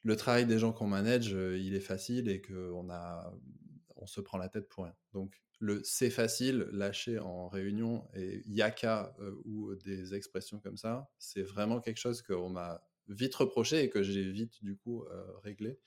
le 0.03 0.15
travail 0.15 0.45
des 0.45 0.57
gens 0.57 0.71
qu'on 0.71 0.87
manage, 0.87 1.31
il 1.31 1.75
est 1.75 1.81
facile 1.81 2.29
et 2.29 2.41
qu'on 2.41 2.89
a, 2.89 3.33
on 3.97 4.07
se 4.07 4.21
prend 4.21 4.37
la 4.37 4.49
tête 4.49 4.69
pour 4.69 4.85
rien. 4.85 4.95
Donc, 5.13 5.41
le 5.59 5.83
c'est 5.83 6.09
facile, 6.09 6.67
lâché 6.71 7.19
en 7.19 7.47
réunion 7.47 8.07
et 8.13 8.43
yaka 8.45 9.15
ou 9.45 9.73
des 9.75 10.13
expressions 10.13 10.59
comme 10.59 10.77
ça, 10.77 11.09
c'est 11.17 11.41
vraiment 11.41 11.79
quelque 11.81 11.97
chose 11.97 12.21
qu'on 12.21 12.49
m'a 12.49 12.87
vite 13.07 13.33
reproché 13.35 13.83
et 13.83 13.89
que 13.89 14.03
j'ai 14.03 14.29
vite, 14.29 14.63
du 14.63 14.75
coup, 14.77 15.05
réglé. 15.43 15.79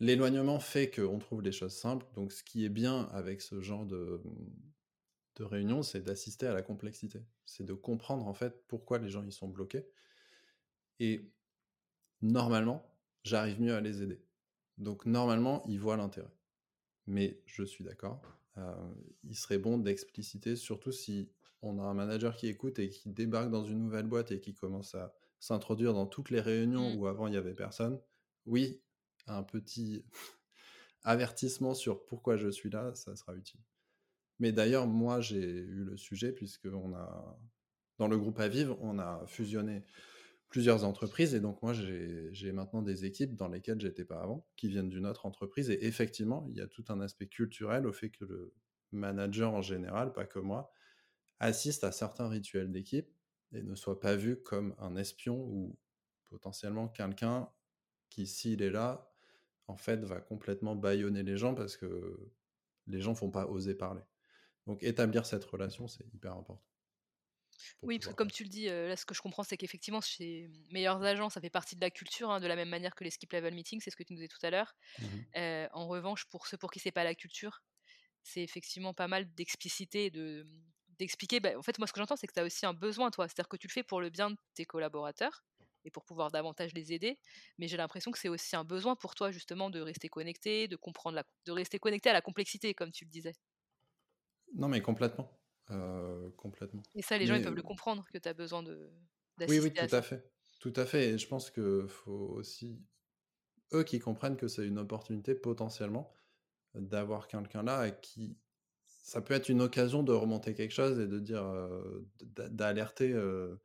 L'éloignement 0.00 0.60
fait 0.60 0.90
qu'on 0.90 1.18
trouve 1.18 1.42
les 1.42 1.52
choses 1.52 1.74
simples. 1.74 2.06
Donc, 2.14 2.32
ce 2.32 2.44
qui 2.44 2.64
est 2.64 2.68
bien 2.68 3.02
avec 3.12 3.40
ce 3.40 3.60
genre 3.60 3.86
de, 3.86 4.22
de 5.36 5.44
réunion, 5.44 5.82
c'est 5.82 6.02
d'assister 6.02 6.46
à 6.46 6.52
la 6.52 6.62
complexité. 6.62 7.24
C'est 7.46 7.64
de 7.64 7.74
comprendre, 7.74 8.26
en 8.26 8.34
fait, 8.34 8.66
pourquoi 8.68 8.98
les 8.98 9.08
gens 9.08 9.24
y 9.24 9.32
sont 9.32 9.48
bloqués. 9.48 9.88
Et 11.00 11.32
normalement, 12.20 12.94
j'arrive 13.24 13.60
mieux 13.60 13.74
à 13.74 13.80
les 13.80 14.02
aider. 14.02 14.20
Donc 14.78 15.06
normalement, 15.06 15.64
ils 15.66 15.80
voient 15.80 15.96
l'intérêt. 15.96 16.30
Mais 17.08 17.40
je 17.46 17.62
suis 17.62 17.84
d'accord, 17.84 18.20
euh, 18.58 18.74
il 19.24 19.34
serait 19.34 19.56
bon 19.56 19.78
d'expliciter, 19.78 20.56
surtout 20.56 20.92
si 20.92 21.30
on 21.62 21.78
a 21.78 21.82
un 21.82 21.94
manager 21.94 22.36
qui 22.36 22.48
écoute 22.48 22.78
et 22.78 22.90
qui 22.90 23.08
débarque 23.08 23.50
dans 23.50 23.64
une 23.64 23.82
nouvelle 23.82 24.06
boîte 24.06 24.30
et 24.30 24.40
qui 24.40 24.54
commence 24.54 24.94
à 24.94 25.14
s'introduire 25.40 25.94
dans 25.94 26.06
toutes 26.06 26.28
les 26.28 26.40
réunions 26.40 26.94
mmh. 26.94 26.98
où 26.98 27.06
avant 27.06 27.26
il 27.26 27.30
n'y 27.30 27.38
avait 27.38 27.54
personne. 27.54 27.98
Oui, 28.44 28.82
un 29.26 29.42
petit 29.42 30.04
avertissement 31.02 31.72
sur 31.72 32.04
pourquoi 32.04 32.36
je 32.36 32.50
suis 32.50 32.68
là, 32.68 32.94
ça 32.94 33.16
sera 33.16 33.34
utile. 33.34 33.60
Mais 34.38 34.52
d'ailleurs, 34.52 34.86
moi, 34.86 35.22
j'ai 35.22 35.40
eu 35.40 35.84
le 35.84 35.96
sujet 35.96 36.32
puisque 36.32 36.66
on 36.66 36.94
a, 36.94 37.40
dans 37.96 38.06
le 38.06 38.18
groupe 38.18 38.38
à 38.38 38.48
vivre, 38.48 38.76
on 38.82 38.98
a 38.98 39.24
fusionné 39.26 39.82
plusieurs 40.48 40.84
entreprises. 40.84 41.34
Et 41.34 41.40
donc, 41.40 41.62
moi, 41.62 41.72
j'ai 41.72 42.52
maintenant 42.52 42.82
des 42.82 43.04
équipes 43.04 43.34
dans 43.36 43.48
lesquelles 43.48 43.80
j'étais 43.80 44.04
pas 44.04 44.20
avant, 44.20 44.46
qui 44.56 44.68
viennent 44.68 44.88
d'une 44.88 45.06
autre 45.06 45.26
entreprise. 45.26 45.70
Et 45.70 45.86
effectivement, 45.86 46.46
il 46.50 46.56
y 46.56 46.60
a 46.60 46.66
tout 46.66 46.84
un 46.88 47.00
aspect 47.00 47.26
culturel 47.26 47.86
au 47.86 47.92
fait 47.92 48.10
que 48.10 48.24
le 48.24 48.54
manager 48.92 49.52
en 49.54 49.62
général, 49.62 50.12
pas 50.12 50.26
que 50.26 50.38
moi, 50.38 50.70
assiste 51.40 51.84
à 51.84 51.92
certains 51.92 52.28
rituels 52.28 52.72
d'équipe 52.72 53.10
et 53.52 53.62
ne 53.62 53.74
soit 53.74 54.00
pas 54.00 54.16
vu 54.16 54.42
comme 54.42 54.74
un 54.78 54.96
espion 54.96 55.36
ou 55.36 55.78
potentiellement 56.28 56.88
quelqu'un 56.88 57.48
qui, 58.10 58.26
s'il 58.26 58.62
est 58.62 58.70
là, 58.70 59.12
en 59.66 59.76
fait, 59.76 60.02
va 60.04 60.20
complètement 60.20 60.74
bâillonner 60.74 61.22
les 61.22 61.36
gens 61.36 61.54
parce 61.54 61.76
que 61.76 62.30
les 62.86 63.00
gens 63.00 63.12
ne 63.12 63.16
vont 63.18 63.30
pas 63.30 63.46
oser 63.46 63.74
parler. 63.74 64.02
Donc, 64.66 64.82
établir 64.82 65.26
cette 65.26 65.44
relation, 65.44 65.88
c'est 65.88 66.06
hyper 66.14 66.32
important. 66.32 66.67
Oui, 67.82 67.98
parce 67.98 68.08
que 68.08 68.14
comme 68.14 68.30
tu 68.30 68.44
le 68.44 68.48
dis, 68.48 68.66
là, 68.66 68.96
ce 68.96 69.04
que 69.06 69.14
je 69.14 69.22
comprends, 69.22 69.42
c'est 69.44 69.56
qu'effectivement, 69.56 70.00
chez 70.00 70.48
Meilleurs 70.70 71.02
Agents, 71.02 71.30
ça 71.30 71.40
fait 71.40 71.50
partie 71.50 71.76
de 71.76 71.80
la 71.80 71.90
culture, 71.90 72.30
hein, 72.30 72.40
de 72.40 72.46
la 72.46 72.56
même 72.56 72.68
manière 72.68 72.94
que 72.94 73.04
les 73.04 73.10
skip 73.10 73.32
level 73.32 73.54
meetings, 73.54 73.80
c'est 73.80 73.90
ce 73.90 73.96
que 73.96 74.02
tu 74.02 74.12
nous 74.12 74.18
disais 74.18 74.28
tout 74.28 74.44
à 74.44 74.50
l'heure. 74.50 74.74
Mmh 74.98 75.24
en 75.72 75.88
revanche, 75.88 76.24
pour 76.26 76.46
ceux 76.46 76.56
pour 76.58 76.70
qui 76.70 76.80
c'est 76.80 76.92
pas 76.92 77.04
la 77.04 77.14
culture, 77.14 77.62
c'est 78.22 78.42
effectivement 78.42 78.94
pas 78.94 79.08
mal 79.08 79.32
d'expliciter 79.34 80.10
de 80.10 80.46
d'expliquer. 80.98 81.40
Bah, 81.40 81.50
en 81.58 81.62
fait, 81.62 81.78
moi, 81.78 81.86
ce 81.86 81.92
que 81.92 82.00
j'entends, 82.00 82.16
c'est 82.16 82.26
que 82.26 82.32
tu 82.34 82.40
as 82.40 82.44
aussi 82.44 82.66
un 82.66 82.74
besoin, 82.74 83.10
toi. 83.10 83.28
C'est-à-dire 83.28 83.48
que 83.48 83.56
tu 83.56 83.68
le 83.68 83.72
fais 83.72 83.84
pour 83.84 84.00
le 84.00 84.10
bien 84.10 84.30
de 84.32 84.36
tes 84.54 84.66
collaborateurs 84.66 85.44
et 85.84 85.90
pour 85.92 86.04
pouvoir 86.04 86.30
davantage 86.32 86.72
les 86.74 86.92
aider. 86.92 87.18
Mais 87.58 87.68
j'ai 87.68 87.76
l'impression 87.76 88.10
que 88.12 88.18
c'est 88.18 88.28
aussi 88.28 88.56
un 88.56 88.64
besoin 88.64 88.96
pour 88.96 89.14
toi, 89.14 89.30
justement, 89.30 89.70
de 89.70 89.80
rester 89.80 90.08
connecté, 90.08 90.68
de 90.68 90.76
comprendre, 90.76 91.16
la, 91.16 91.24
de 91.46 91.52
rester 91.52 91.78
connecté 91.78 92.10
à 92.10 92.14
la 92.14 92.22
complexité, 92.22 92.74
comme 92.74 92.92
tu 92.92 93.04
le 93.04 93.10
disais. 93.10 93.34
Non, 94.54 94.68
mais 94.68 94.82
complètement. 94.82 95.40
Euh, 95.70 96.30
complètement. 96.36 96.82
Et 96.94 97.02
ça, 97.02 97.18
les 97.18 97.26
gens, 97.26 97.34
ils 97.34 97.42
peuvent 97.42 97.54
le 97.54 97.62
comprendre, 97.62 98.06
que 98.12 98.18
tu 98.18 98.28
as 98.28 98.34
besoin 98.34 98.62
de 98.62 98.90
Oui, 99.48 99.60
oui, 99.60 99.72
tout 99.72 99.94
à, 99.94 100.02
fait. 100.02 100.30
Tout 100.60 100.72
à 100.76 100.86
fait. 100.86 101.10
Et 101.10 101.18
je 101.18 101.28
pense 101.28 101.50
qu'il 101.50 101.88
faut 101.88 102.34
aussi, 102.36 102.80
eux 103.72 103.84
qui 103.84 103.98
comprennent 103.98 104.36
que 104.36 104.48
c'est 104.48 104.66
une 104.66 104.78
opportunité 104.78 105.34
potentiellement 105.34 106.12
d'avoir 106.74 107.28
quelqu'un 107.28 107.62
là 107.62 107.90
qui... 107.90 108.36
Ça 109.02 109.22
peut 109.22 109.32
être 109.32 109.48
une 109.48 109.62
occasion 109.62 110.02
de 110.02 110.12
remonter 110.12 110.54
quelque 110.54 110.74
chose 110.74 110.98
et 111.00 111.06
de 111.06 111.18
dire, 111.18 111.42
euh, 111.42 112.06
d'alerter, 112.20 113.10
euh, 113.12 113.56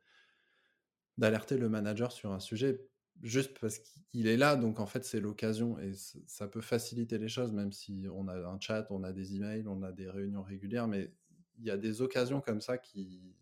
d'alerter 1.18 1.58
le 1.58 1.68
manager 1.68 2.12
sur 2.12 2.32
un 2.32 2.40
sujet 2.40 2.88
juste 3.22 3.58
parce 3.58 3.78
qu'il 3.78 4.26
est 4.26 4.36
là, 4.36 4.56
donc 4.56 4.80
en 4.80 4.86
fait 4.86 5.04
c'est 5.04 5.20
l'occasion 5.20 5.78
et 5.78 5.92
ça 6.26 6.48
peut 6.48 6.60
faciliter 6.60 7.18
les 7.18 7.28
choses, 7.28 7.52
même 7.52 7.72
si 7.72 8.06
on 8.12 8.28
a 8.28 8.34
un 8.34 8.58
chat, 8.60 8.86
on 8.90 9.02
a 9.04 9.12
des 9.12 9.36
emails, 9.36 9.66
on 9.66 9.82
a 9.82 9.92
des 9.92 10.08
réunions 10.08 10.42
régulières, 10.42 10.88
mais 10.88 11.12
il 11.58 11.64
y 11.64 11.70
a 11.70 11.76
des 11.76 12.02
occasions 12.02 12.40
comme 12.40 12.60
ça 12.60 12.78
qui. 12.78 13.36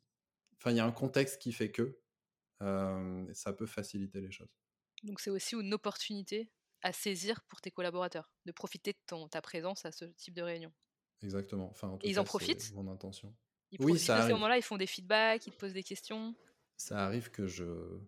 Enfin, 0.59 0.71
il 0.71 0.77
y 0.77 0.81
a 0.81 0.85
un 0.85 0.93
contexte 0.93 1.41
qui 1.41 1.53
fait 1.53 1.71
que 1.71 1.99
ça 3.33 3.53
peut 3.53 3.67
faciliter 3.67 4.21
les 4.21 4.31
choses. 4.31 4.55
Donc, 5.03 5.21
c'est 5.21 5.31
aussi 5.31 5.57
une 5.57 5.75
opportunité 5.75 6.53
à 6.83 6.93
saisir 6.93 7.43
pour 7.49 7.61
tes 7.61 7.71
collaborateurs, 7.71 8.33
de 8.45 8.53
profiter 8.53 8.93
de 8.93 8.99
ton, 9.07 9.29
ta 9.29 9.41
présence 9.41 9.85
à 9.85 9.93
ce 9.93 10.05
type 10.05 10.35
de 10.35 10.43
réunion. 10.43 10.73
Exactement. 11.23 11.71
Enfin, 11.71 11.99
Et 12.03 12.11
ils 12.11 12.21
en 12.21 12.25
profitent? 12.25 12.73
Mon 12.75 12.91
intention. 12.91 13.35
Ils 13.71 13.81
oui, 13.81 13.99
ça 13.99 14.17
à 14.17 14.27
ce 14.27 14.33
moment-là, 14.33 14.59
ils 14.59 14.63
font 14.63 14.77
des 14.77 14.87
feedbacks, 14.87 15.47
ils 15.47 15.53
te 15.53 15.59
posent 15.59 15.73
des 15.73 15.83
questions? 15.83 16.35
Ça 16.77 17.05
arrive 17.05 17.31
que 17.31 17.47
je 17.47 17.99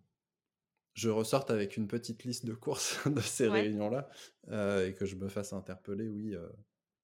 je 0.95 1.09
ressorte 1.09 1.51
avec 1.51 1.77
une 1.77 1.89
petite 1.89 2.23
liste 2.23 2.47
de 2.47 2.55
courses 2.55 2.99
de 3.09 3.21
ces 3.21 3.49
réunions-là 3.49 4.09
et 4.87 4.95
que 4.95 5.07
je 5.07 5.17
me 5.17 5.29
fasse 5.29 5.53
interpeller, 5.53 6.09
oui, 6.09 6.37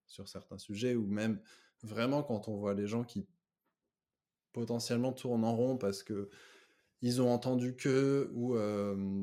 sur 0.06 0.28
certains 0.28 0.58
sujets 0.58 0.94
ou 0.94 1.06
même 1.06 1.40
vraiment 1.82 2.22
quand 2.22 2.48
on 2.48 2.56
voit 2.56 2.74
les 2.74 2.86
gens 2.86 3.04
qui 3.04 3.26
potentiellement 4.52 5.12
tournent 5.12 5.44
en 5.44 5.54
rond 5.54 5.76
parce 5.78 6.02
que 6.02 6.30
ils 7.02 7.22
ont 7.22 7.32
entendu 7.32 7.76
que, 7.76 8.30
ou 8.34 8.54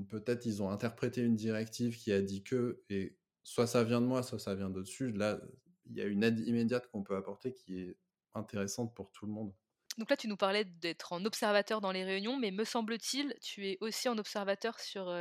peut-être 0.06 0.46
ils 0.46 0.64
ont 0.64 0.72
interprété 0.72 1.22
une 1.22 1.36
directive 1.36 1.96
qui 1.96 2.12
a 2.12 2.22
dit 2.22 2.44
que, 2.44 2.82
et 2.90 3.18
soit 3.44 3.68
ça 3.68 3.84
vient 3.84 4.02
de 4.02 4.08
moi, 4.08 4.24
soit 4.24 4.40
ça 4.40 4.56
vient 4.56 4.70
d'au-dessus. 4.70 5.12
Là, 5.12 5.40
il 5.86 5.96
y 5.96 6.02
a 6.02 6.06
une 6.06 6.24
aide 6.24 6.40
immédiate 6.40 6.90
qu'on 6.90 7.04
peut 7.04 7.16
apporter 7.16 7.54
qui 7.54 7.80
est 7.80 7.98
intéressante 8.34 8.96
pour 8.96 9.12
tout 9.12 9.26
le 9.26 9.32
monde. 9.32 9.54
Donc 9.98 10.10
là, 10.10 10.18
tu 10.18 10.28
nous 10.28 10.38
parlais 10.38 10.66
d'être 10.66 11.14
en 11.14 11.24
observateur 11.26 11.82
dans 11.82 11.92
les 11.92 12.04
réunions, 12.04 12.38
mais 12.38 12.52
me 12.52 12.64
semble-t-il, 12.64 13.36
tu 13.42 13.68
es 13.68 13.78
aussi 13.82 14.10
en 14.10 14.18
observateur 14.18 14.80
sur, 14.80 15.16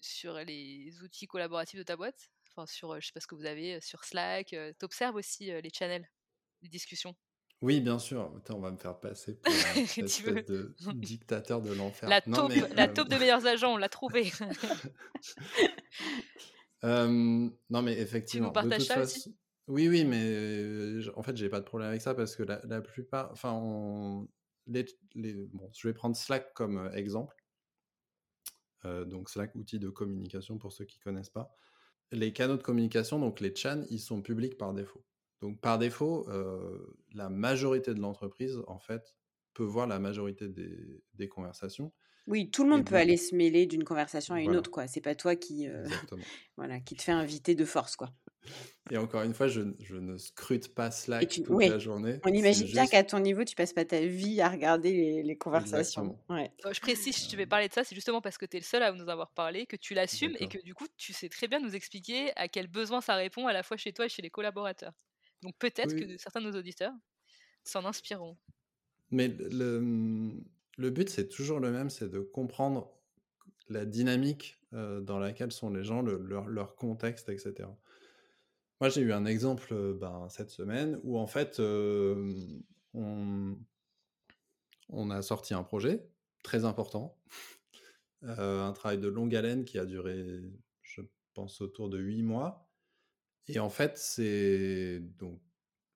sur 0.00 0.34
les 0.34 1.02
outils 1.02 1.26
collaboratifs 1.26 1.78
de 1.78 1.84
ta 1.84 1.96
boîte? 1.96 2.30
Enfin, 2.50 2.66
sur, 2.66 3.00
je 3.00 3.06
sais 3.06 3.12
pas 3.12 3.20
ce 3.20 3.26
que 3.26 3.34
vous 3.34 3.46
avez, 3.46 3.80
sur 3.80 4.04
Slack. 4.04 4.48
tu 4.48 4.84
observes 4.84 5.16
aussi 5.16 5.46
les 5.46 5.70
channels, 5.72 6.08
discussions 6.68 7.14
oui, 7.64 7.80
bien 7.80 7.98
sûr. 7.98 8.30
on 8.50 8.60
va 8.60 8.70
me 8.70 8.76
faire 8.76 9.00
passer 9.00 9.36
pour 9.40 9.50
un 9.50 9.54
de 10.42 10.74
dictateur 10.94 11.62
de 11.62 11.72
l'enfer. 11.72 12.10
La 12.10 12.20
taupe, 12.20 12.52
la 12.74 12.88
taupe 12.88 13.08
de 13.08 13.16
meilleurs 13.16 13.46
agents, 13.46 13.72
on 13.72 13.78
l'a 13.78 13.88
trouvé. 13.88 14.30
non, 16.82 17.50
mais 17.82 17.98
effectivement. 17.98 18.48
Tu 18.50 18.58
nous 18.58 18.68
partages 18.68 18.84
ça 18.84 19.00
aussi? 19.00 19.34
oui, 19.68 19.88
oui, 19.88 20.04
mais 20.04 21.08
en 21.16 21.22
fait, 21.22 21.38
j'ai 21.38 21.48
pas 21.48 21.60
de 21.60 21.64
problème 21.64 21.88
avec 21.88 22.02
ça 22.02 22.14
parce 22.14 22.36
que 22.36 22.42
la, 22.42 22.82
plupart, 22.82 23.30
enfin, 23.32 24.26
les, 24.66 24.84
bon, 25.46 25.70
je 25.74 25.88
vais 25.88 25.94
prendre 25.94 26.16
Slack 26.16 26.52
comme 26.52 26.90
exemple. 26.92 27.42
donc 28.84 29.30
Slack, 29.30 29.54
outil 29.54 29.78
de 29.78 29.88
communication 29.88 30.58
pour 30.58 30.72
ceux 30.72 30.84
qui 30.84 30.98
connaissent 30.98 31.30
pas. 31.30 31.56
Les 32.10 32.34
canaux 32.34 32.58
de 32.58 32.62
communication, 32.62 33.18
donc 33.18 33.40
les 33.40 33.56
chans, 33.56 33.84
ils 33.88 34.00
sont 34.00 34.20
publics 34.20 34.58
par 34.58 34.74
défaut. 34.74 35.02
Donc 35.44 35.60
par 35.60 35.78
défaut, 35.78 36.26
la 37.12 37.28
majorité 37.28 37.92
de 37.92 38.00
l'entreprise, 38.00 38.62
en 38.66 38.78
fait, 38.78 39.14
peut 39.52 39.62
voir 39.62 39.86
la 39.86 39.98
majorité 39.98 40.48
des 40.48 41.28
conversations. 41.28 41.92
Oui, 42.26 42.50
tout 42.50 42.64
le 42.64 42.70
monde 42.70 42.86
peut 42.86 42.94
aller 42.94 43.16
se 43.16 43.34
mêler 43.34 43.66
d'une 43.66 43.84
conversation 43.84 44.34
à 44.34 44.40
une 44.40 44.56
autre, 44.56 44.70
quoi. 44.70 44.86
C'est 44.86 45.02
pas 45.02 45.14
toi 45.14 45.36
qui, 45.36 45.68
euh, 45.68 45.84
voilà, 46.56 46.80
qui 46.80 46.94
te 46.94 47.02
fait 47.02 47.12
inviter 47.12 47.54
de 47.54 47.64
force, 47.64 47.96
quoi. 47.96 48.10
Et 48.90 48.98
encore 48.98 49.22
une 49.22 49.32
fois, 49.32 49.48
je, 49.48 49.60
ne 49.60 50.16
scrute 50.18 50.74
pas 50.74 50.90
Slack 50.90 51.28
toute 51.28 51.62
la 51.62 51.78
journée. 51.78 52.20
On 52.24 52.32
imagine 52.32 52.66
bien 52.66 52.86
qu'à 52.86 53.02
ton 53.02 53.18
niveau, 53.18 53.44
tu 53.44 53.54
passes 53.54 53.72
pas 53.72 53.84
ta 53.84 54.00
vie 54.00 54.40
à 54.40 54.48
regarder 54.48 55.22
les, 55.22 55.36
conversations. 55.36 56.18
Je 56.30 56.80
précise, 56.80 57.16
si 57.16 57.30
je 57.30 57.36
vais 57.36 57.46
parler 57.46 57.68
de 57.68 57.74
ça, 57.74 57.84
c'est 57.84 57.94
justement 57.94 58.20
parce 58.20 58.36
que 58.36 58.46
tu 58.46 58.56
es 58.56 58.60
le 58.60 58.64
seul 58.64 58.82
à 58.82 58.92
nous 58.92 59.08
avoir 59.08 59.30
parlé, 59.30 59.66
que 59.66 59.76
tu 59.76 59.94
l'assumes 59.94 60.36
et 60.40 60.48
que 60.48 60.62
du 60.62 60.74
coup, 60.74 60.86
tu 60.96 61.12
sais 61.12 61.28
très 61.28 61.48
bien 61.48 61.60
nous 61.60 61.74
expliquer 61.74 62.32
à 62.36 62.48
quel 62.48 62.66
besoin 62.66 63.00
ça 63.00 63.14
répond 63.14 63.46
à 63.46 63.52
la 63.52 63.62
fois 63.62 63.78
chez 63.78 63.92
toi 63.92 64.06
et 64.06 64.10
chez 64.10 64.22
les 64.22 64.30
collaborateurs. 64.30 64.92
Donc 65.44 65.56
peut-être 65.58 65.94
que 65.94 66.16
certains 66.16 66.40
de 66.40 66.50
nos 66.50 66.58
auditeurs 66.58 66.92
s'en 67.62 67.84
inspireront. 67.84 68.36
Mais 69.10 69.28
le, 69.28 70.34
le 70.76 70.90
but, 70.90 71.08
c'est 71.08 71.28
toujours 71.28 71.60
le 71.60 71.70
même, 71.70 71.90
c'est 71.90 72.08
de 72.08 72.20
comprendre 72.20 72.90
la 73.68 73.84
dynamique 73.84 74.58
dans 74.72 75.18
laquelle 75.20 75.52
sont 75.52 75.70
les 75.70 75.84
gens, 75.84 76.02
leur, 76.02 76.74
contexte, 76.74 77.28
etc. 77.28 77.68
Moi, 78.80 78.88
j'ai 78.88 79.02
eu 79.02 79.12
un 79.12 79.24
exemple 79.24 79.94
ben, 79.94 80.26
cette 80.28 80.50
semaine 80.50 80.98
où, 81.04 81.16
en 81.16 81.28
fait, 81.28 81.60
on, 82.92 83.56
a 85.10 85.22
sorti 85.22 85.54
un 85.54 85.62
projet 85.62 86.04
très 86.42 86.64
important, 86.64 87.16
un 88.22 88.72
travail 88.72 88.98
de 88.98 89.08
longue 89.08 89.34
haleine 89.36 89.64
qui 89.64 89.78
a 89.78 89.86
duré, 89.86 90.42
je 90.82 91.02
pense, 91.34 91.60
autour 91.60 91.88
de 91.88 91.98
huit 91.98 92.22
mois. 92.22 92.63
Et 93.48 93.58
en 93.58 93.70
fait, 93.70 93.98
c'est 93.98 95.00
donc 95.18 95.40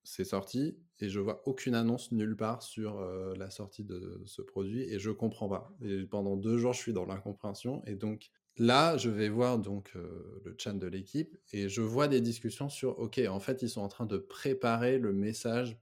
c'est 0.04 0.24
sorti 0.24 0.78
et 1.00 1.08
je 1.10 1.20
vois 1.20 1.42
aucune 1.46 1.74
annonce 1.74 2.12
nulle 2.12 2.36
part 2.36 2.62
sur 2.62 3.00
la 3.36 3.50
sortie 3.50 3.84
de 3.84 4.22
ce 4.26 4.42
produit 4.42 4.82
et 4.82 4.98
je 4.98 5.10
comprends 5.10 5.48
pas. 5.48 5.76
Pendant 6.10 6.36
deux 6.36 6.58
jours, 6.58 6.72
je 6.72 6.78
suis 6.80 6.92
dans 6.92 7.04
l'incompréhension 7.04 7.82
et 7.86 7.94
donc 7.94 8.30
là, 8.56 8.96
je 8.96 9.10
vais 9.10 9.28
voir 9.28 9.58
donc 9.58 9.92
le 9.94 10.54
chat 10.58 10.72
de 10.72 10.86
l'équipe 10.86 11.36
et 11.52 11.68
je 11.68 11.82
vois 11.82 12.08
des 12.08 12.20
discussions 12.20 12.68
sur 12.68 12.98
OK, 12.98 13.20
en 13.28 13.40
fait, 13.40 13.62
ils 13.62 13.68
sont 13.68 13.82
en 13.82 13.88
train 13.88 14.06
de 14.06 14.18
préparer 14.18 14.98
le 14.98 15.12
message 15.12 15.78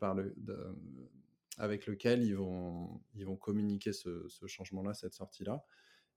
avec 1.58 1.86
lequel 1.86 2.22
ils 2.24 2.36
vont 2.36 3.00
ils 3.14 3.24
vont 3.26 3.36
communiquer 3.36 3.92
ce, 3.92 4.28
ce 4.28 4.46
changement-là, 4.46 4.94
cette 4.94 5.14
sortie-là. 5.14 5.64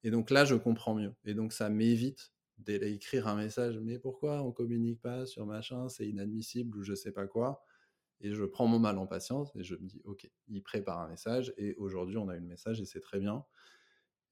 Et 0.04 0.12
donc 0.12 0.30
là, 0.32 0.46
je 0.46 0.56
comprends 0.56 0.96
mieux. 0.96 1.14
Et 1.26 1.34
donc 1.34 1.54
ça 1.54 1.70
m'évite 1.70 2.34
d'écrire 2.60 3.28
un 3.28 3.36
message, 3.36 3.78
mais 3.80 4.00
pourquoi 4.00 4.42
on 4.44 4.52
communique 4.52 5.02
pas 5.02 5.26
sur 5.26 5.46
machin, 5.46 5.90
c'est 5.90 6.08
inadmissible 6.08 6.78
ou 6.78 6.84
je 6.84 6.94
sais 6.94 7.12
pas 7.12 7.28
quoi. 7.28 7.64
Et 8.22 8.34
je 8.34 8.44
prends 8.44 8.68
mon 8.68 8.80
mal 8.80 8.98
en 8.98 9.08
patience 9.08 9.52
et 9.56 9.64
je 9.64 9.76
me 9.76 9.88
dis, 9.88 10.02
OK, 10.04 10.30
il 10.50 10.62
prépare 10.62 11.00
un 11.00 11.08
message 11.08 11.54
et 11.58 11.76
aujourd'hui 11.76 12.18
on 12.18 12.28
a 12.28 12.36
eu 12.36 12.42
le 12.42 12.48
message 12.48 12.82
et 12.82 12.86
c'est 12.86 13.00
très 13.00 13.20
bien. 13.20 13.46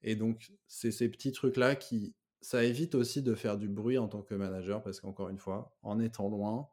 Et 0.02 0.16
donc, 0.16 0.52
c'est 0.68 0.92
ces 0.92 1.10
petits 1.10 1.32
trucs-là 1.32 1.76
qui, 1.76 2.16
ça 2.42 2.64
évite 2.64 2.96
aussi 2.96 3.24
de 3.24 3.34
faire 3.34 3.58
du 3.58 3.68
bruit 3.70 3.98
en 3.98 4.08
tant 4.08 4.22
que 4.22 4.36
manager 4.36 4.84
parce 4.84 5.00
qu'encore 5.00 5.30
une 5.30 5.40
fois, 5.40 5.78
en 5.82 6.00
étant 6.00 6.30
loin, 6.30 6.70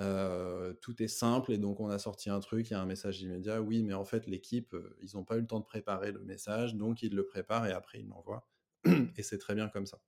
euh, 0.00 0.74
tout 0.74 1.02
est 1.02 1.08
simple 1.08 1.52
et 1.52 1.58
donc 1.58 1.80
on 1.80 1.88
a 1.88 1.98
sorti 1.98 2.30
un 2.30 2.40
truc, 2.40 2.70
il 2.70 2.72
y 2.72 2.76
a 2.76 2.80
un 2.80 2.86
message 2.86 3.20
immédiat. 3.20 3.60
Oui, 3.60 3.82
mais 3.82 3.94
en 3.94 4.04
fait, 4.04 4.26
l'équipe, 4.26 4.74
euh, 4.74 4.96
ils 5.02 5.16
n'ont 5.16 5.24
pas 5.24 5.36
eu 5.36 5.40
le 5.40 5.46
temps 5.46 5.60
de 5.60 5.64
préparer 5.64 6.12
le 6.12 6.20
message, 6.24 6.74
donc 6.74 7.02
ils 7.02 7.14
le 7.14 7.24
préparent 7.26 7.66
et 7.66 7.72
après 7.72 8.00
ils 8.00 8.08
l'envoient. 8.08 8.48
et 9.16 9.22
c'est 9.22 9.38
très 9.38 9.54
bien 9.54 9.68
comme 9.68 9.86
ça. 9.86 10.00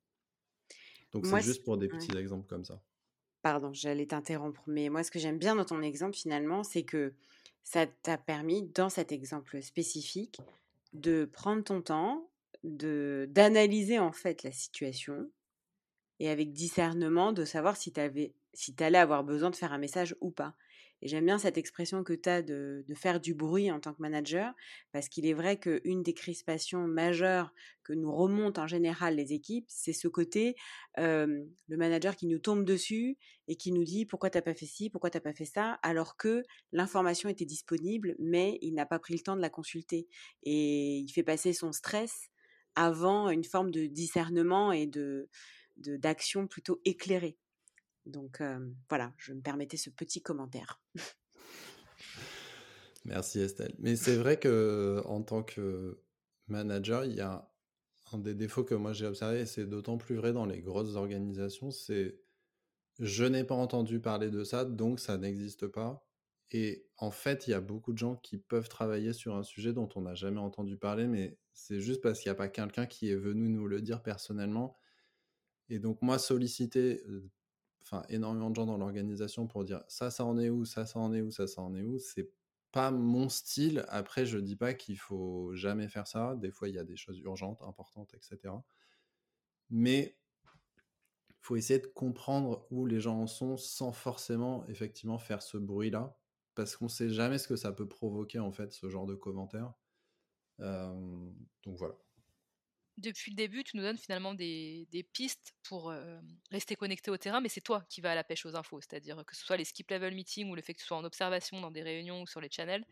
Donc 1.12 1.26
c'est 1.26 1.40
juste 1.40 1.64
pour 1.64 1.76
des 1.76 1.88
petits 1.88 2.16
exemples 2.16 2.46
comme 2.46 2.64
ça. 2.64 2.80
Pardon, 3.42 3.72
j'allais 3.72 4.06
t'interrompre, 4.06 4.62
mais 4.66 4.90
moi, 4.90 5.02
ce 5.02 5.10
que 5.10 5.18
j'aime 5.18 5.38
bien 5.38 5.56
dans 5.56 5.64
ton 5.64 5.80
exemple, 5.80 6.14
finalement, 6.14 6.62
c'est 6.62 6.82
que 6.82 7.14
ça 7.62 7.86
t'a 7.86 8.18
permis, 8.18 8.62
dans 8.62 8.90
cet 8.90 9.12
exemple 9.12 9.62
spécifique, 9.62 10.40
de 10.92 11.24
prendre 11.24 11.62
ton 11.64 11.80
temps, 11.80 12.30
de 12.64 13.26
d'analyser 13.30 13.98
en 13.98 14.12
fait 14.12 14.42
la 14.42 14.52
situation 14.52 15.30
et 16.20 16.28
avec 16.30 16.52
discernement 16.52 17.32
de 17.32 17.44
savoir 17.44 17.76
si 17.76 17.92
tu 17.92 18.00
si 18.54 18.76
allais 18.80 18.98
avoir 18.98 19.24
besoin 19.24 19.50
de 19.50 19.56
faire 19.56 19.72
un 19.72 19.78
message 19.78 20.16
ou 20.20 20.30
pas. 20.30 20.54
Et 21.02 21.08
j'aime 21.08 21.24
bien 21.24 21.38
cette 21.38 21.56
expression 21.56 22.04
que 22.04 22.12
tu 22.12 22.28
as 22.28 22.42
de, 22.42 22.84
faire 22.94 23.20
du 23.20 23.34
bruit 23.34 23.70
en 23.70 23.80
tant 23.80 23.94
que 23.94 24.02
manager, 24.02 24.54
parce 24.92 25.08
qu'il 25.08 25.26
est 25.26 25.32
vrai 25.32 25.58
qu'une 25.58 26.02
des 26.02 26.14
crispations 26.14 26.86
majeures 26.86 27.52
que 27.82 27.92
nous 27.92 28.14
remontent 28.14 28.62
en 28.62 28.66
général 28.66 29.16
les 29.16 29.32
équipes, 29.32 29.64
c'est 29.68 29.92
ce 29.92 30.08
côté, 30.08 30.56
le 30.96 31.46
manager 31.68 32.16
qui 32.16 32.26
nous 32.26 32.38
tombe 32.38 32.64
dessus 32.64 33.16
et 33.48 33.56
qui 33.56 33.72
nous 33.72 33.84
dit 33.84 34.04
pourquoi 34.04 34.30
t'as 34.30 34.42
pas 34.42 34.54
fait 34.54 34.66
ci, 34.66 34.90
pourquoi 34.90 35.10
t'as 35.10 35.20
pas 35.20 35.32
fait 35.32 35.44
ça, 35.44 35.78
alors 35.82 36.16
que 36.16 36.42
l'information 36.72 37.28
était 37.28 37.46
disponible, 37.46 38.14
mais 38.18 38.58
il 38.60 38.74
n'a 38.74 38.86
pas 38.86 38.98
pris 38.98 39.14
le 39.14 39.20
temps 39.20 39.36
de 39.36 39.40
la 39.40 39.50
consulter. 39.50 40.06
Et 40.42 40.98
il 40.98 41.08
fait 41.10 41.22
passer 41.22 41.52
son 41.52 41.72
stress 41.72 42.30
avant 42.74 43.30
une 43.30 43.44
forme 43.44 43.70
de 43.70 43.86
discernement 43.86 44.72
et 44.72 44.86
de 44.86 45.28
d'action 45.76 46.46
plutôt 46.46 46.78
éclairée. 46.84 47.38
Donc 48.10 48.42
voilà, 48.88 49.14
je 49.16 49.32
me 49.32 49.40
permettais 49.40 49.76
ce 49.76 49.90
petit 49.90 50.22
commentaire. 50.22 50.82
Merci 53.04 53.40
Estelle. 53.40 53.74
Mais 53.78 53.96
c'est 53.96 54.16
vrai 54.16 54.38
que 54.38 55.02
en 55.06 55.22
tant 55.22 55.42
que 55.42 56.02
manager, 56.48 57.04
il 57.06 57.14
y 57.14 57.20
a 57.20 57.50
un 58.12 58.18
des 58.18 58.34
défauts 58.34 58.64
que 58.64 58.74
moi 58.74 58.92
j'ai 58.92 59.06
observé, 59.06 59.40
et 59.40 59.46
c'est 59.46 59.66
d'autant 59.66 59.96
plus 59.96 60.16
vrai 60.16 60.32
dans 60.32 60.44
les 60.44 60.60
grosses 60.60 60.96
organisations, 60.96 61.70
c'est 61.70 62.20
je 62.98 63.24
n'ai 63.24 63.44
pas 63.44 63.54
entendu 63.54 64.00
parler 64.00 64.30
de 64.30 64.44
ça, 64.44 64.64
donc 64.64 65.00
ça 65.00 65.16
n'existe 65.16 65.66
pas. 65.66 66.06
Et 66.50 66.86
en 66.98 67.10
fait, 67.10 67.46
il 67.46 67.52
y 67.52 67.54
a 67.54 67.60
beaucoup 67.60 67.92
de 67.92 67.98
gens 67.98 68.16
qui 68.16 68.36
peuvent 68.36 68.68
travailler 68.68 69.12
sur 69.12 69.36
un 69.36 69.44
sujet 69.44 69.72
dont 69.72 69.88
on 69.94 70.02
n'a 70.02 70.14
jamais 70.14 70.40
entendu 70.40 70.76
parler, 70.76 71.06
mais 71.06 71.38
c'est 71.54 71.80
juste 71.80 72.02
parce 72.02 72.20
qu'il 72.20 72.28
n'y 72.28 72.34
a 72.34 72.36
pas 72.36 72.48
quelqu'un 72.48 72.86
qui 72.86 73.08
est 73.08 73.16
venu 73.16 73.48
nous 73.48 73.68
le 73.68 73.80
dire 73.80 74.02
personnellement. 74.02 74.76
Et 75.68 75.78
donc 75.78 76.02
moi, 76.02 76.18
solliciter 76.18 77.02
enfin 77.82 78.04
énormément 78.08 78.50
de 78.50 78.56
gens 78.56 78.66
dans 78.66 78.76
l'organisation 78.78 79.46
pour 79.46 79.64
dire 79.64 79.82
ça, 79.88 80.10
ça 80.10 80.24
en 80.24 80.38
est 80.38 80.50
où, 80.50 80.64
ça, 80.64 80.86
ça 80.86 80.98
en 80.98 81.12
est 81.12 81.20
où, 81.20 81.30
ça, 81.30 81.46
ça 81.46 81.62
en 81.62 81.74
est 81.74 81.82
où. 81.82 81.98
C'est 81.98 82.30
pas 82.72 82.90
mon 82.90 83.28
style. 83.28 83.84
Après, 83.88 84.26
je 84.26 84.38
dis 84.38 84.56
pas 84.56 84.74
qu'il 84.74 84.98
faut 84.98 85.54
jamais 85.54 85.88
faire 85.88 86.06
ça. 86.06 86.36
Des 86.36 86.50
fois, 86.50 86.68
il 86.68 86.74
y 86.74 86.78
a 86.78 86.84
des 86.84 86.96
choses 86.96 87.18
urgentes, 87.20 87.62
importantes, 87.62 88.14
etc. 88.14 88.54
Mais 89.70 90.16
faut 91.40 91.56
essayer 91.56 91.80
de 91.80 91.86
comprendre 91.86 92.66
où 92.70 92.86
les 92.86 93.00
gens 93.00 93.18
en 93.20 93.26
sont 93.26 93.56
sans 93.56 93.92
forcément 93.92 94.66
effectivement 94.68 95.18
faire 95.18 95.42
ce 95.42 95.56
bruit-là, 95.56 96.16
parce 96.54 96.76
qu'on 96.76 96.88
sait 96.88 97.10
jamais 97.10 97.38
ce 97.38 97.48
que 97.48 97.56
ça 97.56 97.72
peut 97.72 97.88
provoquer 97.88 98.38
en 98.38 98.52
fait 98.52 98.72
ce 98.72 98.88
genre 98.88 99.06
de 99.06 99.14
commentaires. 99.14 99.72
donc 100.58 101.76
voilà 101.76 101.96
depuis 103.00 103.30
le 103.32 103.36
début, 103.36 103.64
tu 103.64 103.76
nous 103.76 103.82
donnes 103.82 103.98
finalement 103.98 104.34
des, 104.34 104.86
pistes 105.12 105.52
pour 105.62 105.92
rester 106.50 106.76
connecté 106.76 107.10
au 107.10 107.16
terrain, 107.16 107.40
mais 107.40 107.48
c'est 107.48 107.60
toi 107.60 107.84
qui 107.88 108.00
vas 108.00 108.12
à 108.12 108.14
la 108.14 108.24
pêche 108.24 108.46
aux 108.46 108.56
infos. 108.56 108.80
C'est-à-dire 108.80 109.24
que 109.26 109.36
ce 109.36 109.44
soit 109.44 109.56
les 109.56 109.64
skip 109.64 109.90
level 109.90 110.14
meetings 110.14 110.50
ou 110.50 110.54
le 110.54 110.62
fait 110.62 110.74
que 110.74 110.80
tu 110.80 110.86
sois 110.86 110.96
en 110.96 111.04
observation 111.04 111.60
dans 111.60 111.70
des 111.70 111.82
réunions 111.82 112.22
ou 112.22 112.26
sur 112.26 112.40
les 112.40 112.50
channels, 112.50 112.84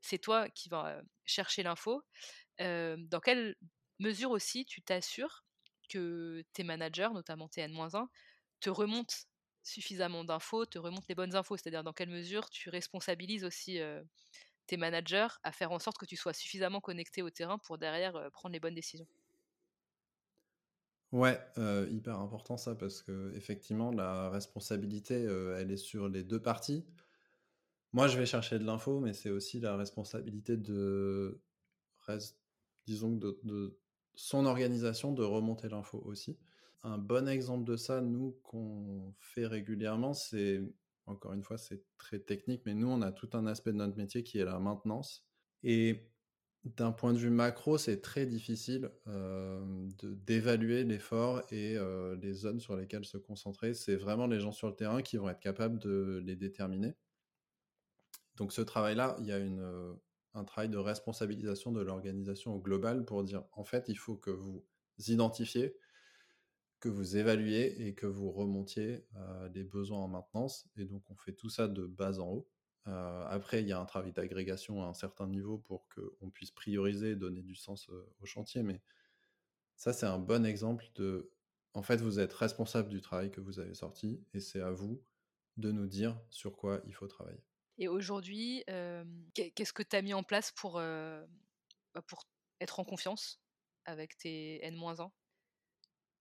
c'est 0.00 0.18
toi 0.18 0.48
qui 0.50 0.68
vas 0.68 1.00
chercher 1.24 1.62
l'info. 1.62 2.02
dans 2.58 3.20
quelle 3.24 3.56
mesure 3.98 4.30
aussi 4.30 4.64
tu 4.66 4.82
t'assures 4.82 5.44
que 5.88 6.42
tes 6.52 6.64
managers, 6.64 7.10
notamment 7.12 7.48
tes 7.48 7.62
N-1, 7.62 8.08
te 8.60 8.70
remontent 8.70 9.14
suffisamment 9.64 10.24
d'infos, 10.24 10.66
te 10.66 10.78
remontent 10.78 11.06
les 11.08 11.14
bonnes 11.14 11.36
infos? 11.36 11.56
C'est-à-dire 11.56 11.84
dans 11.84 11.92
quelle 11.92 12.10
mesure 12.10 12.50
tu 12.50 12.70
responsabilises 12.70 13.44
aussi 13.44 13.78
tes 14.66 14.76
managers 14.76 15.28
à 15.44 15.52
faire 15.52 15.70
en 15.70 15.78
sorte 15.78 15.98
que 15.98 16.06
tu 16.06 16.16
sois 16.16 16.32
suffisamment 16.32 16.80
connecté 16.80 17.22
au 17.22 17.30
terrain 17.30 17.58
pour 17.58 17.78
derrière 17.78 18.28
prendre 18.32 18.52
les 18.54 18.60
bonnes 18.60 18.74
décisions? 18.74 19.06
Ouais, 21.12 21.38
hyper 21.90 22.18
important 22.20 22.56
ça 22.56 22.74
parce 22.74 23.02
que 23.02 23.32
effectivement 23.36 23.92
la 23.92 24.30
responsabilité, 24.30 25.14
elle 25.58 25.70
est 25.70 25.76
sur 25.76 26.08
les 26.08 26.24
deux 26.24 26.40
parties. 26.40 26.84
Moi, 27.92 28.06
je 28.08 28.18
vais 28.18 28.26
chercher 28.26 28.58
de 28.58 28.64
l'info, 28.64 29.00
mais 29.00 29.12
c'est 29.14 29.30
aussi 29.30 29.60
la 29.60 29.76
responsabilité 29.76 30.56
de 30.56 31.42
disons 32.86 33.12
de 33.16 33.40
de 33.44 33.78
son 34.14 34.44
organisation 34.44 35.12
de 35.12 35.22
remonter 35.22 35.68
l'info 35.68 35.98
aussi. 36.04 36.38
Un 36.82 36.98
bon 36.98 37.28
exemple 37.28 37.64
de 37.64 37.76
ça, 37.76 38.00
nous, 38.02 38.32
qu'on 38.42 39.14
fait 39.18 39.46
régulièrement, 39.46 40.12
c'est 40.14 40.60
encore 41.06 41.32
une 41.32 41.42
fois, 41.42 41.56
c'est 41.58 41.84
très 41.96 42.18
technique, 42.18 42.62
mais 42.66 42.74
nous, 42.74 42.88
on 42.88 43.00
a 43.02 43.12
tout 43.12 43.30
un 43.32 43.46
aspect 43.46 43.72
de 43.72 43.78
notre 43.78 43.96
métier 43.96 44.22
qui 44.22 44.38
est 44.38 44.44
la 44.44 44.58
maintenance 44.58 45.24
et 45.62 46.11
d'un 46.64 46.92
point 46.92 47.12
de 47.12 47.18
vue 47.18 47.30
macro, 47.30 47.76
c'est 47.76 48.00
très 48.00 48.24
difficile 48.26 48.90
d'évaluer 50.26 50.84
l'effort 50.84 51.42
et 51.50 51.76
les 52.20 52.32
zones 52.32 52.60
sur 52.60 52.76
lesquelles 52.76 53.04
se 53.04 53.16
concentrer. 53.18 53.74
C'est 53.74 53.96
vraiment 53.96 54.26
les 54.26 54.40
gens 54.40 54.52
sur 54.52 54.68
le 54.68 54.74
terrain 54.74 55.02
qui 55.02 55.16
vont 55.16 55.28
être 55.28 55.40
capables 55.40 55.78
de 55.78 56.22
les 56.24 56.36
déterminer. 56.36 56.94
Donc 58.36 58.52
ce 58.52 58.62
travail-là, 58.62 59.16
il 59.20 59.26
y 59.26 59.32
a 59.32 59.38
une, 59.38 59.96
un 60.34 60.44
travail 60.44 60.68
de 60.68 60.78
responsabilisation 60.78 61.72
de 61.72 61.82
l'organisation 61.82 62.54
au 62.54 62.60
global 62.60 63.04
pour 63.04 63.22
dire, 63.24 63.44
en 63.52 63.64
fait, 63.64 63.88
il 63.88 63.98
faut 63.98 64.16
que 64.16 64.30
vous 64.30 64.64
identifiez, 65.08 65.76
que 66.80 66.88
vous 66.88 67.16
évaluiez 67.16 67.86
et 67.86 67.94
que 67.94 68.06
vous 68.06 68.30
remontiez 68.30 69.06
les 69.54 69.64
besoins 69.64 70.00
en 70.00 70.08
maintenance. 70.08 70.68
Et 70.76 70.84
donc 70.84 71.02
on 71.10 71.16
fait 71.16 71.32
tout 71.32 71.48
ça 71.48 71.68
de 71.68 71.86
bas 71.86 72.18
en 72.18 72.28
haut. 72.28 72.48
Euh, 72.88 73.24
après, 73.28 73.62
il 73.62 73.68
y 73.68 73.72
a 73.72 73.78
un 73.78 73.84
travail 73.84 74.12
d'agrégation 74.12 74.82
à 74.82 74.86
un 74.86 74.94
certain 74.94 75.26
niveau 75.26 75.58
pour 75.58 75.88
qu'on 75.88 76.30
puisse 76.30 76.50
prioriser, 76.50 77.16
donner 77.16 77.42
du 77.42 77.54
sens 77.54 77.88
au 77.88 78.26
chantier. 78.26 78.62
Mais 78.62 78.80
ça, 79.76 79.92
c'est 79.92 80.06
un 80.06 80.18
bon 80.18 80.44
exemple 80.44 80.86
de, 80.94 81.32
en 81.74 81.82
fait, 81.82 82.00
vous 82.00 82.18
êtes 82.18 82.32
responsable 82.32 82.88
du 82.88 83.00
travail 83.00 83.30
que 83.30 83.40
vous 83.40 83.60
avez 83.60 83.74
sorti 83.74 84.24
et 84.34 84.40
c'est 84.40 84.60
à 84.60 84.70
vous 84.70 85.02
de 85.56 85.70
nous 85.70 85.86
dire 85.86 86.18
sur 86.30 86.56
quoi 86.56 86.80
il 86.86 86.94
faut 86.94 87.06
travailler. 87.06 87.42
Et 87.78 87.88
aujourd'hui, 87.88 88.64
qu'est-ce 89.34 89.72
que 89.72 89.82
tu 89.82 89.96
as 89.96 90.02
mis 90.02 90.14
en 90.14 90.22
place 90.22 90.50
pour, 90.52 90.74
bah, 90.74 92.02
pour 92.06 92.24
être 92.60 92.80
en 92.80 92.84
confiance 92.84 93.40
avec 93.84 94.16
tes 94.16 94.64
N-1 94.64 95.10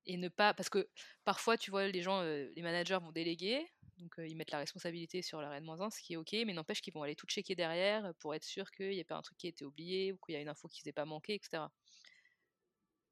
et 0.07 0.18
ne 0.18 0.30
pas 0.30 0.53
parce 0.55 0.70
que 0.70 0.89
parfois 1.24 1.57
tu 1.57 1.70
vois 1.70 1.88
les 1.88 2.01
gens 2.01 2.24
les 2.24 2.62
managers 2.64 2.97
vont 2.99 3.12
déléguer 3.12 3.64
donc 4.02 4.14
ils 4.18 4.36
mettent 4.36 4.52
la 4.52 4.58
responsabilité 4.58 5.22
sur 5.22 5.39
leur 5.39 5.54
N-1, 5.54 5.89
ce 5.89 6.02
qui 6.02 6.14
est 6.14 6.18
ok, 6.18 6.34
mais 6.45 6.54
n'empêche 6.54 6.82
qu'ils 6.82 6.93
vont 6.93 7.04
aller 7.04 7.16
tout 7.16 7.28
checker 7.28 7.56
derrière 7.56 8.14
pour 8.20 8.36
être 8.36 8.43
sûr 8.43 8.70
qu'il 8.72 8.89
n'y 8.89 8.99
a 8.99 9.06
pas 9.06 9.16
un 9.16 9.22
truc 9.22 9.38
qui 9.38 9.47
a 9.47 9.49
été 9.49 9.64
oublié 9.64 10.12
ou 10.12 10.18
qu'il 10.18 10.34
y 10.34 10.38
a 10.38 10.41
une 10.41 10.49
info 10.49 10.68
qui 10.68 10.82
ne 10.82 10.86
s'est 10.86 10.93
pas 10.93 11.06
manquée, 11.06 11.36
etc. 11.36 11.64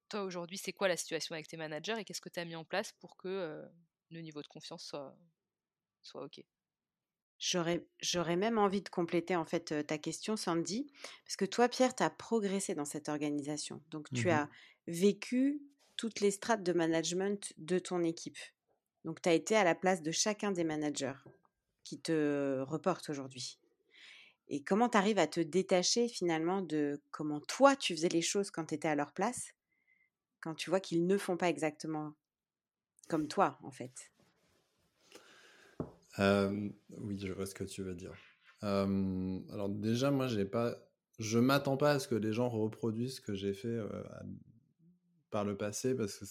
Toi 0.10 0.24
aujourd'hui, 0.24 0.58
c'est 0.58 0.74
quoi 0.74 0.88
la 0.88 0.98
situation 0.98 1.34
avec 1.34 1.48
tes 1.48 1.58
managers 1.58 1.96
et 2.00 2.04
qu'est-ce 2.04 2.22
que 2.22 2.30
tu 2.30 2.40
as 2.40 2.46
mis 2.46 2.56
en 2.56 2.66
place 2.66 2.92
pour 3.00 3.16
que 3.16 3.64
le 4.10 4.22
niveau 4.22 4.42
de 4.42 4.48
confiance 4.48 4.84
soit, 4.84 5.16
soit 6.02 6.24
ok? 6.24 6.42
J'aurais 7.40 8.36
même 8.36 8.58
envie 8.58 8.82
de 8.82 8.90
compléter 8.90 9.36
en 9.36 9.46
fait 9.46 9.86
ta 9.88 9.98
question, 9.98 10.36
Sandy, 10.36 10.92
parce 11.24 11.38
que 11.38 11.46
toi, 11.46 11.70
Pierre, 11.70 11.96
tu 11.96 12.04
as 12.04 12.10
progressé 12.10 12.76
dans 12.76 12.86
cette 12.86 13.08
organisation. 13.08 13.82
Donc, 13.92 14.12
tu 14.12 14.28
mmh 14.28 14.32
as 14.32 14.50
vécu 14.88 15.62
toutes 15.96 16.20
les 16.20 16.32
strates 16.32 16.64
de 16.64 16.74
management 16.74 17.54
de 17.58 17.80
ton 17.80 18.04
équipe. 18.04 18.38
Donc, 19.06 19.22
tu 19.22 19.30
as 19.30 19.34
été 19.34 19.56
à 19.56 19.64
la 19.64 19.76
place 19.76 20.02
de 20.02 20.12
chacun 20.12 20.52
des 20.52 20.64
managers 20.64 21.14
qui 21.84 22.00
te 22.00 22.62
reportent 22.62 23.10
aujourd'hui. 23.10 23.60
Et 24.50 24.64
comment 24.64 24.90
tu 24.90 24.98
arrives 24.98 25.20
à 25.20 25.28
te 25.28 25.40
détacher 25.40 26.08
finalement 26.08 26.62
de 26.62 27.00
comment 27.12 27.40
toi 27.40 27.76
tu 27.76 27.96
faisais 27.96 28.10
les 28.10 28.22
choses 28.22 28.52
quand 28.52 28.66
tu 28.66 28.76
étais 28.76 28.88
à 28.88 28.96
leur 28.96 29.14
place, 29.14 29.54
quand 30.42 30.56
tu 30.56 30.70
vois 30.70 30.80
qu'ils 30.80 31.06
ne 31.06 31.18
font 31.18 31.38
pas 31.38 31.50
exactement 31.50 32.14
comme 33.08 33.28
toi 33.28 33.60
en 33.64 33.72
fait? 33.72 34.12
Oui, 36.18 37.18
je 37.18 37.32
vois 37.32 37.46
ce 37.46 37.56
que 37.56 37.64
tu 37.64 37.84
veux 37.84 37.96
dire. 37.96 38.14
alors 38.62 39.70
déjà, 39.70 40.12
moi, 40.12 40.28
j'ai 40.28 40.46
pas, 40.46 40.76
je 41.20 41.40
m'attends 41.40 41.78
pas 41.78 41.92
à 41.92 42.00
ce 42.00 42.08
que 42.08 42.16
les 42.16 42.34
gens 42.34 42.50
reproduisent 42.50 43.18
ce 43.18 43.22
que 43.22 43.36
j'ai 43.36 43.54
fait 43.54 43.78
par 45.30 45.46
le 45.46 45.56
passé 45.56 45.96
parce 45.96 46.18
que 46.18 46.26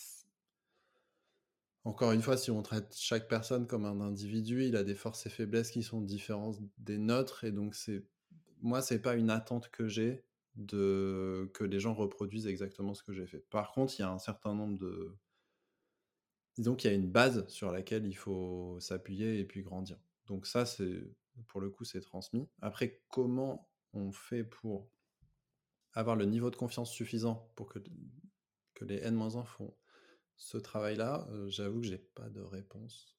encore 1.88 2.12
une 2.12 2.20
fois, 2.20 2.36
si 2.36 2.50
on 2.50 2.62
traite 2.62 2.94
chaque 2.94 3.28
personne 3.28 3.66
comme 3.66 3.86
un 3.86 4.02
individu, 4.02 4.66
il 4.66 4.76
a 4.76 4.84
des 4.84 4.94
forces 4.94 5.24
et 5.24 5.30
faiblesses 5.30 5.70
qui 5.70 5.82
sont 5.82 6.02
différentes 6.02 6.58
des 6.76 6.98
nôtres. 6.98 7.44
Et 7.44 7.50
donc, 7.50 7.74
c'est 7.74 8.04
moi, 8.60 8.82
c'est 8.82 9.00
pas 9.00 9.14
une 9.14 9.30
attente 9.30 9.70
que 9.70 9.88
j'ai 9.88 10.22
de 10.54 11.50
que 11.54 11.64
les 11.64 11.80
gens 11.80 11.94
reproduisent 11.94 12.46
exactement 12.46 12.92
ce 12.92 13.02
que 13.02 13.14
j'ai 13.14 13.26
fait. 13.26 13.38
Par 13.48 13.72
contre, 13.72 13.94
il 13.98 14.02
y 14.02 14.04
a 14.04 14.10
un 14.10 14.18
certain 14.18 14.54
nombre 14.54 14.78
de 14.78 15.16
disons 16.58 16.74
qu'il 16.74 16.90
y 16.90 16.92
a 16.92 16.96
une 16.96 17.10
base 17.10 17.48
sur 17.48 17.72
laquelle 17.72 18.06
il 18.06 18.16
faut 18.16 18.76
s'appuyer 18.80 19.38
et 19.38 19.44
puis 19.46 19.62
grandir. 19.62 19.96
Donc 20.26 20.46
ça, 20.46 20.66
c'est 20.66 21.02
pour 21.46 21.62
le 21.62 21.70
coup, 21.70 21.84
c'est 21.84 22.02
transmis. 22.02 22.46
Après, 22.60 23.00
comment 23.08 23.70
on 23.94 24.12
fait 24.12 24.44
pour 24.44 24.90
avoir 25.94 26.16
le 26.16 26.26
niveau 26.26 26.50
de 26.50 26.56
confiance 26.56 26.90
suffisant 26.92 27.50
pour 27.56 27.70
que, 27.70 27.78
que 28.74 28.84
les 28.84 28.98
N-1 28.98 29.46
font 29.46 29.74
ce 30.38 30.56
travail-là, 30.56 31.28
j'avoue 31.48 31.80
que 31.80 31.86
j'ai 31.86 31.98
pas 31.98 32.28
de 32.30 32.40
réponse. 32.40 33.18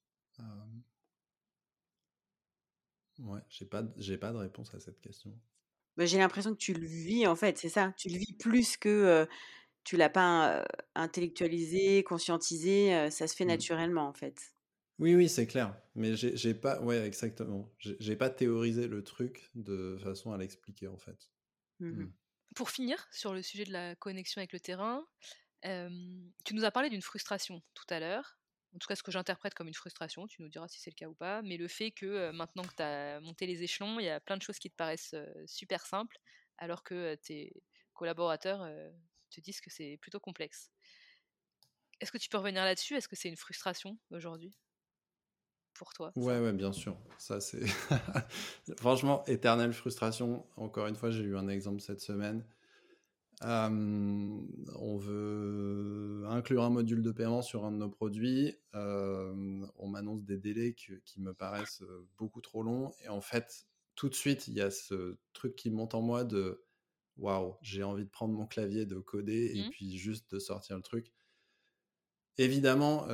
Ouais, 3.20 3.42
j'ai 3.50 3.66
pas, 3.66 3.84
j'ai 3.98 4.18
pas 4.18 4.32
de 4.32 4.38
réponse 4.38 4.74
à 4.74 4.80
cette 4.80 5.00
question. 5.02 5.38
Bah, 5.98 6.06
j'ai 6.06 6.18
l'impression 6.18 6.54
que 6.54 6.58
tu 6.58 6.74
le 6.74 6.88
vis 6.88 7.28
en 7.28 7.36
fait, 7.36 7.58
c'est 7.58 7.70
ça. 7.70 7.94
Tu 7.98 8.10
le 8.10 8.18
vis 8.18 8.34
plus 8.34 8.78
que 8.78 9.28
tu 9.84 9.98
l'as 9.98 10.10
pas 10.10 10.66
intellectualisé, 10.96 12.04
conscientisé. 12.04 13.12
ça 13.12 13.28
se 13.28 13.36
fait 13.36 13.46
mmh. 13.46 13.50
naturellement 13.50 14.08
en 14.08 14.14
fait. 14.14 14.54
Oui, 15.00 15.16
oui, 15.16 15.30
c'est 15.30 15.48
clair. 15.48 15.76
Mais 15.96 16.16
j'ai 16.16 16.54
pas, 16.54 16.82
ouais, 16.82 17.06
exactement. 17.06 17.74
J'ai 17.80 18.16
pas 18.16 18.30
théorisé 18.30 18.88
le 18.88 19.04
truc 19.04 19.50
de 19.56 19.98
façon 20.04 20.32
à 20.32 20.38
l'expliquer 20.38 20.88
en 20.88 20.98
fait. 20.98 21.32
Mmh 21.80 22.04
mmh. 22.04 22.14
Pour 22.56 22.70
finir 22.70 23.08
sur 23.12 23.34
le 23.34 23.42
sujet 23.42 23.64
de 23.64 23.72
la 23.72 23.96
connexion 23.96 24.40
avec 24.40 24.54
le 24.54 24.60
terrain, 24.60 25.06
tu 25.64 26.54
nous 26.54 26.66
as 26.66 26.72
parlé 26.72 26.90
d'une 26.90 27.02
frustration 27.02 27.62
tout 27.74 27.86
à 27.90 28.00
l'heure. 28.00 28.38
En 28.76 28.78
tout 28.78 28.88
cas, 28.88 28.96
ce 28.96 29.02
que 29.02 29.12
j'interprète 29.12 29.56
comme 29.56 29.68
une 29.68 29.74
frustration, 29.74 30.28
tu 30.28 30.44
nous 30.44 30.50
diras 30.50 30.68
si 30.68 30.80
c'est 30.80 30.92
le 30.92 30.96
cas 30.96 31.08
ou 31.08 31.16
pas, 31.16 31.42
mais 31.42 31.58
le 31.58 31.68
fait 31.68 31.92
que 31.92 32.30
maintenant 32.32 32.64
que 32.64 32.76
tu 32.76 32.84
as 32.84 33.20
monté 33.20 33.48
les 33.48 33.64
échelons, 33.64 34.00
il 34.00 34.06
y 34.06 34.10
a 34.10 34.20
plein 34.20 34.38
de 34.38 34.44
choses 34.44 34.60
qui 34.60 34.70
te 34.70 34.76
paraissent 34.76 35.16
super 35.48 35.86
simples, 35.88 36.18
alors 36.60 36.84
que 36.84 37.16
tes 37.16 37.64
collaborateurs 37.94 38.68
te 39.32 39.42
disent 39.42 39.60
que 39.60 39.72
c'est 39.72 39.98
plutôt 40.02 40.20
complexe. 40.20 40.72
Est-ce 42.00 42.12
que 42.12 42.18
tu 42.18 42.30
peux 42.30 42.38
revenir 42.38 42.64
là-dessus? 42.64 42.96
Est-ce 42.96 43.08
que 43.08 43.16
c'est 43.16 43.30
une 43.30 43.38
frustration 43.38 43.98
aujourd'hui? 44.12 44.54
Pour 45.74 45.94
toi 45.94 46.12
Ouais, 46.16 46.40
ouais, 46.40 46.54
bien 46.54 46.74
sûr. 46.74 46.98
Ça, 47.18 47.40
c'est 47.40 47.66
franchement 48.78 49.24
éternelle 49.26 49.74
frustration. 49.74 50.46
Encore 50.58 50.88
une 50.88 50.96
fois, 50.96 51.10
j'ai 51.12 51.24
eu 51.24 51.38
un 51.38 51.48
exemple 51.48 51.82
cette 51.82 52.02
semaine 52.02 52.44
on 53.42 54.98
veut 54.98 56.24
inclure 56.28 56.64
un 56.64 56.70
module 56.70 57.02
de 57.02 57.12
paiement 57.12 57.42
sur 57.42 57.66
un 57.66 57.72
de 57.72 57.78
nos 57.78 57.90
produits. 57.90 58.58
on 58.74 59.88
m'annonce 59.88 60.24
des 60.24 60.38
délais 60.38 60.74
qui 60.74 61.20
me 61.20 61.34
paraissent 61.34 61.84
beaucoup 62.18 62.42
trop 62.42 62.64
longs. 62.64 62.94
Et 63.04 63.10
en 63.10 63.22
fait, 63.22 63.68
tout 63.96 64.10
de 64.10 64.16
suite, 64.16 64.48
il 64.48 64.54
y 64.54 64.62
a 64.62 64.72
ce 64.72 65.18
truc 65.34 65.56
qui 65.56 65.70
monte 65.72 65.94
en 65.96 66.02
moi 66.02 66.24
de 66.24 66.64
waouh, 67.18 67.58
j'ai 67.62 67.84
envie 67.84 68.06
de 68.06 68.10
prendre 68.10 68.34
mon 68.34 68.48
clavier, 68.48 68.86
de 68.86 68.98
coder 69.00 69.52
et 69.54 69.68
mmh. 69.68 69.70
puis 69.72 69.98
juste 69.98 70.32
de 70.32 70.40
sortir 70.40 70.78
le 70.78 70.82
truc. 70.82 71.12
Évidemment, 72.38 73.06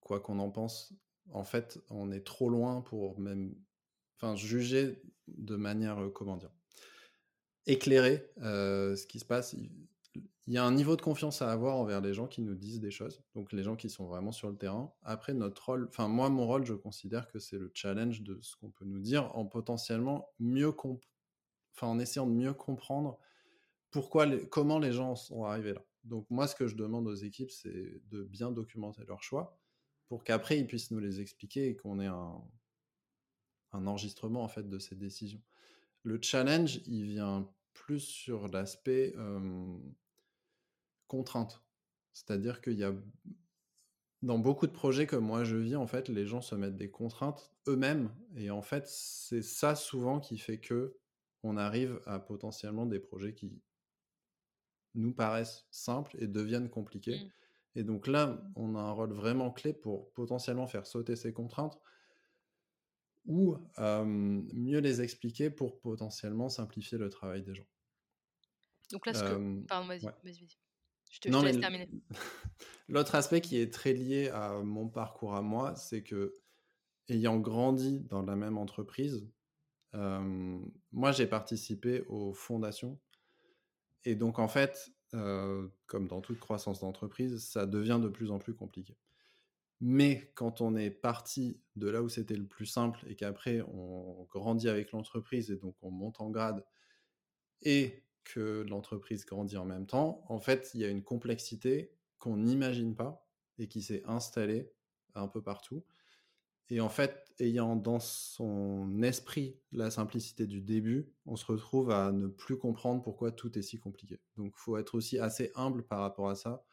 quoi 0.00 0.20
qu'on 0.20 0.38
en 0.38 0.50
pense, 0.50 0.92
en 1.32 1.44
fait, 1.44 1.80
on 1.88 2.10
est 2.12 2.20
trop 2.26 2.50
loin 2.50 2.82
pour 2.82 3.18
même 3.18 3.54
enfin, 4.16 4.36
juger 4.36 5.02
de 5.28 5.56
manière, 5.56 6.10
comment 6.14 6.36
dire, 6.36 6.52
éclairer 7.70 8.30
ce 8.38 9.06
qui 9.06 9.18
se 9.18 9.24
passe. 9.24 9.54
Il 10.46 10.54
y 10.54 10.58
a 10.58 10.64
un 10.64 10.72
niveau 10.72 10.96
de 10.96 11.02
confiance 11.02 11.42
à 11.42 11.52
avoir 11.52 11.76
envers 11.76 12.00
les 12.00 12.12
gens 12.12 12.26
qui 12.26 12.42
nous 12.42 12.56
disent 12.56 12.80
des 12.80 12.90
choses, 12.90 13.22
donc 13.36 13.52
les 13.52 13.62
gens 13.62 13.76
qui 13.76 13.88
sont 13.88 14.06
vraiment 14.06 14.32
sur 14.32 14.48
le 14.50 14.56
terrain. 14.56 14.92
Après, 15.02 15.32
notre 15.32 15.86
enfin 15.86 16.08
moi, 16.08 16.28
mon 16.28 16.44
rôle, 16.46 16.66
je 16.66 16.74
considère 16.74 17.28
que 17.28 17.38
c'est 17.38 17.58
le 17.58 17.70
challenge 17.72 18.22
de 18.22 18.36
ce 18.42 18.56
qu'on 18.56 18.70
peut 18.70 18.84
nous 18.84 18.98
dire 18.98 19.30
en 19.36 19.46
potentiellement 19.46 20.28
mieux 20.40 20.72
enfin 21.76 21.86
en 21.86 22.00
essayant 22.00 22.26
de 22.26 22.32
mieux 22.32 22.52
comprendre 22.52 23.18
pourquoi, 23.92 24.26
comment 24.50 24.78
les 24.80 24.92
gens 24.92 25.14
sont 25.14 25.44
arrivés 25.44 25.74
là. 25.74 25.84
Donc 26.02 26.26
moi, 26.30 26.48
ce 26.48 26.56
que 26.56 26.66
je 26.66 26.74
demande 26.74 27.06
aux 27.06 27.14
équipes, 27.14 27.50
c'est 27.50 28.00
de 28.08 28.24
bien 28.24 28.50
documenter 28.50 29.04
leurs 29.06 29.22
choix 29.22 29.56
pour 30.08 30.24
qu'après 30.24 30.58
ils 30.58 30.66
puissent 30.66 30.90
nous 30.90 30.98
les 30.98 31.20
expliquer 31.20 31.68
et 31.68 31.76
qu'on 31.76 32.00
ait 32.00 32.06
un, 32.06 32.42
un 33.72 33.86
enregistrement 33.86 34.42
en 34.42 34.48
fait 34.48 34.68
de 34.68 34.78
ces 34.80 34.96
décisions. 34.96 35.42
Le 36.02 36.18
challenge, 36.20 36.80
il 36.86 37.04
vient 37.04 37.48
plus 37.72 38.00
sur 38.00 38.48
l'aspect 38.48 39.14
contrainte. 41.06 41.62
C'est-à-dire 42.12 42.60
qu'il 42.60 42.74
y 42.74 42.84
a 42.84 42.92
dans 44.22 44.38
beaucoup 44.38 44.66
de 44.66 44.72
projets 44.72 45.06
comme 45.06 45.24
moi 45.24 45.44
je 45.44 45.56
vis, 45.56 45.76
en 45.76 45.86
fait, 45.86 46.08
les 46.08 46.26
gens 46.26 46.42
se 46.42 46.54
mettent 46.54 46.76
des 46.76 46.90
contraintes 46.90 47.52
eux-mêmes. 47.68 48.14
Et 48.36 48.50
en 48.50 48.62
fait, 48.62 48.86
c'est 48.86 49.42
ça 49.42 49.74
souvent 49.74 50.20
qui 50.20 50.38
fait 50.38 50.58
que 50.58 50.96
on 51.42 51.56
arrive 51.56 52.00
à 52.04 52.18
potentiellement 52.18 52.84
des 52.84 53.00
projets 53.00 53.34
qui 53.34 53.62
nous 54.94 55.14
paraissent 55.14 55.66
simples 55.70 56.16
et 56.18 56.26
deviennent 56.26 56.68
compliqués. 56.68 57.16
Mmh. 57.16 57.30
Et 57.76 57.84
donc 57.84 58.06
là, 58.06 58.42
on 58.56 58.74
a 58.74 58.80
un 58.80 58.90
rôle 58.90 59.12
vraiment 59.12 59.50
clé 59.50 59.72
pour 59.72 60.12
potentiellement 60.12 60.66
faire 60.66 60.86
sauter 60.86 61.16
ces 61.16 61.32
contraintes 61.32 61.78
ou 63.26 63.56
mieux 63.74 64.80
les 64.80 65.02
expliquer 65.02 65.50
pour 65.50 65.80
potentiellement 65.80 66.48
simplifier 66.48 66.98
le 66.98 67.08
travail 67.08 67.42
des 67.42 67.54
gens. 67.54 67.66
Donc 68.92 69.06
là, 69.06 69.14
ce 69.14 69.22
que... 69.22 69.66
Pardon, 69.66 69.86
vas-y, 69.86 70.04
vas-y, 70.04 70.48
Je 71.10 71.20
te, 71.20 71.28
laisse 71.28 71.60
terminer. 71.60 71.88
L'autre 72.88 73.14
aspect 73.14 73.40
qui 73.40 73.58
est 73.58 73.72
très 73.72 73.92
lié 73.92 74.30
à 74.30 74.62
mon 74.62 74.88
parcours 74.88 75.34
à 75.34 75.42
moi, 75.42 75.76
c'est 75.76 76.02
que, 76.02 76.34
ayant 77.08 77.38
grandi 77.38 78.00
dans 78.00 78.22
la 78.22 78.36
même 78.36 78.58
entreprise, 78.58 79.28
moi, 79.92 81.12
j'ai 81.12 81.26
participé 81.26 82.02
aux 82.08 82.32
fondations. 82.32 82.98
Et 84.04 84.14
donc, 84.14 84.38
en 84.38 84.48
fait, 84.48 84.92
comme 85.12 86.08
dans 86.08 86.20
toute 86.20 86.38
croissance 86.40 86.80
d'entreprise, 86.80 87.44
ça 87.44 87.66
devient 87.66 88.00
de 88.02 88.08
plus 88.08 88.30
en 88.30 88.38
plus 88.38 88.54
compliqué. 88.54 88.96
Mais 89.80 90.30
quand 90.34 90.60
on 90.60 90.76
est 90.76 90.90
parti 90.90 91.60
de 91.76 91.88
là 91.88 92.02
où 92.02 92.08
c'était 92.08 92.36
le 92.36 92.46
plus 92.46 92.66
simple 92.66 93.00
et 93.08 93.16
qu'après 93.16 93.62
on 93.62 94.26
grandit 94.30 94.68
avec 94.68 94.92
l'entreprise 94.92 95.50
et 95.50 95.56
donc 95.56 95.74
on 95.82 95.90
monte 95.90 96.20
en 96.20 96.30
grade 96.30 96.64
et 97.62 98.04
que 98.24 98.64
l'entreprise 98.68 99.24
grandit 99.24 99.56
en 99.56 99.64
même 99.64 99.86
temps, 99.86 100.24
en 100.28 100.38
fait, 100.38 100.70
il 100.74 100.80
y 100.80 100.84
a 100.84 100.88
une 100.88 101.02
complexité 101.02 101.92
qu'on 102.18 102.36
n'imagine 102.36 102.94
pas 102.94 103.26
et 103.58 103.68
qui 103.68 103.82
s'est 103.82 104.02
installée 104.06 104.70
un 105.14 105.28
peu 105.28 105.42
partout. 105.42 105.84
Et 106.68 106.80
en 106.80 106.88
fait, 106.88 107.26
ayant 107.40 107.74
dans 107.74 107.98
son 107.98 109.02
esprit 109.02 109.58
la 109.72 109.90
simplicité 109.90 110.46
du 110.46 110.60
début, 110.60 111.12
on 111.26 111.34
se 111.34 111.44
retrouve 111.46 111.90
à 111.90 112.12
ne 112.12 112.28
plus 112.28 112.56
comprendre 112.56 113.02
pourquoi 113.02 113.32
tout 113.32 113.58
est 113.58 113.62
si 113.62 113.78
compliqué. 113.78 114.20
Donc, 114.36 114.52
il 114.56 114.60
faut 114.60 114.76
être 114.76 114.94
aussi 114.94 115.18
assez 115.18 115.50
humble 115.56 115.82
par 115.82 116.00
rapport 116.00 116.28
à 116.28 116.36
ça 116.36 116.64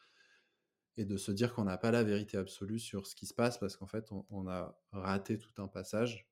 et 0.98 1.04
de 1.04 1.16
se 1.16 1.30
dire 1.30 1.54
qu'on 1.54 1.64
n'a 1.64 1.78
pas 1.78 1.92
la 1.92 2.02
vérité 2.02 2.36
absolue 2.36 2.80
sur 2.80 3.06
ce 3.06 3.14
qui 3.14 3.26
se 3.26 3.32
passe 3.32 3.56
parce 3.56 3.76
qu'en 3.76 3.86
fait, 3.86 4.10
on, 4.30 4.48
a 4.48 4.76
raté 4.92 5.38
tout 5.38 5.62
un 5.62 5.68
passage 5.68 6.28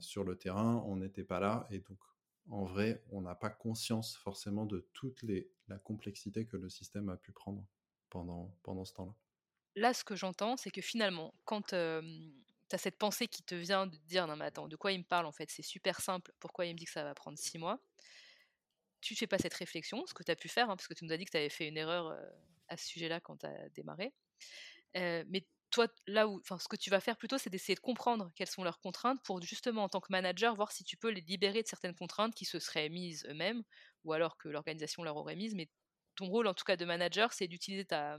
sur 0.00 0.24
le 0.24 0.36
terrain, 0.36 0.82
on 0.86 0.96
n'était 0.96 1.22
pas 1.22 1.38
là 1.38 1.66
et 1.70 1.80
donc 1.80 1.98
en 2.48 2.64
vrai, 2.64 3.02
on 3.10 3.20
n'a 3.20 3.34
pas 3.34 3.50
conscience 3.50 4.16
forcément 4.16 4.64
de 4.64 4.88
toute 4.94 5.24
la 5.68 5.78
complexité 5.78 6.46
que 6.46 6.56
le 6.56 6.70
système 6.70 7.08
a 7.10 7.16
pu 7.16 7.32
prendre 7.32 7.64
pendant, 8.08 8.56
pendant 8.62 8.84
ce 8.84 8.94
temps-là. 8.94 9.14
Là, 9.74 9.92
ce 9.92 10.04
que 10.04 10.16
j'entends, 10.16 10.56
c'est 10.56 10.70
que 10.70 10.80
finalement, 10.80 11.34
quand 11.44 11.60
tu 11.68 11.74
as 11.74 12.78
cette 12.78 12.96
pensée 12.96 13.28
qui 13.28 13.42
te 13.42 13.54
vient 13.54 13.86
de 13.86 13.96
dire 14.06 14.26
non 14.26 14.36
mais 14.36 14.46
attends, 14.46 14.68
de 14.68 14.76
quoi 14.76 14.92
il 14.92 14.98
me 15.00 15.04
parle 15.04 15.26
en 15.26 15.32
fait, 15.32 15.50
c'est 15.50 15.62
super 15.62 16.00
simple, 16.00 16.32
pourquoi 16.40 16.64
il 16.64 16.72
me 16.72 16.78
dit 16.78 16.86
que 16.86 16.90
ça 16.90 17.04
va 17.04 17.14
prendre 17.14 17.38
six 17.38 17.58
mois? 17.58 17.78
Tu 19.06 19.14
ne 19.14 19.18
fais 19.18 19.28
pas 19.28 19.38
cette 19.38 19.54
réflexion, 19.54 20.04
ce 20.06 20.14
que 20.14 20.24
tu 20.24 20.32
as 20.32 20.36
pu 20.36 20.48
faire, 20.48 20.68
hein, 20.68 20.76
parce 20.76 20.88
que 20.88 20.94
tu 20.94 21.04
nous 21.04 21.12
as 21.12 21.16
dit 21.16 21.24
que 21.26 21.30
tu 21.30 21.36
avais 21.36 21.48
fait 21.48 21.68
une 21.68 21.76
erreur 21.76 22.12
à 22.66 22.76
ce 22.76 22.86
sujet-là 22.88 23.20
quand 23.20 23.36
tu 23.36 23.46
as 23.46 23.68
démarré. 23.68 24.12
mais 24.94 25.46
toi, 25.70 25.86
là 26.08 26.26
où, 26.26 26.40
ce 26.44 26.66
que 26.68 26.74
tu 26.74 26.90
vas 26.90 27.00
faire 27.00 27.16
plutôt, 27.16 27.38
c'est 27.38 27.50
d'essayer 27.50 27.76
de 27.76 27.80
comprendre 27.80 28.32
quelles 28.34 28.48
sont 28.48 28.64
leurs 28.64 28.80
contraintes 28.80 29.22
pour 29.22 29.40
justement, 29.42 29.84
en 29.84 29.88
tant 29.88 30.00
que 30.00 30.10
manager, 30.10 30.56
voir 30.56 30.72
si 30.72 30.82
tu 30.82 30.96
peux 30.96 31.10
les 31.10 31.20
libérer 31.20 31.62
de 31.62 31.68
certaines 31.68 31.94
contraintes 31.94 32.34
qui 32.34 32.44
se 32.44 32.58
seraient 32.58 32.88
mises 32.88 33.24
eux-mêmes 33.28 33.62
ou 34.02 34.12
alors 34.12 34.38
que 34.38 34.48
l'organisation 34.48 35.04
leur 35.04 35.16
aurait 35.16 35.36
mises. 35.36 35.54
Mais 35.54 35.68
ton 36.16 36.26
rôle, 36.26 36.48
en 36.48 36.54
tout 36.54 36.64
cas 36.64 36.76
de 36.76 36.84
manager, 36.84 37.32
c'est 37.32 37.46
d'utiliser 37.46 37.84
ta, 37.84 38.18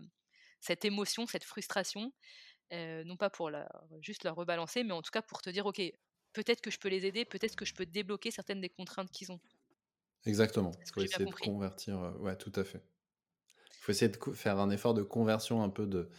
cette 0.61 0.85
émotion, 0.85 1.27
cette 1.27 1.43
frustration, 1.43 2.13
non 2.71 3.17
pas 3.17 3.29
pour 3.29 3.51
juste 4.01 4.23
la 4.23 4.31
rebalancer, 4.31 4.83
mais 4.83 4.93
en 4.93 5.01
tout 5.01 5.11
cas 5.11 5.21
pour 5.21 5.41
te 5.41 5.49
dire, 5.49 5.65
ok, 5.65 5.81
peut-être 6.33 6.61
que 6.61 6.71
je 6.71 6.79
peux 6.79 6.89
les 6.89 7.05
aider, 7.05 7.25
peut-être 7.25 7.55
que 7.55 7.65
je 7.65 7.73
peux 7.73 7.85
débloquer 7.85 8.31
certaines 8.31 8.61
des 8.61 8.69
contraintes 8.69 9.11
qu'ils 9.11 9.31
ont. 9.31 9.41
Exactement. 10.25 10.79
Il 10.85 10.91
faut 10.93 11.01
essayer 11.03 11.25
de 11.25 11.33
convertir. 11.35 12.15
ouais, 12.19 12.35
tout 12.37 12.51
à 12.55 12.63
fait. 12.63 12.83
Il 13.81 13.83
faut 13.85 13.91
essayer 13.91 14.11
de 14.11 14.33
faire 14.33 14.59
un 14.59 14.69
effort 14.69 14.93
de 14.93 15.03
conversion 15.03 15.63
un 15.63 15.69
peu 15.69 15.87
de 15.87 16.09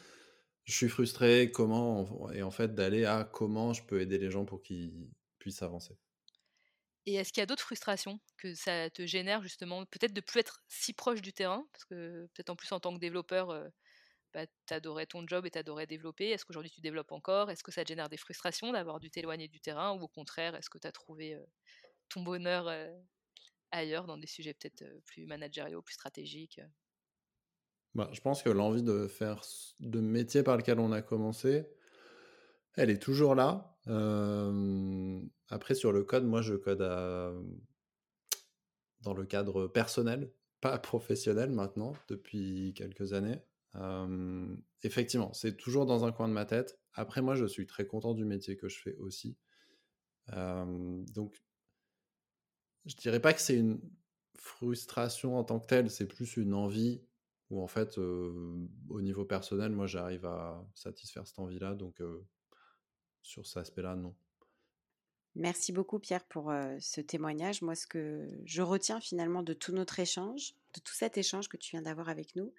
je 0.64 0.74
suis 0.74 0.88
frustré, 0.88 1.50
comment, 1.52 2.30
et 2.32 2.42
en 2.42 2.50
fait 2.50 2.74
d'aller 2.74 3.04
à 3.06 3.24
comment 3.24 3.72
je 3.74 3.84
peux 3.84 4.00
aider 4.00 4.18
les 4.18 4.30
gens 4.30 4.44
pour 4.46 4.62
qu'ils 4.62 5.10
puissent 5.38 5.62
avancer. 5.62 5.98
Et 7.06 7.14
est-ce 7.14 7.32
qu'il 7.32 7.40
y 7.40 7.42
a 7.42 7.46
d'autres 7.46 7.62
frustrations 7.62 8.20
que 8.36 8.54
ça 8.54 8.90
te 8.90 9.06
génère 9.06 9.42
justement 9.42 9.84
Peut-être 9.86 10.12
de 10.12 10.20
plus 10.20 10.40
être 10.40 10.62
si 10.68 10.92
proche 10.92 11.22
du 11.22 11.32
terrain, 11.32 11.66
parce 11.72 11.84
que 11.86 12.28
peut-être 12.34 12.50
en 12.50 12.56
plus 12.56 12.70
en 12.72 12.80
tant 12.80 12.92
que 12.94 12.98
développeur, 13.00 13.48
bah, 14.34 14.46
tu 14.66 14.74
adorais 14.74 15.06
ton 15.06 15.26
job 15.26 15.46
et 15.46 15.50
tu 15.50 15.58
adorais 15.58 15.86
développer. 15.86 16.30
Est-ce 16.30 16.44
qu'aujourd'hui 16.44 16.70
tu 16.72 16.80
développes 16.82 17.12
encore? 17.12 17.50
Est-ce 17.50 17.64
que 17.64 17.72
ça 17.72 17.84
te 17.84 17.88
génère 17.88 18.08
des 18.10 18.18
frustrations 18.18 18.72
d'avoir 18.72 19.00
dû 19.00 19.10
t'éloigner 19.10 19.48
du 19.48 19.60
terrain 19.60 19.92
Ou 19.94 20.02
au 20.02 20.08
contraire, 20.08 20.54
est-ce 20.56 20.70
que 20.70 20.78
tu 20.78 20.86
as 20.86 20.92
trouvé 20.92 21.38
ton 22.10 22.22
bonheur 22.22 22.68
ailleurs, 23.70 24.06
dans 24.06 24.18
des 24.18 24.26
sujets 24.26 24.54
peut-être 24.54 24.84
plus 25.04 25.26
managériaux, 25.26 25.82
plus 25.82 25.94
stratégiques 25.94 26.60
bah, 27.94 28.10
je 28.12 28.20
pense 28.20 28.42
que 28.42 28.50
l'envie 28.50 28.82
de 28.82 29.08
faire 29.08 29.42
de 29.80 30.00
métier 30.00 30.42
par 30.42 30.56
lequel 30.56 30.78
on 30.78 30.92
a 30.92 31.02
commencé, 31.02 31.66
elle 32.74 32.90
est 32.90 33.02
toujours 33.02 33.34
là. 33.34 33.76
après, 35.48 35.74
sur 35.74 35.92
le 35.92 36.04
code, 36.04 36.24
moi, 36.24 36.42
je 36.42 36.54
code 36.54 36.82
dans 39.00 39.14
le 39.14 39.24
cadre 39.24 39.66
personnel, 39.66 40.32
pas 40.60 40.78
professionnel 40.78 41.50
maintenant, 41.50 41.92
depuis 42.08 42.72
quelques 42.76 43.12
années. 43.14 43.42
effectivement, 44.82 45.32
c'est 45.32 45.56
toujours 45.56 45.86
dans 45.86 46.04
un 46.04 46.12
coin 46.12 46.28
de 46.28 46.34
ma 46.34 46.44
tête. 46.44 46.78
Après, 46.92 47.22
moi, 47.22 47.34
je 47.34 47.46
suis 47.46 47.66
très 47.66 47.86
content 47.86 48.14
du 48.14 48.24
métier 48.24 48.56
que 48.56 48.68
je 48.68 48.80
fais 48.80 48.94
aussi. 48.96 49.36
donc, 50.28 51.42
je 52.88 52.96
dirais 52.96 53.20
pas 53.20 53.32
que 53.32 53.40
c'est 53.40 53.56
une 53.56 53.80
frustration 54.34 55.36
en 55.36 55.44
tant 55.44 55.60
que 55.60 55.66
telle, 55.66 55.90
c'est 55.90 56.08
plus 56.08 56.36
une 56.36 56.54
envie 56.54 57.00
où 57.50 57.62
en 57.62 57.66
fait, 57.66 57.96
au 57.98 59.00
niveau 59.00 59.24
personnel, 59.24 59.70
moi, 59.70 59.86
j'arrive 59.86 60.26
à 60.26 60.66
satisfaire 60.74 61.26
cette 61.26 61.38
envie-là. 61.38 61.74
Donc, 61.74 62.02
sur 63.22 63.46
cet 63.46 63.58
aspect-là, 63.58 63.94
non. 63.94 64.14
Merci 65.34 65.72
beaucoup, 65.72 65.98
Pierre, 65.98 66.24
pour 66.24 66.52
ce 66.80 67.00
témoignage. 67.00 67.62
Moi, 67.62 67.74
ce 67.74 67.86
que 67.86 68.28
je 68.44 68.60
retiens 68.60 69.00
finalement 69.00 69.42
de 69.42 69.54
tout 69.54 69.72
notre 69.72 69.98
échange, 70.00 70.54
de 70.74 70.80
tout 70.80 70.94
cet 70.94 71.16
échange 71.16 71.48
que 71.48 71.56
tu 71.56 71.70
viens 71.70 71.82
d'avoir 71.82 72.08
avec 72.08 72.36
nous, 72.36 72.52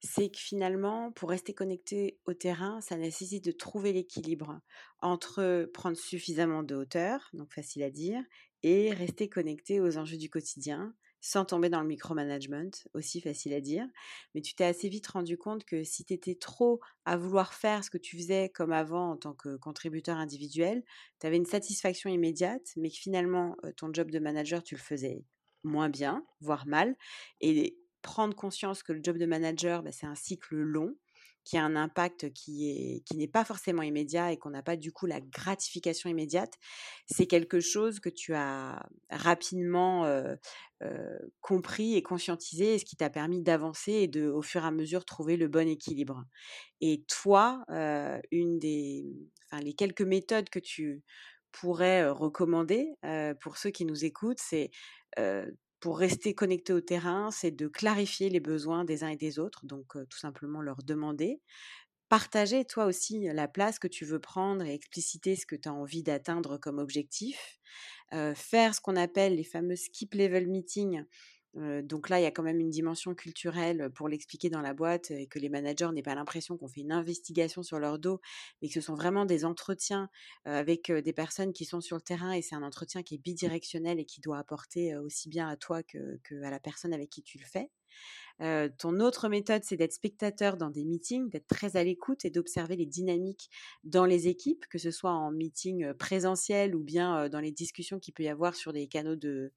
c'est 0.00 0.30
que 0.30 0.38
finalement, 0.38 1.12
pour 1.12 1.28
rester 1.28 1.52
connecté 1.52 2.18
au 2.24 2.34
terrain, 2.34 2.80
ça 2.80 2.96
nécessite 2.96 3.44
de 3.44 3.52
trouver 3.52 3.92
l'équilibre 3.92 4.60
entre 5.00 5.68
prendre 5.74 5.96
suffisamment 5.96 6.62
de 6.62 6.74
hauteur, 6.74 7.28
donc 7.34 7.52
facile 7.52 7.82
à 7.82 7.90
dire, 7.90 8.22
et 8.62 8.92
rester 8.92 9.28
connecté 9.28 9.80
aux 9.80 9.98
enjeux 9.98 10.16
du 10.16 10.30
quotidien, 10.30 10.94
sans 11.20 11.44
tomber 11.44 11.68
dans 11.68 11.80
le 11.80 11.86
micromanagement, 11.86 12.70
aussi 12.94 13.20
facile 13.20 13.54
à 13.54 13.60
dire. 13.60 13.86
Mais 14.34 14.40
tu 14.40 14.54
t'es 14.54 14.64
assez 14.64 14.88
vite 14.88 15.06
rendu 15.06 15.38
compte 15.38 15.64
que 15.64 15.84
si 15.84 16.04
tu 16.04 16.14
étais 16.14 16.34
trop 16.34 16.80
à 17.04 17.16
vouloir 17.16 17.54
faire 17.54 17.84
ce 17.84 17.90
que 17.90 17.98
tu 17.98 18.16
faisais 18.16 18.48
comme 18.48 18.72
avant 18.72 19.12
en 19.12 19.16
tant 19.16 19.34
que 19.34 19.56
contributeur 19.56 20.16
individuel, 20.16 20.82
tu 21.20 21.26
avais 21.26 21.36
une 21.36 21.46
satisfaction 21.46 22.10
immédiate, 22.10 22.72
mais 22.76 22.90
que 22.90 22.96
finalement, 22.96 23.56
ton 23.76 23.92
job 23.92 24.10
de 24.10 24.18
manager, 24.18 24.62
tu 24.64 24.74
le 24.74 24.80
faisais 24.80 25.24
moins 25.62 25.88
bien, 25.88 26.26
voire 26.40 26.66
mal. 26.66 26.96
Et 27.40 27.78
prendre 28.02 28.34
conscience 28.34 28.82
que 28.82 28.92
le 28.92 29.00
job 29.02 29.16
de 29.16 29.26
manager, 29.26 29.82
bah, 29.82 29.92
c'est 29.92 30.06
un 30.06 30.16
cycle 30.16 30.56
long 30.56 30.96
qui 31.44 31.56
a 31.56 31.64
un 31.64 31.76
impact 31.76 32.32
qui 32.32 32.70
est 32.70 33.00
qui 33.04 33.16
n'est 33.16 33.28
pas 33.28 33.44
forcément 33.44 33.82
immédiat 33.82 34.32
et 34.32 34.36
qu'on 34.36 34.50
n'a 34.50 34.62
pas 34.62 34.76
du 34.76 34.92
coup 34.92 35.06
la 35.06 35.20
gratification 35.20 36.08
immédiate, 36.08 36.54
c'est 37.06 37.26
quelque 37.26 37.60
chose 37.60 38.00
que 38.00 38.08
tu 38.08 38.34
as 38.34 38.86
rapidement 39.10 40.06
compris 41.40 41.96
et 41.96 42.02
conscientisé, 42.02 42.74
et 42.74 42.78
ce 42.78 42.84
qui 42.84 42.96
t'a 42.96 43.10
permis 43.10 43.42
d'avancer 43.42 43.92
et 43.92 44.08
de, 44.08 44.28
au 44.28 44.42
fur 44.42 44.64
et 44.64 44.66
à 44.66 44.70
mesure, 44.70 45.04
trouver 45.04 45.36
le 45.36 45.48
bon 45.48 45.68
équilibre. 45.68 46.24
Et 46.80 47.04
toi, 47.08 47.64
une 48.30 48.58
des, 48.58 49.04
enfin 49.50 49.62
les 49.62 49.74
quelques 49.74 50.02
méthodes 50.02 50.48
que 50.50 50.58
tu 50.58 51.02
pourrais 51.52 52.08
recommander 52.08 52.88
pour 53.40 53.56
ceux 53.58 53.70
qui 53.70 53.84
nous 53.84 54.04
écoutent, 54.04 54.40
c'est 54.40 54.70
pour 55.82 55.98
rester 55.98 56.34
connecté 56.34 56.72
au 56.72 56.80
terrain, 56.80 57.30
c'est 57.32 57.52
de 57.52 57.68
clarifier 57.68 58.30
les 58.30 58.40
besoins 58.40 58.86
des 58.86 59.04
uns 59.04 59.10
et 59.10 59.16
des 59.18 59.38
autres, 59.40 59.66
donc 59.66 59.94
tout 60.08 60.18
simplement 60.18 60.62
leur 60.62 60.82
demander. 60.84 61.42
Partager 62.08 62.64
toi 62.66 62.86
aussi 62.86 63.20
la 63.32 63.48
place 63.48 63.78
que 63.78 63.88
tu 63.88 64.04
veux 64.04 64.20
prendre 64.20 64.64
et 64.64 64.74
expliciter 64.74 65.36
ce 65.36 65.46
que 65.46 65.56
tu 65.56 65.68
as 65.68 65.74
envie 65.74 66.02
d'atteindre 66.02 66.58
comme 66.58 66.78
objectif. 66.78 67.58
faire 68.34 68.74
ce 68.74 68.80
qu'on 68.82 68.96
appelle 68.96 69.36
les 69.36 69.44
fameux 69.44 69.76
skip 69.76 70.14
level 70.14 70.48
meetings 70.48 71.04
donc 71.54 72.08
là, 72.08 72.18
il 72.18 72.22
y 72.22 72.26
a 72.26 72.30
quand 72.30 72.42
même 72.42 72.60
une 72.60 72.70
dimension 72.70 73.14
culturelle 73.14 73.90
pour 73.94 74.08
l'expliquer 74.08 74.48
dans 74.48 74.62
la 74.62 74.72
boîte 74.72 75.10
et 75.10 75.26
que 75.26 75.38
les 75.38 75.50
managers 75.50 75.90
n'aient 75.92 76.02
pas 76.02 76.14
l'impression 76.14 76.56
qu'on 76.56 76.68
fait 76.68 76.80
une 76.80 76.92
investigation 76.92 77.62
sur 77.62 77.78
leur 77.78 77.98
dos, 77.98 78.20
mais 78.60 78.68
que 78.68 78.74
ce 78.74 78.80
sont 78.80 78.94
vraiment 78.94 79.26
des 79.26 79.44
entretiens 79.44 80.08
avec 80.46 80.90
des 80.90 81.12
personnes 81.12 81.52
qui 81.52 81.64
sont 81.66 81.80
sur 81.80 81.96
le 81.96 82.02
terrain 82.02 82.32
et 82.32 82.40
c'est 82.40 82.54
un 82.54 82.62
entretien 82.62 83.02
qui 83.02 83.16
est 83.16 83.18
bidirectionnel 83.18 84.00
et 84.00 84.06
qui 84.06 84.20
doit 84.20 84.38
apporter 84.38 84.96
aussi 84.96 85.28
bien 85.28 85.48
à 85.48 85.56
toi 85.56 85.82
que, 85.82 86.18
à 86.42 86.50
la 86.50 86.58
personne 86.58 86.94
avec 86.94 87.10
qui 87.10 87.22
tu 87.22 87.38
le 87.38 87.44
fais. 87.44 87.70
ton 88.78 89.00
autre 89.00 89.28
méthode, 89.28 89.62
c'est 89.64 89.76
d'être 89.76 89.92
spectateur 89.92 90.56
dans 90.56 90.70
des 90.70 90.84
meetings, 90.84 91.28
d'être 91.28 91.48
très 91.48 91.76
à 91.76 91.84
l'écoute 91.84 92.24
et 92.24 92.30
d'observer 92.30 92.76
les 92.76 92.86
dynamiques 92.86 93.50
dans 93.84 94.06
les 94.06 94.28
équipes, 94.28 94.66
que 94.70 94.78
ce 94.78 94.90
soit 94.90 95.12
en 95.12 95.30
meeting 95.30 95.92
présentiel 95.94 96.74
ou 96.74 96.82
bien 96.82 97.28
dans 97.28 97.40
les 97.40 97.52
discussions 97.52 97.98
qu'il 97.98 98.14
peut 98.14 98.22
y 98.22 98.28
avoir 98.28 98.54
sur 98.54 98.72
des 98.72 98.88
canaux 98.88 99.16
de, 99.16 99.52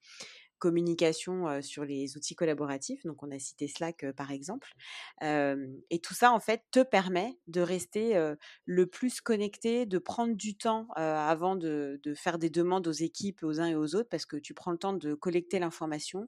communication 0.59 1.61
sur 1.61 1.85
les 1.85 2.17
outils 2.17 2.35
collaboratifs. 2.35 3.03
Donc, 3.05 3.23
on 3.23 3.31
a 3.31 3.39
cité 3.39 3.67
Slack 3.67 4.05
par 4.13 4.31
exemple. 4.31 4.73
et 5.21 5.99
tout 6.01 6.13
ça, 6.13 6.31
en 6.31 6.39
fait, 6.39 6.63
te 6.71 6.83
permet 6.83 7.37
de 7.47 7.61
rester 7.61 8.33
le 8.65 8.85
plus 8.87 9.21
connecté, 9.21 9.85
de 9.85 9.97
prendre 9.97 10.35
du 10.35 10.55
temps 10.55 10.87
avant 10.95 11.55
de, 11.55 11.99
faire 12.15 12.37
des 12.37 12.49
demandes 12.49 12.87
aux 12.87 12.91
équipes, 12.91 13.43
aux 13.43 13.59
uns 13.59 13.67
et 13.67 13.75
aux 13.75 13.95
autres, 13.95 14.09
parce 14.09 14.25
que 14.25 14.37
tu 14.37 14.53
prends 14.53 14.71
le 14.71 14.77
temps 14.77 14.93
de 14.93 15.13
collecter 15.13 15.59
l'information 15.59 16.27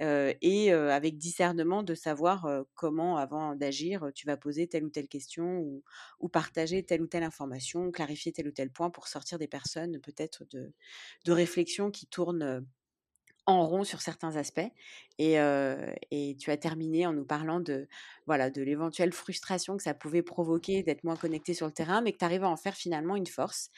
et 0.00 0.72
avec 0.72 1.18
discernement 1.18 1.82
de 1.82 1.94
savoir 1.94 2.48
comment, 2.74 3.16
avant 3.16 3.54
d'agir, 3.54 4.10
tu 4.14 4.26
vas 4.26 4.36
poser 4.36 4.66
telle 4.66 4.84
ou 4.84 4.90
telle 4.90 5.08
question 5.08 5.82
ou, 6.20 6.28
partager 6.28 6.84
telle 6.84 7.02
ou 7.02 7.06
telle 7.06 7.22
information, 7.22 7.90
clarifier 7.90 8.32
tel 8.32 8.48
ou 8.48 8.52
tel 8.52 8.70
point 8.70 8.90
pour 8.90 9.08
sortir 9.08 9.38
des 9.38 9.48
personnes 9.48 9.98
peut-être 10.00 10.44
de, 10.50 10.72
de 11.24 11.90
qui 11.90 12.06
tournent 12.06 12.66
en 13.48 13.66
rond 13.66 13.82
sur 13.82 14.00
certains 14.00 14.36
aspects. 14.36 14.60
Et, 15.18 15.36
et, 16.10 16.36
tu 16.38 16.50
as 16.50 16.56
terminé 16.56 17.06
en 17.06 17.12
nous 17.12 17.24
parlant 17.24 17.58
de 17.60 17.88
voilà 18.26 18.50
de 18.50 18.62
l'éventuelle 18.62 19.12
frustration 19.12 19.76
que 19.76 19.82
ça 19.82 19.94
pouvait 19.94 20.22
provoquer 20.22 20.82
d'être 20.82 21.02
moins 21.02 21.16
connecté 21.16 21.54
sur 21.54 21.66
le 21.66 21.72
terrain, 21.72 22.00
mais 22.02 22.12
que 22.12 22.18
tu 22.18 22.24
arrives 22.24 22.44
à 22.44 22.48
en 22.48 22.56
faire 22.56 22.76
finalement 22.76 23.16
une 23.16 23.26
force 23.26 23.70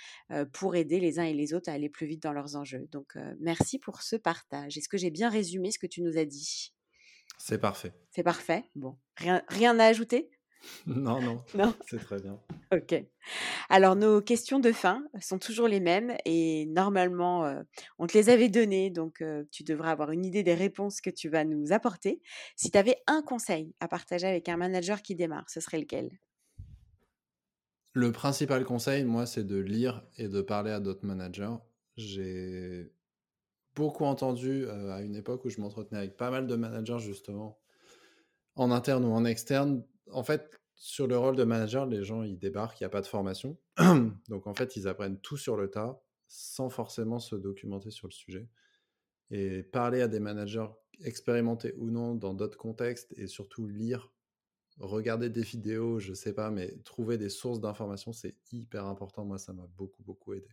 pour 0.52 0.76
aider 0.76 1.00
les 1.00 1.18
uns 1.18 1.24
et 1.24 1.32
les 1.32 1.54
autres 1.54 1.70
à 1.70 1.72
aller 1.72 1.88
plus 1.88 2.06
vite 2.06 2.22
dans 2.22 2.32
leurs 2.32 2.56
enjeux. 2.56 2.88
Donc 2.90 3.16
merci 3.38 3.78
pour 3.78 4.02
ce 4.02 4.16
partage. 4.16 4.76
Est-ce 4.76 4.88
que 4.88 4.98
j'ai 4.98 5.10
bien 5.10 5.30
résumé 5.30 5.70
ce 5.70 5.78
que 5.78 5.86
tu 5.86 6.02
nous 6.02 6.18
as 6.18 6.24
dit? 6.26 6.74
C'est 7.38 7.58
parfait. 7.58 7.92
C'est 8.10 8.22
parfait? 8.22 8.64
Bon, 8.74 8.98
rien, 9.16 9.42
rien 9.48 9.78
à 9.78 9.86
ajouter? 9.86 10.30
non, 10.86 11.20
non, 11.20 11.42
non? 11.54 11.74
c'est 11.86 11.98
très 11.98 12.20
bien. 12.20 12.38
Ok. 12.72 13.02
Alors, 13.68 13.96
nos 13.96 14.20
questions 14.20 14.60
de 14.60 14.72
fin 14.72 15.04
sont 15.20 15.38
toujours 15.38 15.68
les 15.68 15.80
mêmes 15.80 16.16
et 16.24 16.66
normalement, 16.66 17.44
euh, 17.44 17.62
on 17.98 18.06
te 18.06 18.16
les 18.16 18.28
avait 18.28 18.48
données, 18.48 18.90
donc 18.90 19.22
euh, 19.22 19.44
tu 19.50 19.64
devrais 19.64 19.90
avoir 19.90 20.10
une 20.10 20.24
idée 20.24 20.42
des 20.42 20.54
réponses 20.54 21.00
que 21.00 21.10
tu 21.10 21.28
vas 21.28 21.44
nous 21.44 21.72
apporter. 21.72 22.20
Si 22.56 22.70
tu 22.70 22.78
avais 22.78 22.96
un 23.06 23.22
conseil 23.22 23.74
à 23.80 23.88
partager 23.88 24.26
avec 24.26 24.48
un 24.48 24.56
manager 24.56 25.02
qui 25.02 25.14
démarre, 25.14 25.48
ce 25.48 25.60
serait 25.60 25.78
lequel? 25.78 26.10
Le 27.92 28.12
principal 28.12 28.64
conseil, 28.64 29.04
moi, 29.04 29.26
c'est 29.26 29.44
de 29.44 29.58
lire 29.58 30.04
et 30.16 30.28
de 30.28 30.42
parler 30.42 30.70
à 30.70 30.78
d'autres 30.78 31.04
managers. 31.04 31.56
J'ai 31.96 32.92
beaucoup 33.74 34.04
entendu 34.04 34.64
euh, 34.64 34.92
à 34.92 35.02
une 35.02 35.16
époque 35.16 35.44
où 35.44 35.50
je 35.50 35.60
m'entretenais 35.60 35.98
avec 35.98 36.16
pas 36.16 36.30
mal 36.30 36.46
de 36.46 36.54
managers, 36.54 37.00
justement, 37.00 37.58
en 38.54 38.70
interne 38.70 39.04
ou 39.04 39.12
en 39.12 39.24
externe, 39.24 39.82
en 40.12 40.22
fait, 40.22 40.60
sur 40.74 41.06
le 41.06 41.18
rôle 41.18 41.36
de 41.36 41.44
manager, 41.44 41.86
les 41.86 42.04
gens, 42.04 42.22
ils 42.22 42.38
débarquent, 42.38 42.80
il 42.80 42.84
n'y 42.84 42.86
a 42.86 42.90
pas 42.90 43.02
de 43.02 43.06
formation. 43.06 43.58
Donc, 44.28 44.46
en 44.46 44.54
fait, 44.54 44.76
ils 44.76 44.88
apprennent 44.88 45.20
tout 45.20 45.36
sur 45.36 45.56
le 45.56 45.70
tas 45.70 46.02
sans 46.26 46.70
forcément 46.70 47.18
se 47.18 47.34
documenter 47.34 47.90
sur 47.90 48.06
le 48.06 48.12
sujet. 48.12 48.48
Et 49.30 49.62
parler 49.62 50.00
à 50.00 50.08
des 50.08 50.20
managers 50.20 50.68
expérimentés 51.04 51.74
ou 51.76 51.90
non 51.90 52.14
dans 52.14 52.34
d'autres 52.34 52.56
contextes 52.56 53.12
et 53.16 53.26
surtout 53.26 53.66
lire, 53.66 54.12
regarder 54.78 55.28
des 55.28 55.42
vidéos, 55.42 55.98
je 55.98 56.14
sais 56.14 56.32
pas, 56.32 56.50
mais 56.50 56.76
trouver 56.84 57.18
des 57.18 57.28
sources 57.28 57.60
d'informations, 57.60 58.12
c'est 58.12 58.36
hyper 58.52 58.86
important. 58.86 59.24
Moi, 59.24 59.38
ça 59.38 59.52
m'a 59.52 59.66
beaucoup, 59.76 60.02
beaucoup 60.02 60.32
aidé. 60.32 60.48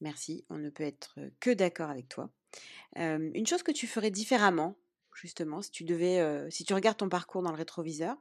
Merci, 0.00 0.44
on 0.48 0.58
ne 0.58 0.70
peut 0.70 0.84
être 0.84 1.18
que 1.40 1.50
d'accord 1.50 1.90
avec 1.90 2.08
toi. 2.08 2.30
une 2.96 3.46
chose 3.46 3.62
que 3.62 3.72
tu 3.72 3.86
ferais 3.86 4.10
différemment, 4.10 4.76
justement, 5.14 5.62
si 5.62 5.70
tu 5.70 5.84
devais, 5.84 6.50
si 6.50 6.64
tu 6.64 6.74
regardes 6.74 6.98
ton 6.98 7.08
parcours 7.08 7.42
dans 7.42 7.50
le 7.50 7.56
rétroviseur, 7.56 8.16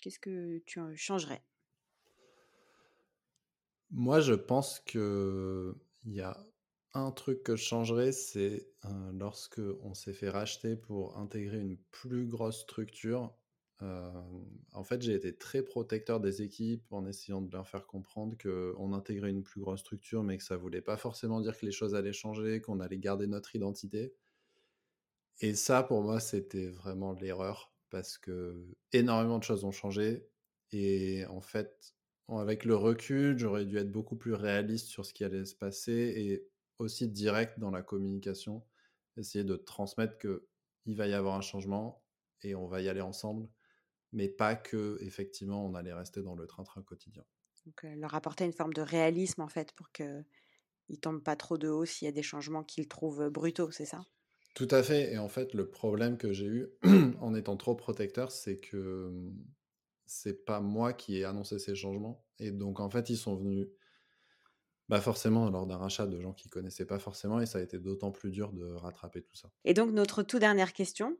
Qu'est-ce 0.00 0.18
que 0.18 0.58
tu 0.66 0.80
changerais? 0.96 1.44
Moi, 3.90 4.20
je 4.20 4.34
pense 4.34 4.80
que 4.80 5.74
il 6.04 6.12
y 6.14 6.20
a 6.20 6.46
un 6.94 7.10
truc 7.12 7.42
que 7.42 7.56
je 7.56 7.62
changerais, 7.64 8.12
c'est 8.12 8.72
lorsque 9.12 9.60
on 9.82 9.94
s'est 9.94 10.12
fait 10.12 10.28
racheter 10.30 10.76
pour 10.76 11.18
intégrer 11.18 11.58
une 11.60 11.76
plus 11.90 12.26
grosse 12.26 12.60
structure. 12.60 13.36
en 13.80 14.84
fait, 14.84 15.02
j'ai 15.02 15.14
été 15.14 15.36
très 15.36 15.62
protecteur 15.62 16.20
des 16.20 16.42
équipes 16.42 16.92
en 16.92 17.06
essayant 17.06 17.42
de 17.42 17.52
leur 17.52 17.66
faire 17.68 17.86
comprendre 17.86 18.36
qu'on 18.38 18.92
intégrait 18.92 19.30
une 19.30 19.42
plus 19.42 19.60
grosse 19.60 19.80
structure, 19.80 20.22
mais 20.22 20.36
que 20.38 20.44
ça 20.44 20.56
voulait 20.56 20.82
pas 20.82 20.96
forcément 20.96 21.40
dire 21.40 21.58
que 21.58 21.66
les 21.66 21.72
choses 21.72 21.94
allaient 21.94 22.12
changer, 22.12 22.60
qu'on 22.60 22.80
allait 22.80 22.98
garder 22.98 23.26
notre 23.26 23.54
identité. 23.56 24.14
Et 25.40 25.54
ça, 25.56 25.82
pour 25.82 26.02
moi, 26.02 26.20
c'était 26.20 26.68
vraiment 26.68 27.12
l'erreur 27.14 27.74
parce 27.90 28.18
que 28.18 28.66
énormément 28.92 29.38
de 29.38 29.44
choses 29.44 29.64
ont 29.64 29.72
changé. 29.72 30.28
Et 30.72 31.24
en 31.26 31.40
fait, 31.40 31.94
avec 32.28 32.64
le 32.64 32.76
recul, 32.76 33.38
j'aurais 33.38 33.66
dû 33.66 33.76
être 33.78 33.90
beaucoup 33.92 34.16
plus 34.16 34.34
réaliste 34.34 34.88
sur 34.88 35.04
ce 35.06 35.12
qui 35.14 35.24
allait 35.24 35.44
se 35.44 35.54
passer 35.56 35.92
et 36.16 36.48
aussi 36.78 37.08
direct 37.08 37.58
dans 37.58 37.70
la 37.70 37.82
communication, 37.82 38.66
essayer 39.16 39.44
de 39.44 39.56
transmettre 39.56 40.18
que 40.18 40.48
il 40.86 40.96
va 40.96 41.06
y 41.08 41.12
avoir 41.14 41.34
un 41.36 41.40
changement 41.42 42.04
et 42.42 42.54
on 42.54 42.66
va 42.66 42.80
y 42.82 42.88
aller 42.88 43.00
ensemble, 43.02 43.48
mais 44.12 44.28
pas 44.28 44.56
que 44.56 44.98
effectivement 45.02 45.66
on 45.66 45.74
allait 45.74 45.94
rester 45.94 46.22
dans 46.22 46.36
le 46.36 46.46
train-train 46.46 46.82
quotidien. 46.82 47.24
Donc 47.64 47.84
leur 47.84 48.14
apporter 48.14 48.44
une 48.44 48.52
forme 48.52 48.74
de 48.74 48.82
réalisme 48.82 49.40
en 49.40 49.48
fait 49.48 49.72
pour 49.72 49.92
que 49.92 50.24
ne 50.90 50.96
tombent 50.96 51.22
pas 51.24 51.36
trop 51.36 51.58
de 51.58 51.68
haut 51.68 51.84
s'il 51.86 52.06
y 52.06 52.08
a 52.08 52.12
des 52.12 52.22
changements 52.22 52.64
qu'ils 52.64 52.88
trouvent 52.88 53.30
brutaux, 53.30 53.70
c'est 53.72 53.86
ça? 53.86 54.06
Tout 54.54 54.68
à 54.70 54.82
fait. 54.82 55.12
Et 55.12 55.18
en 55.18 55.28
fait, 55.28 55.54
le 55.54 55.70
problème 55.70 56.18
que 56.18 56.32
j'ai 56.32 56.46
eu 56.46 56.68
en 57.20 57.34
étant 57.34 57.56
trop 57.56 57.74
protecteur, 57.74 58.30
c'est 58.30 58.58
que 58.58 59.12
c'est 60.06 60.44
pas 60.44 60.60
moi 60.60 60.92
qui 60.92 61.18
ai 61.18 61.24
annoncé 61.24 61.58
ces 61.58 61.74
changements. 61.74 62.26
Et 62.38 62.50
donc, 62.50 62.80
en 62.80 62.90
fait, 62.90 63.10
ils 63.10 63.16
sont 63.16 63.36
venus 63.36 63.68
bah 64.88 65.00
forcément 65.00 65.48
lors 65.50 65.66
d'un 65.66 65.76
rachat 65.76 66.06
de 66.06 66.20
gens 66.20 66.32
qui 66.32 66.48
connaissaient 66.48 66.84
pas 66.84 66.98
forcément 66.98 67.40
et 67.40 67.46
ça 67.46 67.58
a 67.58 67.62
été 67.62 67.78
d'autant 67.78 68.10
plus 68.10 68.30
dur 68.32 68.52
de 68.52 68.72
rattraper 68.72 69.22
tout 69.22 69.36
ça. 69.36 69.52
Et 69.64 69.72
donc 69.72 69.92
notre 69.92 70.24
toute 70.24 70.40
dernière 70.40 70.72
question, 70.72 71.16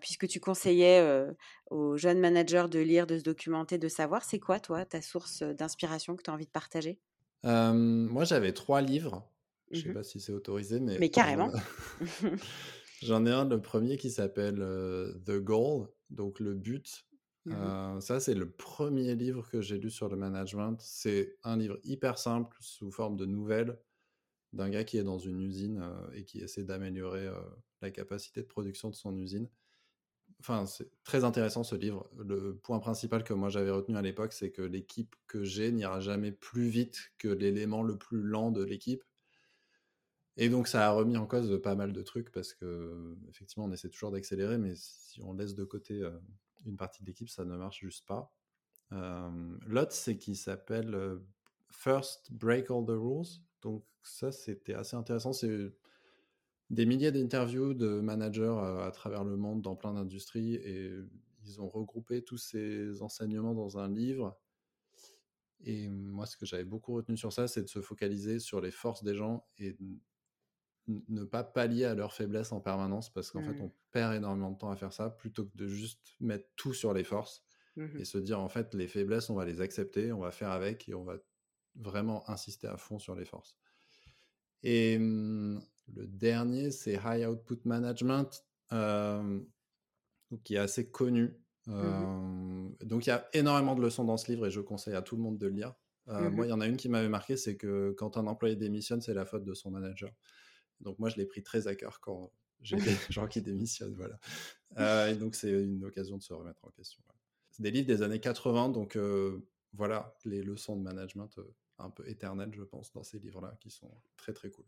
puisque 0.00 0.26
tu 0.26 0.40
conseillais 0.40 1.26
aux 1.70 1.96
jeunes 1.96 2.18
managers 2.18 2.66
de 2.68 2.80
lire, 2.80 3.06
de 3.06 3.18
se 3.18 3.22
documenter, 3.22 3.78
de 3.78 3.88
savoir, 3.88 4.24
c'est 4.24 4.40
quoi 4.40 4.58
toi 4.58 4.84
ta 4.84 5.00
source 5.00 5.42
d'inspiration 5.44 6.16
que 6.16 6.22
tu 6.22 6.30
as 6.30 6.34
envie 6.34 6.46
de 6.46 6.50
partager? 6.50 7.00
Moi 7.44 8.24
j'avais 8.24 8.52
trois 8.52 8.80
livres 8.80 9.31
je 9.72 9.82
sais 9.82 9.88
mmh 9.90 9.94
pas 9.94 10.02
si 10.02 10.20
c'est 10.20 10.32
autorisé, 10.32 10.80
mais. 10.80 10.98
Mais 10.98 11.10
carrément. 11.10 11.50
J'en 13.02 13.24
ai 13.26 13.30
un, 13.30 13.48
le 13.48 13.60
premier 13.60 13.96
qui 13.96 14.10
s'appelle 14.10 14.58
The 15.24 15.38
Goal, 15.38 15.88
donc 16.10 16.40
le 16.40 16.54
but. 16.54 17.06
Mmh 17.44 18.00
ça, 18.00 18.20
c'est 18.20 18.34
le 18.34 18.50
premier 18.50 19.14
livre 19.16 19.48
que 19.50 19.60
j'ai 19.60 19.78
lu 19.78 19.90
sur 19.90 20.08
le 20.08 20.16
management. 20.16 20.76
C'est 20.80 21.36
un 21.42 21.56
livre 21.56 21.78
hyper 21.82 22.18
simple, 22.18 22.56
sous 22.60 22.90
forme 22.90 23.16
de 23.16 23.26
nouvelles, 23.26 23.78
d'un 24.52 24.70
gars 24.70 24.84
qui 24.84 24.98
est 24.98 25.02
dans 25.02 25.18
une 25.18 25.40
usine 25.40 25.82
et 26.14 26.24
qui 26.24 26.38
essaie 26.38 26.64
d'améliorer 26.64 27.28
la 27.80 27.90
capacité 27.90 28.42
de 28.42 28.46
production 28.46 28.90
de 28.90 28.94
son 28.94 29.16
usine. 29.16 29.48
Enfin, 30.42 30.66
c'est 30.66 30.90
très 31.04 31.22
intéressant 31.22 31.62
ce 31.62 31.76
livre. 31.76 32.10
Le 32.18 32.56
point 32.56 32.80
principal 32.80 33.22
que 33.22 33.32
moi 33.32 33.48
j'avais 33.48 33.70
retenu 33.70 33.96
à 33.96 34.02
l'époque, 34.02 34.32
c'est 34.32 34.50
que 34.50 34.62
l'équipe 34.62 35.14
que 35.28 35.44
j'ai 35.44 35.70
n'ira 35.70 36.00
jamais 36.00 36.32
plus 36.32 36.68
vite 36.68 37.12
que 37.18 37.28
l'élément 37.28 37.84
le 37.84 37.96
plus 37.96 38.22
lent 38.22 38.50
de 38.50 38.64
l'équipe. 38.64 39.04
Et 40.36 40.48
donc 40.48 40.66
ça 40.68 40.86
a 40.86 40.90
remis 40.90 41.16
en 41.16 41.26
cause 41.26 41.60
pas 41.62 41.74
mal 41.74 41.92
de 41.92 42.02
trucs 42.02 42.32
parce 42.32 42.54
que 42.54 43.16
effectivement 43.28 43.66
on 43.66 43.72
essaie 43.72 43.90
toujours 43.90 44.10
d'accélérer, 44.10 44.56
mais 44.58 44.72
si 44.76 45.22
on 45.22 45.34
laisse 45.34 45.54
de 45.54 45.64
côté 45.64 46.02
une 46.64 46.76
partie 46.76 47.02
de 47.02 47.08
l'équipe, 47.08 47.28
ça 47.28 47.44
ne 47.44 47.56
marche 47.56 47.80
juste 47.80 48.06
pas. 48.06 48.32
L'autre, 48.90 49.92
c'est 49.92 50.16
qui 50.18 50.36
s'appelle 50.36 51.18
First 51.70 52.32
Break 52.32 52.70
All 52.70 52.84
the 52.84 52.90
Rules. 52.90 53.40
Donc 53.62 53.84
ça, 54.02 54.32
c'était 54.32 54.74
assez 54.74 54.96
intéressant. 54.96 55.32
C'est 55.32 55.72
des 56.70 56.86
milliers 56.86 57.12
d'interviews 57.12 57.74
de 57.74 58.00
managers 58.00 58.54
à, 58.80 58.90
travers 58.92 59.24
le 59.24 59.36
monde 59.36 59.62
dans 59.62 59.76
plein 59.76 59.94
d'industries 59.94 60.54
et 60.54 60.90
ils 61.44 61.60
ont 61.60 61.68
regroupé 61.68 62.22
tous 62.22 62.38
ces 62.38 63.02
enseignements 63.02 63.54
dans 63.54 63.78
un 63.78 63.88
livre. 63.88 64.38
Et 65.64 65.88
moi, 65.88 66.26
ce 66.26 66.36
que 66.36 66.44
j'avais 66.44 66.64
beaucoup 66.64 66.94
retenu 66.94 67.16
sur 67.16 67.32
ça, 67.32 67.46
c'est 67.46 67.62
de 67.62 67.68
se 67.68 67.80
focaliser 67.80 68.38
sur 68.38 68.60
les 68.60 68.70
forces 68.70 69.04
des 69.04 69.14
gens 69.14 69.46
et 69.58 69.76
ne 70.88 71.24
pas 71.24 71.44
pallier 71.44 71.84
à 71.84 71.94
leurs 71.94 72.12
faiblesses 72.12 72.52
en 72.52 72.60
permanence 72.60 73.12
parce 73.12 73.30
qu'en 73.30 73.42
fait, 73.42 73.54
mmh. 73.54 73.62
on 73.62 73.72
perd 73.92 74.14
énormément 74.14 74.50
de 74.50 74.58
temps 74.58 74.70
à 74.70 74.76
faire 74.76 74.92
ça 74.92 75.10
plutôt 75.10 75.46
que 75.46 75.56
de 75.56 75.66
juste 75.66 76.16
mettre 76.20 76.48
tout 76.56 76.74
sur 76.74 76.92
les 76.92 77.04
forces 77.04 77.44
mmh 77.76 77.98
et 77.98 78.04
se 78.04 78.18
dire 78.18 78.38
en 78.40 78.48
fait, 78.48 78.74
les 78.74 78.88
faiblesses, 78.88 79.30
on 79.30 79.34
va 79.34 79.44
les 79.44 79.60
accepter, 79.60 80.12
on 80.12 80.20
va 80.20 80.30
faire 80.30 80.50
avec 80.50 80.88
et 80.88 80.94
on 80.94 81.04
va 81.04 81.16
vraiment 81.76 82.28
insister 82.28 82.66
à 82.66 82.76
fond 82.76 82.98
sur 82.98 83.14
les 83.14 83.24
forces. 83.24 83.56
Et 84.62 84.98
mmh, 84.98 85.62
le 85.94 86.06
dernier, 86.06 86.70
c'est 86.70 87.00
High 87.04 87.26
Output 87.26 87.60
Management, 87.64 88.44
qui 90.44 90.54
est 90.54 90.58
assez 90.58 90.90
connu. 90.90 91.36
donc 91.66 93.06
il 93.06 93.08
y 93.08 93.12
a 93.12 93.28
énormément 93.32 93.74
de 93.74 93.82
leçons 93.82 94.04
dans 94.04 94.16
ce 94.16 94.30
livre 94.30 94.46
et 94.46 94.50
je 94.50 94.60
conseille 94.60 94.94
à 94.94 95.02
tout 95.02 95.16
le 95.16 95.22
monde 95.22 95.38
de 95.38 95.46
le 95.46 95.54
lire. 95.54 95.74
Moi, 96.06 96.46
il 96.46 96.50
y 96.50 96.52
en 96.52 96.60
a 96.60 96.66
une 96.66 96.76
qui 96.76 96.88
m'avait 96.88 97.08
marqué, 97.08 97.36
c'est 97.36 97.56
que 97.56 97.94
quand 97.96 98.16
un 98.16 98.26
employé 98.26 98.56
démissionne, 98.56 99.00
c'est 99.00 99.14
la 99.14 99.24
faute 99.24 99.44
de 99.44 99.54
son 99.54 99.70
manager. 99.70 100.10
Donc 100.82 100.98
moi, 100.98 101.08
je 101.08 101.16
l'ai 101.16 101.26
pris 101.26 101.42
très 101.42 101.66
à 101.66 101.74
cœur 101.74 102.00
quand 102.00 102.32
j'ai 102.60 102.76
des 102.76 102.96
gens 103.10 103.26
qui 103.26 103.40
démissionnent, 103.40 103.96
voilà. 103.96 105.10
et 105.10 105.16
donc, 105.16 105.34
c'est 105.34 105.50
une 105.50 105.84
occasion 105.84 106.16
de 106.16 106.22
se 106.22 106.32
remettre 106.32 106.64
en 106.64 106.70
question. 106.70 107.02
C'est 107.50 107.62
des 107.62 107.70
livres 107.70 107.86
des 107.86 108.02
années 108.02 108.20
80, 108.20 108.70
donc 108.70 108.96
voilà, 109.72 110.14
les 110.24 110.42
leçons 110.42 110.76
de 110.76 110.82
management 110.82 111.30
un 111.78 111.90
peu 111.90 112.08
éternelles, 112.08 112.52
je 112.54 112.62
pense, 112.62 112.92
dans 112.92 113.02
ces 113.02 113.18
livres-là, 113.18 113.56
qui 113.60 113.70
sont 113.70 113.90
très, 114.16 114.32
très 114.32 114.50
cool. 114.50 114.64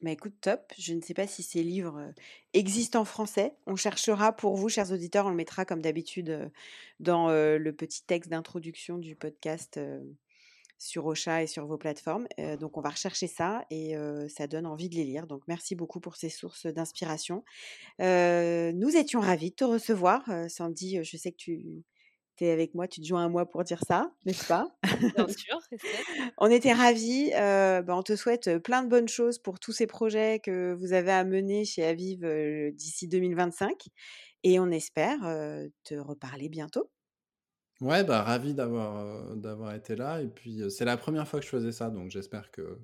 Bah 0.00 0.10
écoute, 0.10 0.34
top. 0.40 0.72
Je 0.76 0.92
ne 0.92 1.00
sais 1.00 1.14
pas 1.14 1.26
si 1.26 1.42
ces 1.42 1.62
livres 1.62 2.12
existent 2.52 3.00
en 3.00 3.04
français. 3.04 3.56
On 3.66 3.76
cherchera 3.76 4.32
pour 4.32 4.56
vous, 4.56 4.68
chers 4.68 4.92
auditeurs, 4.92 5.26
on 5.26 5.30
le 5.30 5.36
mettra 5.36 5.64
comme 5.64 5.80
d'habitude 5.80 6.50
dans 7.00 7.28
le 7.30 7.72
petit 7.72 8.04
texte 8.04 8.30
d'introduction 8.30 8.98
du 8.98 9.16
podcast 9.16 9.80
sur 10.78 11.06
Ocha 11.06 11.42
et 11.42 11.46
sur 11.46 11.66
vos 11.66 11.78
plateformes. 11.78 12.26
donc 12.60 12.76
on 12.76 12.80
va 12.80 12.90
rechercher 12.90 13.26
ça 13.26 13.64
et 13.70 13.94
ça 14.28 14.46
donne 14.46 14.66
envie 14.66 14.88
de 14.88 14.94
les 14.96 15.04
lire. 15.04 15.26
Donc 15.26 15.42
merci 15.48 15.74
beaucoup 15.74 16.00
pour 16.00 16.16
ces 16.16 16.28
sources 16.28 16.66
d'inspiration. 16.66 17.44
nous 17.98 18.96
étions 18.96 19.20
ravis 19.20 19.50
de 19.50 19.56
te 19.56 19.64
recevoir. 19.64 20.22
Sandy, 20.48 21.02
je 21.02 21.16
sais 21.16 21.32
que 21.32 21.36
tu 21.36 21.84
tu 22.36 22.44
es 22.44 22.50
avec 22.50 22.74
moi, 22.74 22.88
tu 22.88 23.00
te 23.00 23.06
joins 23.06 23.24
à 23.24 23.28
moi 23.28 23.46
pour 23.46 23.62
dire 23.62 23.80
ça, 23.86 24.12
n'est-ce 24.24 24.44
pas? 24.44 24.68
Bien 24.82 25.28
sûr, 25.28 25.58
On 26.38 26.50
était 26.50 26.72
ravis. 26.72 27.30
bah, 27.30 27.84
on 27.96 28.02
te 28.02 28.16
souhaite 28.16 28.58
plein 28.58 28.82
de 28.82 28.88
bonnes 28.88 29.08
choses 29.08 29.38
pour 29.38 29.60
tous 29.60 29.72
ces 29.72 29.86
projets 29.86 30.40
que 30.40 30.74
vous 30.74 30.92
avez 30.92 31.12
à 31.12 31.24
mener 31.24 31.64
chez 31.64 31.84
Aviv 31.84 32.26
d'ici 32.74 33.08
2025. 33.08 33.86
Et 34.42 34.58
on 34.58 34.70
espère 34.70 35.20
te 35.84 35.94
reparler 35.94 36.48
bientôt. 36.48 36.90
Ouais, 37.80 38.04
bah 38.04 38.22
ravi 38.22 38.54
d'avoir 38.54 39.36
d'avoir 39.36 39.74
été 39.74 39.96
là. 39.96 40.20
Et 40.20 40.28
puis, 40.28 40.62
c'est 40.70 40.84
la 40.84 40.96
première 40.96 41.26
fois 41.26 41.40
que 41.40 41.44
je 41.44 41.50
faisais 41.50 41.72
ça, 41.72 41.90
donc 41.90 42.10
j'espère 42.10 42.50
que 42.50 42.78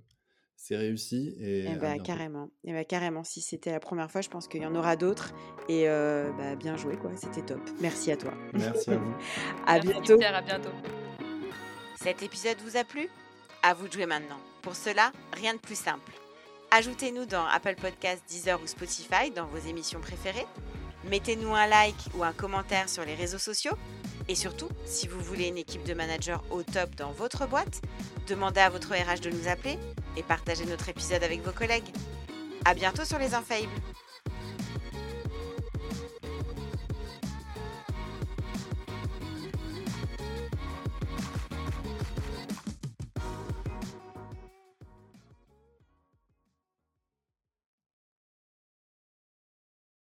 c'est 0.56 0.76
réussi. 0.76 1.34
Et, 1.38 1.66
eh 1.70 1.76
bah, 1.76 1.98
carrément. 1.98 2.50
Et 2.64 2.72
bah, 2.72 2.84
carrément. 2.84 3.24
Si 3.24 3.40
c'était 3.40 3.70
la 3.70 3.80
première 3.80 4.10
fois, 4.10 4.20
je 4.20 4.28
pense 4.28 4.46
qu'il 4.46 4.62
y 4.62 4.66
en 4.66 4.74
aura 4.74 4.96
d'autres. 4.96 5.32
Et 5.68 5.86
bah, 5.86 6.56
bien 6.56 6.76
joué, 6.76 6.96
quoi. 6.96 7.12
C'était 7.16 7.42
top. 7.42 7.60
Merci 7.80 8.12
à 8.12 8.16
toi. 8.16 8.34
Merci 8.52 8.90
à 8.90 8.96
vous. 8.96 9.14
à 9.66 9.78
bientôt. 9.78 10.18
à 10.20 10.42
bientôt. 10.42 10.70
Cet 12.02 12.22
épisode 12.22 12.56
vous 12.64 12.76
a 12.76 12.84
plu? 12.84 13.08
À 13.62 13.74
vous 13.74 13.86
de 13.86 13.92
jouer 13.92 14.06
maintenant. 14.06 14.38
Pour 14.62 14.74
cela, 14.74 15.12
rien 15.32 15.54
de 15.54 15.58
plus 15.58 15.78
simple. 15.78 16.12
Ajoutez-nous 16.70 17.26
dans 17.26 17.44
Apple 17.46 17.74
Podcasts, 17.80 18.22
Deezer 18.28 18.60
ou 18.62 18.66
Spotify 18.66 19.30
dans 19.34 19.46
vos 19.46 19.58
émissions 19.68 20.00
préférées. 20.00 20.46
Mettez-nous 21.08 21.54
un 21.54 21.66
like 21.66 21.96
ou 22.16 22.22
un 22.22 22.32
commentaire 22.32 22.88
sur 22.88 23.04
les 23.04 23.14
réseaux 23.14 23.38
sociaux. 23.38 23.72
Et 24.30 24.36
surtout, 24.36 24.68
si 24.84 25.08
vous 25.08 25.18
voulez 25.18 25.48
une 25.48 25.58
équipe 25.58 25.82
de 25.82 25.92
managers 25.92 26.36
au 26.52 26.62
top 26.62 26.94
dans 26.94 27.10
votre 27.10 27.48
boîte, 27.48 27.82
demandez 28.28 28.60
à 28.60 28.70
votre 28.70 28.94
RH 28.94 29.22
de 29.22 29.30
nous 29.30 29.48
appeler 29.48 29.76
et 30.16 30.22
partagez 30.22 30.64
notre 30.66 30.88
épisode 30.88 31.24
avec 31.24 31.42
vos 31.42 31.50
collègues. 31.50 31.92
À 32.64 32.74
bientôt 32.74 33.04
sur 33.04 33.18
les 33.18 33.34
Infaillibles 33.34 33.72